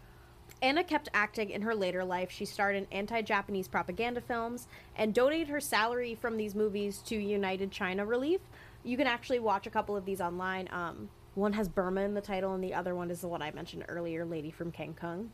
Anna 0.60 0.84
kept 0.84 1.08
acting 1.14 1.50
in 1.50 1.62
her 1.62 1.74
later 1.74 2.04
life. 2.04 2.30
She 2.30 2.44
starred 2.44 2.76
in 2.76 2.86
anti 2.92 3.22
Japanese 3.22 3.66
propaganda 3.66 4.20
films 4.20 4.68
and 4.94 5.14
donated 5.14 5.48
her 5.48 5.58
salary 5.58 6.14
from 6.14 6.36
these 6.36 6.54
movies 6.54 6.98
to 7.06 7.16
United 7.16 7.72
China 7.72 8.04
Relief. 8.04 8.40
You 8.84 8.96
can 8.96 9.06
actually 9.06 9.38
watch 9.38 9.66
a 9.66 9.70
couple 9.70 9.96
of 9.96 10.04
these 10.04 10.20
online. 10.20 10.68
Um, 10.70 11.08
one 11.34 11.54
has 11.54 11.66
Burma 11.66 12.02
in 12.02 12.12
the 12.12 12.20
title, 12.20 12.52
and 12.52 12.62
the 12.62 12.74
other 12.74 12.94
one 12.94 13.10
is 13.10 13.22
the 13.22 13.28
one 13.28 13.40
I 13.40 13.50
mentioned 13.52 13.86
earlier 13.88 14.26
Lady 14.26 14.50
from 14.50 14.70
Keng 14.70 14.92
Kung. 14.92 15.30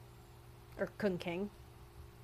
Or 0.79 0.91
Kung 0.97 1.19
King. 1.19 1.51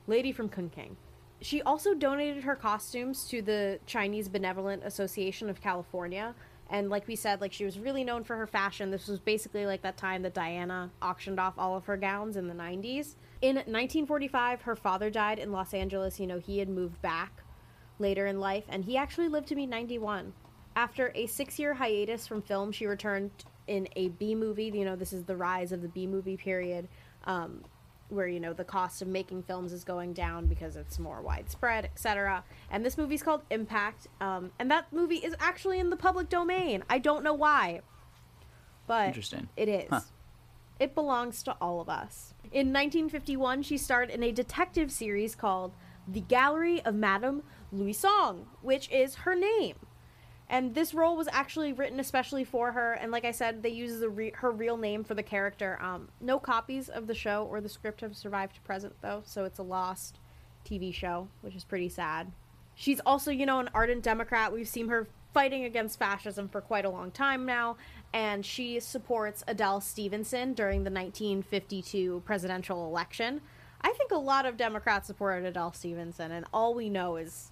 Lady 0.07 0.31
from 0.31 0.49
Kung 0.49 0.71
King. 0.71 0.97
She 1.41 1.61
also 1.63 1.93
donated 1.93 2.45
her 2.45 2.55
costumes 2.55 3.25
to 3.29 3.43
the 3.43 3.81
Chinese 3.85 4.29
Benevolent 4.29 4.85
Association 4.85 5.51
of 5.51 5.61
California, 5.61 6.35
and 6.71 6.91
like 6.91 7.07
we 7.07 7.17
said 7.17 7.41
like 7.41 7.53
she 7.53 7.65
was 7.65 7.79
really 7.79 8.05
known 8.05 8.25
for 8.25 8.37
her 8.37 8.47
fashion. 8.47 8.91
This 8.91 9.09
was 9.09 9.19
basically 9.19 9.67
like 9.67 9.83
that 9.83 9.97
time 9.97 10.23
that 10.23 10.35
diana 10.35 10.91
auctioned 11.03 11.39
off 11.39 11.55
all 11.59 11.77
of 11.77 11.85
her 11.87 11.97
gowns 11.97 12.37
in 12.37 12.49
the 12.49 12.55
90s 12.55 13.15
in 13.43 13.57
1945 13.57 14.63
her 14.63 14.77
father 14.77 15.11
died 15.11 15.39
in 15.39 15.53
los 15.53 15.75
angeles. 15.75 16.19
You 16.19 16.27
know 16.27 16.39
he 16.39 16.59
had 16.59 16.69
moved 16.69 17.01
back 17.03 17.43
later 17.99 18.27
in 18.27 18.41
life 18.41 18.65
and 18.69 18.85
he 18.85 18.97
actually 18.97 19.29
lived 19.29 19.49
to 19.49 19.55
be 19.55 19.67
91 19.67 20.33
after 20.77 21.13
a 21.15 21.27
six 21.27 21.59
year 21.59 21.75
hiatus 21.75 22.27
from 22.27 22.43
film 22.43 22.73
she 22.73 22.87
returned 22.87 23.31
in 23.67 23.89
a 23.97 24.09
b 24.09 24.35
movie. 24.35 24.71
You 24.75 24.85
know 24.85 24.97
this 24.97 25.13
is 25.13 25.25
the 25.25 25.37
rise 25.37 25.73
of 25.73 25.83
the 25.83 25.89
b 25.89 26.07
movie 26.07 26.37
period. 26.37 26.89
Um, 27.25 27.65
where 28.09 28.29
you 28.29 28.41
know 28.41 28.53
the 28.53 28.65
cost 28.65 29.03
of 29.03 29.09
making 29.09 29.43
films 29.43 29.73
is 29.73 29.85
going 29.85 30.13
down 30.13 30.47
because 30.47 30.77
it's 30.77 30.99
more 30.99 31.21
widespread, 31.21 31.85
etc. 31.85 32.45
And 32.71 32.85
this 32.85 32.99
movie's 32.99 33.23
called 33.23 33.43
Impact, 33.51 34.09
um, 34.21 34.53
and 34.59 34.71
that 34.71 34.93
movie 34.93 35.17
is 35.17 35.35
actually 35.39 35.79
in 35.81 35.91
the 35.91 35.97
public 35.97 36.29
domain. 36.29 36.85
I 36.89 36.99
don't 36.99 37.25
know 37.25 37.35
why, 37.35 37.81
but 38.87 39.09
Interesting. 39.09 39.49
it 39.57 39.69
is. 39.69 39.89
Huh. 39.91 40.01
It 40.81 40.95
belongs 40.95 41.43
to 41.45 41.57
all 41.61 41.81
of 41.81 41.89
us. 41.89 42.35
In 42.45 42.73
1951, 42.73 43.63
she 43.63 43.79
starred 43.79 44.11
in 44.11 44.23
a 44.23 44.33
detective 44.33 44.91
series 44.91 45.35
called 45.35 45.73
The 46.07 46.21
Gallery 46.21 46.85
of 46.85 46.95
Madame 46.95 47.43
Liu 47.73 47.93
Tsong, 47.93 48.47
which 48.61 48.91
is 48.91 49.15
her 49.17 49.35
name 49.35 49.77
and 50.49 50.75
this 50.75 50.93
role 50.93 51.17
was 51.17 51.29
actually 51.33 51.73
written 51.73 51.99
especially 52.01 52.45
for 52.45 52.73
her. 52.73 52.93
And 52.95 53.11
like 53.11 53.25
i 53.25 53.31
said 53.31 53.63
they 53.63 53.71
use 53.71 54.05
re- 54.05 54.33
her 54.37 54.51
real 54.51 54.77
name 54.77 55.05
for 55.05 55.15
the 55.15 55.23
character. 55.23 55.79
Um, 55.81 56.09
no 56.21 56.39
copies 56.39 56.89
of 56.89 57.07
the 57.07 57.15
show 57.15 57.47
or 57.51 57.61
the 57.61 57.69
script 57.69 58.01
have 58.03 58.17
survived 58.17 58.57
to 58.57 58.61
present 58.61 58.95
though. 59.01 59.23
So 59.25 59.45
it's 59.45 59.59
a 59.59 59.63
lost 59.63 60.19
tv 60.69 60.93
show 60.93 61.29
which 61.41 61.55
is 61.55 61.65
pretty 61.65 61.89
sad. 61.89 62.33
She's 62.75 63.01
also 63.07 63.31
you 63.31 63.47
know 63.47 63.61
an 63.61 63.71
ardent 63.75 64.03
democrat. 64.03 64.53
We've 64.53 64.69
seen 64.69 64.89
her 64.89 65.07
fighting 65.33 65.65
against 65.65 65.99
fascism 65.99 66.49
for 66.49 66.61
quite 66.61 66.85
a 66.85 66.91
long 66.91 67.11
time 67.11 67.45
now. 67.45 67.77
And 68.13 68.47
she 68.47 68.79
supports 68.79 69.43
adlai 69.49 69.81
stevenson 69.81 70.55
during 70.55 70.85
the 70.85 70.91
1952 70.91 72.23
presidential 72.25 72.87
election. 72.87 73.41
I 73.81 73.93
think 73.93 74.13
a 74.13 74.17
lot 74.17 74.47
of 74.47 74.57
democrats 74.57 75.07
supported 75.07 75.47
adlai 75.47 75.75
stevenson 75.75 76.31
and 76.31 76.47
all 76.53 76.75
we 76.75 76.89
know 76.89 77.17
is 77.17 77.51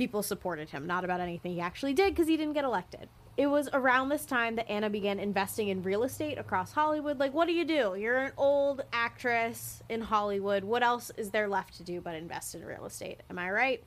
people 0.00 0.22
supported 0.22 0.70
him, 0.70 0.86
not 0.86 1.04
about 1.04 1.20
anything 1.20 1.52
he 1.52 1.60
actually 1.60 1.92
did 1.92 2.14
because 2.14 2.26
he 2.26 2.34
didn't 2.34 2.54
get 2.54 2.64
elected. 2.64 3.06
It 3.36 3.48
was 3.48 3.68
around 3.74 4.08
this 4.08 4.24
time 4.24 4.56
that 4.56 4.66
Anna 4.66 4.88
began 4.88 5.18
investing 5.18 5.68
in 5.68 5.82
real 5.82 6.04
estate 6.04 6.38
across 6.38 6.72
Hollywood. 6.72 7.18
Like, 7.18 7.34
what 7.34 7.46
do 7.46 7.52
you 7.52 7.66
do? 7.66 7.94
You're 7.98 8.16
an 8.16 8.32
old 8.38 8.80
actress 8.94 9.82
in 9.90 10.00
Hollywood. 10.00 10.64
What 10.64 10.82
else 10.82 11.10
is 11.18 11.28
there 11.32 11.48
left 11.48 11.76
to 11.76 11.82
do 11.82 12.00
but 12.00 12.14
invest 12.14 12.54
in 12.54 12.64
real 12.64 12.86
estate? 12.86 13.20
Am 13.28 13.38
I 13.38 13.50
right? 13.50 13.84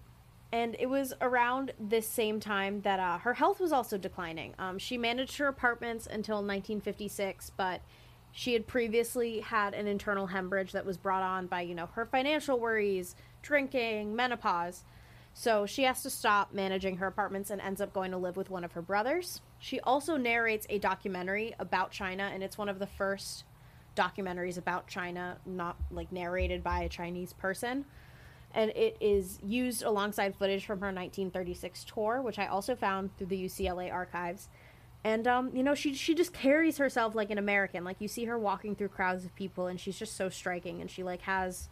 And 0.52 0.76
it 0.78 0.86
was 0.86 1.16
around 1.20 1.72
this 1.80 2.08
same 2.08 2.40
time 2.40 2.82
that 2.82 3.00
uh, 3.00 3.18
her 3.18 3.34
health 3.34 3.60
was 3.60 3.72
also 3.72 3.98
declining. 3.98 4.54
Um, 4.60 4.78
she 4.78 5.00
managed 5.00 5.40
her 5.40 5.48
apartments 5.48 6.06
until 6.06 6.36
1956, 6.36 7.54
but 7.58 7.82
she 8.32 8.54
had 8.54 8.68
previously 8.68 9.40
had 9.40 9.74
an 9.74 9.88
internal 9.88 10.28
hemorrhage 10.28 10.74
that 10.74 10.86
was 10.86 10.96
brought 10.96 11.24
on 11.24 11.48
by, 11.48 11.62
you 11.62 11.74
know, 11.74 11.88
her 11.96 12.06
financial 12.06 12.60
worries, 12.60 13.16
drinking, 13.42 14.16
menopause. 14.16 14.84
So 15.34 15.66
she 15.66 15.84
has 15.84 16.04
to 16.04 16.10
stop 16.10 16.54
managing 16.54 16.98
her 16.98 17.08
apartments 17.08 17.50
and 17.50 17.60
ends 17.60 17.82
up 17.82 17.92
going 17.92 18.12
to 18.12 18.18
live 18.18 18.38
with 18.38 18.52
one 18.52 18.64
of 18.64 18.74
her 18.74 18.82
brothers. 18.82 19.42
She 19.58 19.80
also 19.80 20.16
narrates 20.16 20.68
a 20.70 20.78
documentary 20.78 21.56
about 21.60 21.92
China, 21.92 22.30
and 22.32 22.44
it's 22.44 22.58
one 22.58 22.70
of 22.70 22.80
the 22.80 22.88
first 22.88 23.44
documentaries 23.96 24.58
about 24.58 24.88
China, 24.88 25.38
not 25.46 25.78
like 25.92 26.12
narrated 26.12 26.64
by 26.64 26.82
a 26.82 26.90
Chinese 26.90 27.34
person. 27.34 27.86
And 28.54 28.70
it 28.72 28.98
is 29.02 29.40
used 29.44 29.82
alongside 29.82 30.36
footage 30.36 30.66
from 30.66 30.80
her 30.80 30.88
1936 30.88 31.84
tour, 31.86 32.22
which 32.22 32.38
I 32.38 32.46
also 32.46 32.76
found 32.76 33.18
through 33.18 33.28
the 33.28 33.46
UCLA 33.46 33.92
archives. 33.92 34.50
And 35.04 35.28
um, 35.28 35.56
you 35.56 35.64
know, 35.64 35.74
she 35.74 35.96
she 35.96 36.14
just 36.14 36.32
carries 36.32 36.78
herself 36.78 37.16
like 37.16 37.32
an 37.32 37.40
American. 37.40 37.84
Like 37.84 37.98
you 38.00 38.08
see 38.08 38.26
her 38.26 38.38
walking 38.38 38.76
through 38.76 38.90
crowds 38.90 39.26
of 39.26 39.36
people, 39.36 39.68
and 39.68 39.80
she's 39.80 39.98
just 39.98 40.16
so 40.16 40.30
striking. 40.30 40.80
And 40.80 40.90
she 40.90 41.04
like 41.04 41.22
has, 41.24 41.70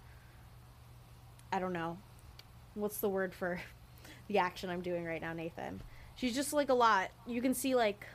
I 1.53 1.59
don't 1.59 1.71
know, 1.71 1.99
what's 2.75 2.97
the 2.97 3.09
word 3.09 3.33
for 3.33 3.59
the 4.27 4.37
action 4.39 4.69
I'm 4.69 4.81
doing 4.81 5.05
right 5.05 5.21
now, 5.21 5.33
Nathan? 5.33 5.81
She's 6.15 6.35
just 6.35 6.53
like 6.53 6.69
a 6.69 6.73
lot. 6.73 7.09
You 7.25 7.41
can 7.41 7.53
see 7.53 7.75
like 7.75 8.05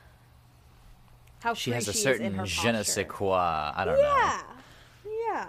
how 1.40 1.54
She 1.54 1.70
has 1.72 1.88
a 1.88 1.92
she 1.92 1.98
certain 1.98 2.44
je 2.44 2.72
ne 2.72 2.82
sais 2.82 3.06
quoi. 3.08 3.72
I 3.74 3.84
don't 3.84 3.96
know. 3.96 4.02
Yeah, 4.02 4.42
yeah, 5.28 5.48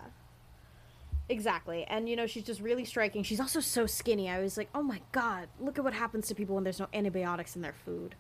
exactly. 1.30 1.86
And 1.86 2.10
you 2.10 2.16
know, 2.16 2.26
she's 2.26 2.44
just 2.44 2.62
really 2.62 2.86
striking. 2.86 3.24
She's 3.24 3.40
also 3.40 3.60
so 3.60 3.86
skinny. 3.86 4.30
I 4.30 4.40
was 4.42 4.58
like, 4.58 4.70
oh 4.74 4.84
my 4.84 5.02
god, 5.12 5.48
look 5.60 5.78
at 5.78 5.84
what 5.84 5.94
happens 5.94 6.28
to 6.28 6.36
people 6.36 6.56
when 6.56 6.64
there's 6.64 6.80
no 6.80 6.88
antibiotics 6.94 7.56
in 7.56 7.62
their 7.62 7.76
food. 7.86 8.16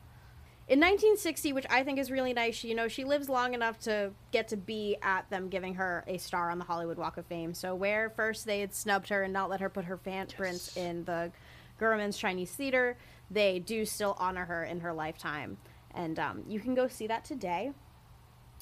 In 0.69 0.79
1960, 0.81 1.53
which 1.53 1.65
I 1.69 1.83
think 1.83 1.97
is 1.97 2.11
really 2.11 2.33
nice, 2.33 2.61
you 2.61 2.75
know, 2.75 2.89
she 2.89 3.05
lives 3.05 3.29
long 3.29 3.53
enough 3.53 3.79
to 3.79 4.11
get 4.31 4.49
to 4.49 4.57
be 4.57 4.97
at 5.01 5.29
them 5.29 5.47
giving 5.47 5.75
her 5.75 6.03
a 6.07 6.17
star 6.17 6.51
on 6.51 6.59
the 6.59 6.65
Hollywood 6.65 6.97
Walk 6.97 7.15
of 7.15 7.25
Fame. 7.25 7.53
So 7.53 7.73
where 7.73 8.09
first 8.09 8.45
they 8.45 8.59
had 8.59 8.73
snubbed 8.73 9.07
her 9.07 9.23
and 9.23 9.31
not 9.31 9.49
let 9.49 9.61
her 9.61 9.69
put 9.69 9.85
her 9.85 9.97
handprints 9.97 10.75
in 10.75 11.05
the 11.05 11.31
Grauman's 11.79 12.17
Chinese 12.17 12.51
Theater, 12.51 12.97
they 13.31 13.59
do 13.59 13.85
still 13.85 14.17
honor 14.19 14.43
her 14.43 14.65
in 14.65 14.81
her 14.81 14.91
lifetime. 14.91 15.57
And 15.95 16.19
um, 16.19 16.43
you 16.49 16.59
can 16.59 16.75
go 16.75 16.89
see 16.89 17.07
that 17.07 17.23
today. 17.23 17.71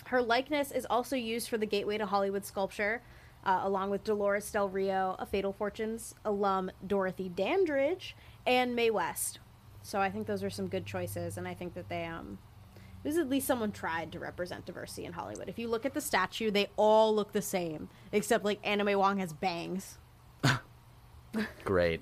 Her 0.05 0.21
likeness 0.21 0.71
is 0.71 0.85
also 0.87 1.15
used 1.15 1.49
for 1.49 1.57
the 1.57 1.65
Gateway 1.65 1.97
to 1.97 2.05
Hollywood 2.05 2.45
sculpture, 2.45 3.01
uh, 3.45 3.61
along 3.63 3.89
with 3.89 4.03
Dolores 4.03 4.51
Del 4.51 4.69
Rio, 4.69 5.15
a 5.17 5.25
Fatal 5.25 5.53
Fortunes 5.53 6.13
alum 6.23 6.69
Dorothy 6.85 7.29
Dandridge, 7.29 8.15
and 8.45 8.75
Mae 8.75 8.91
West. 8.91 9.39
So 9.85 9.99
I 10.01 10.09
think 10.09 10.25
those 10.25 10.43
are 10.43 10.49
some 10.49 10.67
good 10.67 10.87
choices, 10.87 11.37
and 11.37 11.47
I 11.47 11.53
think 11.53 11.75
that 11.75 11.89
they 11.89 12.05
um, 12.05 12.39
this 13.03 13.13
is 13.13 13.19
at 13.19 13.29
least 13.29 13.45
someone 13.45 13.71
tried 13.71 14.11
to 14.13 14.19
represent 14.19 14.65
diversity 14.65 15.05
in 15.05 15.13
Hollywood. 15.13 15.47
If 15.47 15.59
you 15.59 15.67
look 15.67 15.85
at 15.85 15.93
the 15.93 16.01
statue, 16.01 16.49
they 16.49 16.69
all 16.75 17.15
look 17.15 17.33
the 17.33 17.41
same, 17.43 17.87
except 18.11 18.43
like 18.43 18.59
Anna 18.63 18.83
May 18.83 18.95
Wong 18.95 19.19
has 19.19 19.31
bangs. 19.31 19.99
Great. 21.63 22.01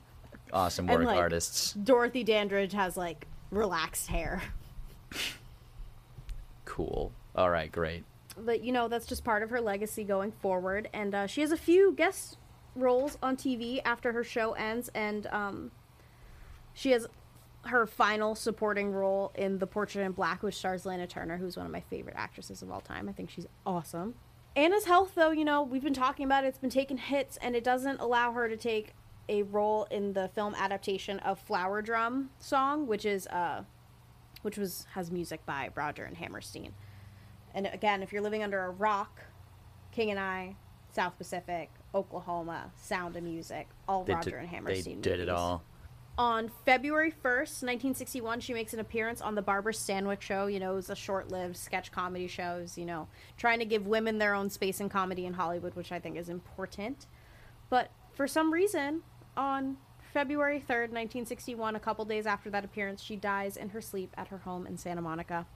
Awesome 0.54 0.90
And, 0.90 1.00
work, 1.00 1.08
like, 1.08 1.18
artists. 1.18 1.74
Dorothy 1.74 2.24
Dandridge 2.24 2.72
has 2.72 2.96
like 2.96 3.28
relaxed 3.52 4.08
hair. 4.08 4.42
Cool. 6.66 7.12
All 7.36 7.52
right, 7.52 7.72
great. 7.72 8.04
but 8.38 8.64
you 8.64 8.72
know 8.72 8.88
that's 8.88 9.06
just 9.06 9.24
part 9.24 9.44
of 9.44 9.52
her 9.52 9.62
legacy 9.62 10.04
going 10.04 10.32
forward 10.32 10.90
and 10.92 11.14
uh, 11.14 11.28
she 11.28 11.42
has 11.42 11.52
a 11.52 11.58
few 11.58 11.92
guest 11.92 12.38
roles 12.76 13.16
on 13.22 13.38
tv 13.38 13.80
after 13.86 14.12
her 14.14 14.24
show 14.24 14.54
ends 14.54 14.90
and 14.96 15.28
um, 15.28 15.70
she 16.74 16.90
has 16.90 17.06
her 17.66 17.86
final 17.88 18.36
supporting 18.36 18.92
role 18.92 19.32
in 19.36 19.60
the 19.60 19.68
portrait 19.68 20.04
in 20.06 20.12
black 20.12 20.44
which 20.44 20.56
stars 20.56 20.86
lana 20.86 21.08
turner 21.08 21.38
who's 21.38 21.56
one 21.58 21.66
of 21.66 21.72
my 21.72 21.80
favorite 21.80 22.16
actresses 22.18 22.62
of 22.62 22.70
all 22.72 22.82
time 22.82 23.08
i 23.08 23.12
think 23.12 23.30
she's 23.30 23.48
awesome 23.66 24.14
anna's 24.56 24.86
health 24.86 25.14
though 25.16 25.32
you 25.32 25.46
know 25.46 25.64
we've 25.64 25.84
been 25.84 25.94
talking 25.94 26.26
about 26.26 26.44
it 26.44 26.48
it's 26.48 26.58
been 26.58 26.70
taking 26.70 26.98
hits 26.98 27.38
and 27.38 27.56
it 27.56 27.64
doesn't 27.64 28.00
allow 28.00 28.32
her 28.34 28.50
to 28.50 28.58
take 28.58 28.94
a 29.30 29.44
role 29.44 29.86
in 29.90 30.12
the 30.14 30.28
film 30.30 30.54
adaptation 30.56 31.20
of 31.20 31.40
flower 31.40 31.82
drum 31.82 32.30
song 32.40 32.86
which 32.86 33.06
is 33.06 33.26
uh 33.28 33.64
which 34.42 34.58
was 34.58 34.86
has 34.92 35.10
music 35.12 35.46
by 35.46 35.70
roger 35.76 36.04
and 36.04 36.18
hammerstein 36.18 36.74
and 37.56 37.68
again, 37.72 38.02
if 38.02 38.12
you're 38.12 38.24
living 38.24 38.42
under 38.42 38.64
a 38.64 38.72
rock, 38.72 39.22
King 39.92 40.10
and 40.10 40.20
I, 40.20 40.56
South 40.92 41.16
Pacific, 41.20 41.70
Oklahoma, 41.94 42.72
Sound 42.82 43.16
of 43.16 43.22
Music, 43.22 43.68
all 43.88 44.04
They 44.04 44.16
Roger 44.16 44.32
did, 44.32 44.40
and 44.40 44.48
they 44.48 44.56
Hammerstein. 44.56 45.02
did 45.02 45.20
it 45.20 45.30
all. 45.30 45.64
On 46.16 46.52
February 46.64 47.12
1st, 47.12 47.64
1961, 47.64 48.40
she 48.40 48.54
makes 48.54 48.74
an 48.74 48.80
appearance 48.80 49.20
on 49.20 49.34
the 49.34 49.42
Barbara 49.42 49.74
Stanwyck 49.74 50.22
show. 50.22 50.46
You 50.46 50.60
know, 50.60 50.74
it 50.74 50.76
was 50.76 50.92
a 50.92 50.96
short 50.96 51.32
lived 51.32 51.58
sketch 51.58 51.92
comedy 51.92 52.28
shows, 52.28 52.78
you 52.78 52.86
know, 52.86 53.08
trying 53.36 53.58
to 53.60 53.66
give 53.66 53.88
women 53.88 54.20
their 54.20 54.36
own 54.36 54.52
space 54.52 54.80
in 54.80 54.90
comedy 54.90 55.26
in 55.26 55.34
Hollywood, 55.34 55.74
which 55.74 55.92
I 55.92 56.00
think 56.00 56.16
is 56.18 56.30
important. 56.30 57.08
But 57.72 57.90
for 58.14 58.28
some 58.28 58.54
reason, 58.54 59.02
on 59.36 59.78
February 60.14 60.60
3rd, 60.60 60.92
1961, 60.92 61.76
a 61.76 61.80
couple 61.80 62.06
days 62.06 62.28
after 62.28 62.52
that 62.52 62.64
appearance, 62.64 63.02
she 63.02 63.16
dies 63.16 63.58
in 63.58 63.70
her 63.70 63.82
sleep 63.82 64.14
at 64.16 64.28
her 64.28 64.38
home 64.38 64.68
in 64.68 64.78
Santa 64.78 65.02
Monica. 65.02 65.48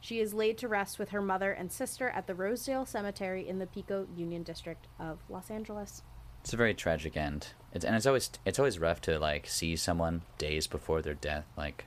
She 0.00 0.18
is 0.18 0.34
laid 0.34 0.58
to 0.58 0.66
rest 0.66 0.98
with 0.98 1.10
her 1.10 1.22
mother 1.22 1.52
and 1.52 1.70
sister 1.70 2.08
at 2.08 2.26
the 2.26 2.34
Rosedale 2.34 2.84
Cemetery 2.84 3.46
in 3.48 3.60
the 3.60 3.66
Pico 3.66 4.08
Union 4.16 4.42
District 4.42 4.88
of 4.98 5.20
Los 5.28 5.52
Angeles. 5.52 6.02
It's 6.44 6.52
a 6.52 6.58
very 6.58 6.74
tragic 6.74 7.16
end. 7.16 7.48
It's 7.72 7.86
and 7.86 7.96
it's 7.96 8.04
always 8.04 8.30
it's 8.44 8.58
always 8.58 8.78
rough 8.78 9.00
to 9.02 9.18
like 9.18 9.46
see 9.46 9.76
someone 9.76 10.20
days 10.36 10.66
before 10.66 11.00
their 11.00 11.14
death. 11.14 11.46
Like, 11.56 11.86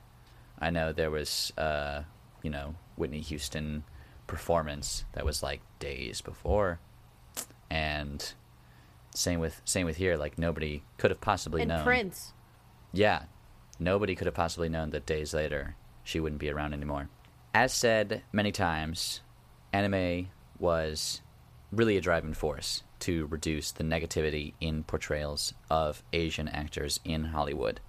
I 0.58 0.70
know 0.70 0.92
there 0.92 1.12
was 1.12 1.52
uh, 1.56 2.02
you 2.42 2.50
know, 2.50 2.74
Whitney 2.96 3.20
Houston 3.20 3.84
performance 4.26 5.04
that 5.12 5.24
was 5.24 5.44
like 5.44 5.60
days 5.78 6.20
before, 6.20 6.80
and 7.70 8.34
same 9.14 9.38
with 9.38 9.62
same 9.64 9.86
with 9.86 9.98
here. 9.98 10.16
Like 10.16 10.38
nobody 10.38 10.82
could 10.96 11.12
have 11.12 11.20
possibly 11.20 11.62
and 11.62 11.68
known. 11.68 11.84
Prince. 11.84 12.32
Yeah, 12.92 13.26
nobody 13.78 14.16
could 14.16 14.26
have 14.26 14.34
possibly 14.34 14.68
known 14.68 14.90
that 14.90 15.06
days 15.06 15.32
later 15.32 15.76
she 16.02 16.18
wouldn't 16.18 16.40
be 16.40 16.50
around 16.50 16.74
anymore. 16.74 17.10
As 17.54 17.72
said 17.72 18.24
many 18.32 18.50
times, 18.50 19.20
Anna 19.72 19.88
May 19.88 20.30
was 20.58 21.20
really 21.70 21.96
a 21.96 22.00
driving 22.00 22.34
force 22.34 22.82
to 23.00 23.26
reduce 23.26 23.70
the 23.70 23.84
negativity 23.84 24.54
in 24.60 24.84
portrayals 24.84 25.54
of 25.70 26.02
Asian 26.12 26.48
actors 26.48 27.00
in 27.04 27.26
Hollywood. 27.26 27.80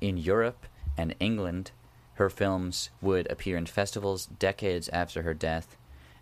In 0.00 0.16
Europe 0.16 0.66
and 0.96 1.14
England, 1.20 1.70
her 2.14 2.30
films 2.30 2.90
would 3.00 3.30
appear 3.30 3.56
in 3.56 3.66
festivals 3.66 4.26
decades 4.26 4.88
after 4.90 5.22
her 5.22 5.34
death, 5.34 5.76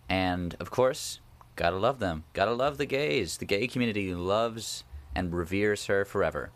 and 0.09 0.55
of 0.59 0.71
course, 0.71 1.19
gotta 1.55 1.77
love 1.77 1.99
them. 1.99 2.23
Gotta 2.33 2.53
love 2.53 2.77
the 2.77 2.85
gays. 2.85 3.37
The 3.37 3.45
gay 3.45 3.67
community 3.67 4.13
loves 4.15 4.83
and 5.15 5.33
reveres 5.33 5.85
her 5.85 6.03
forever. 6.05 6.51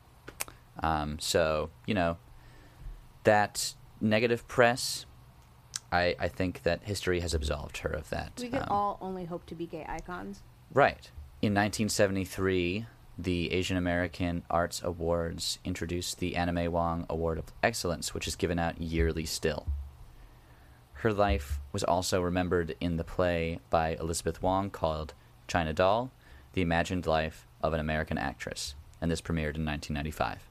Um, 0.82 1.20
so, 1.20 1.70
you 1.86 1.94
know, 1.94 2.18
that 3.24 3.76
negative 4.02 4.48
press, 4.48 5.06
I, 5.92 6.16
I 6.20 6.28
think 6.28 6.64
that 6.64 6.84
history 6.84 7.20
has 7.20 7.34
absolved 7.34 7.78
her 7.80 7.90
of 7.90 8.10
that. 8.10 8.40
We 8.42 8.50
could 8.50 8.62
Um, 8.62 8.68
all 8.70 8.98
only 9.02 9.26
hope 9.26 9.46
to 9.48 9.56
be 9.56 9.68
gay 9.68 9.86
icons. 9.88 10.42
Right. 10.74 11.12
In 11.40 11.54
1973, 11.54 12.88
the 13.16 13.52
Asian 13.54 13.78
American 13.78 14.42
Arts 14.50 14.82
Awards 14.84 15.60
introduced 15.64 16.18
the 16.18 16.36
Anna 16.36 16.52
May 16.52 16.68
Wong 16.68 17.06
Award 17.12 17.38
of 17.38 17.54
Excellence, 17.62 18.12
which 18.12 18.28
is 18.28 18.36
given 18.36 18.58
out 18.58 18.82
yearly 18.82 19.24
still. 19.24 19.68
Her 20.94 21.14
life 21.14 21.60
was 21.72 21.84
also 21.84 22.22
remembered 22.22 22.76
in 22.82 22.98
the 22.98 23.04
play 23.04 23.60
by 23.70 23.90
Elizabeth 24.00 24.42
Wong 24.42 24.72
called 24.72 25.14
China 25.48 25.74
Doll 25.74 26.10
The 26.54 26.64
Imagined 26.64 27.06
Life 27.06 27.46
of 27.62 27.72
an 27.72 27.80
American 27.80 28.18
Actress, 28.18 28.74
and 29.00 29.12
this 29.12 29.22
premiered 29.22 29.58
in 29.58 29.66
1995. 29.66 30.50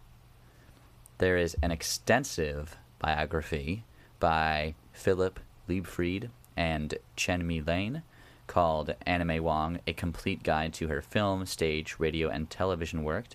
There 1.18 1.36
is 1.36 1.56
an 1.62 1.72
extensive 1.72 2.76
biography 3.00 3.82
by 4.20 4.76
Philip 4.92 5.40
Leibfried 5.68 6.30
and 6.56 6.94
Chen 7.16 7.44
Mi 7.44 7.60
Lane 7.60 8.04
called 8.46 8.94
Anna 9.04 9.24
May 9.24 9.40
Wong 9.40 9.80
A 9.86 9.92
Complete 9.92 10.42
Guide 10.42 10.72
to 10.74 10.88
Her 10.88 11.02
Film, 11.02 11.46
Stage, 11.46 11.96
Radio, 11.98 12.28
and 12.28 12.48
Television 12.48 13.02
Work, 13.02 13.26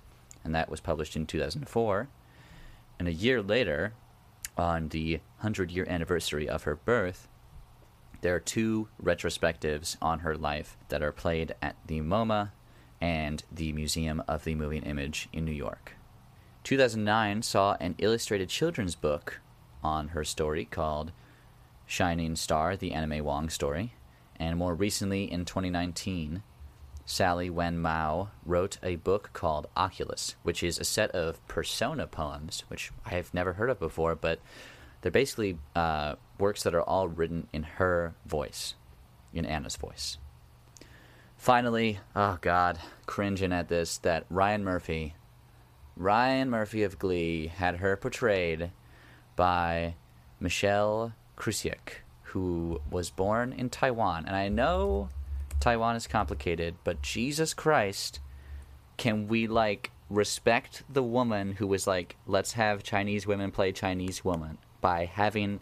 and 0.43 0.53
that 0.55 0.69
was 0.69 0.79
published 0.79 1.15
in 1.15 1.25
2004. 1.25 2.09
And 2.99 3.07
a 3.07 3.13
year 3.13 3.41
later, 3.41 3.93
on 4.57 4.89
the 4.89 5.15
100 5.39 5.71
year 5.71 5.85
anniversary 5.89 6.47
of 6.47 6.63
her 6.63 6.75
birth, 6.75 7.27
there 8.21 8.35
are 8.35 8.39
two 8.39 8.87
retrospectives 9.01 9.97
on 10.01 10.19
her 10.19 10.35
life 10.35 10.77
that 10.89 11.01
are 11.01 11.11
played 11.11 11.55
at 11.61 11.75
the 11.87 12.01
MoMA 12.01 12.51
and 12.99 13.43
the 13.51 13.73
Museum 13.73 14.23
of 14.27 14.43
the 14.43 14.53
Moving 14.53 14.83
Image 14.83 15.27
in 15.33 15.43
New 15.43 15.51
York. 15.51 15.93
2009 16.63 17.41
saw 17.41 17.75
an 17.79 17.95
illustrated 17.97 18.49
children's 18.49 18.93
book 18.93 19.41
on 19.83 20.09
her 20.09 20.23
story 20.23 20.65
called 20.65 21.11
Shining 21.87 22.35
Star, 22.35 22.77
the 22.77 22.93
Anna 22.93 23.07
May 23.07 23.21
Wong 23.21 23.49
story. 23.49 23.95
And 24.41 24.57
more 24.57 24.73
recently, 24.73 25.31
in 25.31 25.45
2019, 25.45 26.41
Sally 27.05 27.47
Wen 27.51 27.77
Mao 27.77 28.31
wrote 28.43 28.79
a 28.81 28.95
book 28.95 29.29
called 29.33 29.67
Oculus, 29.77 30.35
which 30.41 30.63
is 30.63 30.79
a 30.79 30.83
set 30.83 31.11
of 31.11 31.45
persona 31.47 32.07
poems, 32.07 32.63
which 32.67 32.91
I 33.05 33.11
have 33.11 33.35
never 33.35 33.53
heard 33.53 33.69
of 33.69 33.77
before, 33.77 34.15
but 34.15 34.39
they're 35.01 35.11
basically 35.11 35.59
uh, 35.75 36.15
works 36.39 36.63
that 36.63 36.73
are 36.73 36.81
all 36.81 37.07
written 37.07 37.49
in 37.53 37.61
her 37.61 38.15
voice, 38.25 38.73
in 39.31 39.45
Anna's 39.45 39.75
voice. 39.75 40.17
Finally, 41.37 41.99
oh 42.15 42.39
god, 42.41 42.79
cringing 43.05 43.53
at 43.53 43.69
this, 43.69 43.99
that 43.99 44.25
Ryan 44.27 44.63
Murphy 44.63 45.13
Ryan 45.95 46.49
Murphy 46.49 46.81
of 46.81 46.97
Glee 46.97 47.45
had 47.45 47.75
her 47.75 47.95
portrayed 47.95 48.71
by 49.35 49.93
Michelle 50.39 51.13
Krusiek, 51.37 52.01
who 52.31 52.79
was 52.89 53.09
born 53.09 53.53
in 53.53 53.69
Taiwan. 53.69 54.25
And 54.25 54.35
I 54.35 54.47
know 54.47 55.09
Taiwan 55.59 55.95
is 55.95 56.07
complicated, 56.07 56.75
but 56.83 57.01
Jesus 57.01 57.53
Christ, 57.53 58.19
can 58.97 59.27
we 59.27 59.47
like 59.47 59.91
respect 60.09 60.83
the 60.89 61.03
woman 61.03 61.53
who 61.53 61.67
was 61.67 61.87
like, 61.87 62.15
let's 62.25 62.53
have 62.53 62.83
Chinese 62.83 63.27
women 63.27 63.51
play 63.51 63.71
Chinese 63.71 64.23
woman 64.23 64.57
by 64.79 65.05
having 65.05 65.59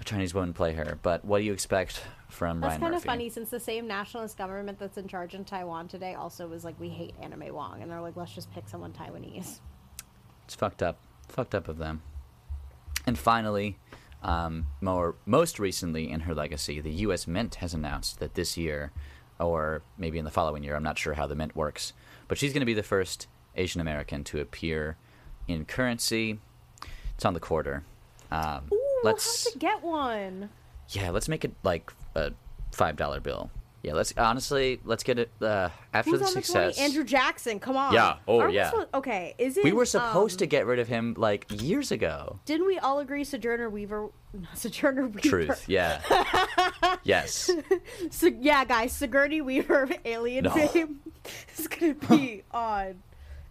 a 0.00 0.04
Chinese 0.04 0.34
woman 0.34 0.52
play 0.52 0.74
her? 0.74 0.98
But 1.02 1.24
what 1.24 1.38
do 1.38 1.44
you 1.44 1.52
expect 1.52 2.02
from 2.28 2.60
That's 2.60 2.72
Ryan 2.72 2.80
kind 2.80 2.92
Murphy? 2.92 3.08
of 3.08 3.12
funny 3.12 3.28
since 3.30 3.48
the 3.48 3.60
same 3.60 3.86
nationalist 3.86 4.36
government 4.36 4.78
that's 4.78 4.98
in 4.98 5.08
charge 5.08 5.34
in 5.34 5.44
Taiwan 5.44 5.88
today 5.88 6.14
also 6.14 6.46
was 6.46 6.62
like, 6.62 6.78
we 6.78 6.90
hate 6.90 7.14
Anna 7.22 7.36
May 7.36 7.50
Wong. 7.50 7.80
And 7.80 7.90
they're 7.90 8.02
like, 8.02 8.16
let's 8.16 8.34
just 8.34 8.52
pick 8.52 8.68
someone 8.68 8.92
Taiwanese. 8.92 9.60
It's 10.44 10.54
fucked 10.54 10.82
up. 10.82 10.98
Fucked 11.28 11.54
up 11.54 11.68
of 11.68 11.78
them. 11.78 12.02
And 13.06 13.18
finally, 13.18 13.78
um, 14.22 14.66
more 14.80 15.14
most 15.26 15.58
recently 15.58 16.10
in 16.10 16.20
her 16.20 16.34
legacy, 16.34 16.80
the 16.80 16.92
U.S. 16.92 17.26
Mint 17.26 17.56
has 17.56 17.74
announced 17.74 18.18
that 18.20 18.34
this 18.34 18.56
year, 18.56 18.92
or 19.38 19.82
maybe 19.96 20.18
in 20.18 20.24
the 20.24 20.30
following 20.30 20.62
year, 20.62 20.76
I'm 20.76 20.82
not 20.82 20.98
sure 20.98 21.14
how 21.14 21.26
the 21.26 21.34
Mint 21.34 21.56
works, 21.56 21.92
but 22.28 22.38
she's 22.38 22.52
going 22.52 22.60
to 22.60 22.66
be 22.66 22.74
the 22.74 22.82
first 22.82 23.26
Asian 23.56 23.80
American 23.80 24.22
to 24.24 24.40
appear 24.40 24.96
in 25.48 25.64
currency. 25.64 26.38
It's 27.14 27.24
on 27.24 27.34
the 27.34 27.40
quarter. 27.40 27.84
Um, 28.30 28.68
Ooh, 28.72 29.00
let's 29.02 29.44
we'll 29.46 29.52
have 29.52 29.52
to 29.52 29.58
get 29.58 29.82
one. 29.82 30.50
yeah, 30.90 31.10
let's 31.10 31.28
make 31.28 31.44
it 31.44 31.52
like 31.62 31.90
a 32.14 32.32
five 32.72 32.96
dollar 32.96 33.20
bill. 33.20 33.50
Yeah, 33.82 33.94
let's 33.94 34.12
honestly 34.18 34.78
let's 34.84 35.02
get 35.02 35.18
it 35.18 35.30
uh, 35.40 35.70
after 35.94 36.10
Who's 36.10 36.20
the 36.20 36.26
the 36.26 36.32
success. 36.32 36.76
20? 36.76 36.80
Andrew 36.80 37.02
Jackson, 37.04 37.58
come 37.58 37.78
on. 37.78 37.94
Yeah, 37.94 38.16
oh, 38.28 38.40
Aren't 38.40 38.50
we 38.50 38.56
yeah. 38.56 38.70
supposed- 38.70 38.88
okay, 38.92 39.34
is 39.38 39.56
it? 39.56 39.64
we 39.64 39.72
were 39.72 39.86
supposed 39.86 40.34
um, 40.34 40.38
to 40.40 40.46
get 40.46 40.66
rid 40.66 40.78
of 40.78 40.86
him 40.88 41.14
like 41.16 41.46
years 41.62 41.90
ago. 41.90 42.38
Didn't 42.44 42.66
we 42.66 42.78
all 42.78 42.98
agree 42.98 43.24
Sojourner 43.24 43.70
Weaver? 43.70 44.10
Not 44.34 44.58
Sojourner 44.58 45.06
Weaver. 45.06 45.20
Truth, 45.28 45.64
yeah. 45.66 46.02
yes. 47.04 47.50
So, 48.10 48.26
yeah, 48.26 48.64
guys, 48.66 48.92
Sigourney 48.92 49.40
Weaver 49.40 49.88
Alien 50.04 50.44
No. 50.44 50.50
fame 50.50 51.00
is 51.56 51.66
gonna 51.66 51.94
be 51.94 52.42
on 52.50 53.02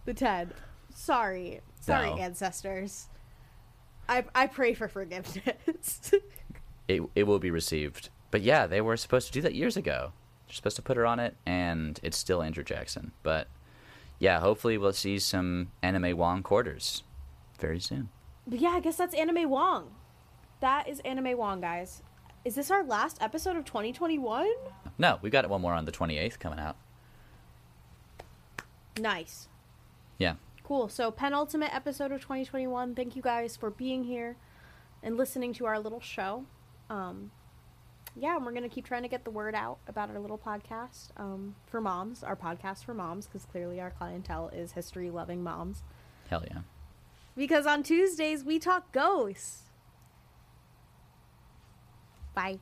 the 0.04 0.14
ten. 0.14 0.52
Sorry, 0.94 1.60
sorry, 1.80 2.10
No. 2.10 2.18
ancestors. 2.18 3.08
I 4.08 4.24
I 4.34 4.46
pray 4.46 4.74
for 4.74 4.86
forgiveness. 4.86 6.12
It 6.86 7.02
it 7.16 7.24
will 7.24 7.38
be 7.40 7.50
received. 7.50 8.10
But 8.30 8.42
yeah, 8.42 8.68
they 8.68 8.80
were 8.80 8.96
supposed 8.96 9.26
to 9.26 9.32
do 9.32 9.40
that 9.42 9.54
years 9.54 9.76
ago. 9.76 10.12
They're 10.50 10.56
supposed 10.56 10.74
to 10.76 10.82
put 10.82 10.96
her 10.96 11.06
on 11.06 11.20
it 11.20 11.36
and 11.46 12.00
it's 12.02 12.18
still 12.18 12.42
Andrew 12.42 12.64
Jackson. 12.64 13.12
But 13.22 13.46
yeah, 14.18 14.40
hopefully 14.40 14.76
we'll 14.78 14.92
see 14.92 15.20
some 15.20 15.70
Anna 15.80 16.00
May 16.00 16.12
Wong 16.12 16.42
quarters 16.42 17.04
very 17.60 17.78
soon. 17.78 18.08
but 18.48 18.58
yeah, 18.58 18.70
I 18.70 18.80
guess 18.80 18.96
that's 18.96 19.14
Anna 19.14 19.32
May 19.32 19.46
Wong. 19.46 19.92
That 20.58 20.88
is 20.88 20.98
Anna 21.04 21.22
May 21.22 21.34
Wong, 21.34 21.60
guys. 21.60 22.02
Is 22.44 22.56
this 22.56 22.68
our 22.68 22.82
last 22.82 23.22
episode 23.22 23.56
of 23.56 23.64
2021? 23.64 24.48
No, 24.98 25.20
we 25.22 25.30
got 25.30 25.48
one 25.48 25.60
more 25.60 25.74
on 25.74 25.84
the 25.84 25.92
28th 25.92 26.40
coming 26.40 26.58
out. 26.58 26.76
Nice. 28.98 29.48
Yeah. 30.18 30.34
Cool. 30.64 30.88
So, 30.88 31.10
penultimate 31.10 31.72
episode 31.74 32.12
of 32.12 32.20
2021. 32.20 32.94
Thank 32.94 33.14
you 33.14 33.22
guys 33.22 33.56
for 33.56 33.70
being 33.70 34.04
here 34.04 34.36
and 35.02 35.16
listening 35.16 35.52
to 35.54 35.66
our 35.66 35.78
little 35.78 36.00
show. 36.00 36.44
Um, 36.88 37.30
yeah, 38.20 38.36
and 38.36 38.44
we're 38.44 38.52
going 38.52 38.62
to 38.62 38.68
keep 38.68 38.84
trying 38.84 39.02
to 39.02 39.08
get 39.08 39.24
the 39.24 39.30
word 39.30 39.54
out 39.54 39.78
about 39.88 40.10
our 40.10 40.18
little 40.18 40.38
podcast 40.38 41.08
um, 41.16 41.54
for 41.66 41.80
moms, 41.80 42.22
our 42.22 42.36
podcast 42.36 42.84
for 42.84 42.92
moms, 42.92 43.26
because 43.26 43.46
clearly 43.46 43.80
our 43.80 43.90
clientele 43.90 44.50
is 44.52 44.72
history 44.72 45.08
loving 45.08 45.42
moms. 45.42 45.82
Hell 46.28 46.44
yeah. 46.50 46.60
Because 47.34 47.66
on 47.66 47.82
Tuesdays, 47.82 48.44
we 48.44 48.58
talk 48.58 48.92
ghosts. 48.92 49.62
Bye. 52.34 52.58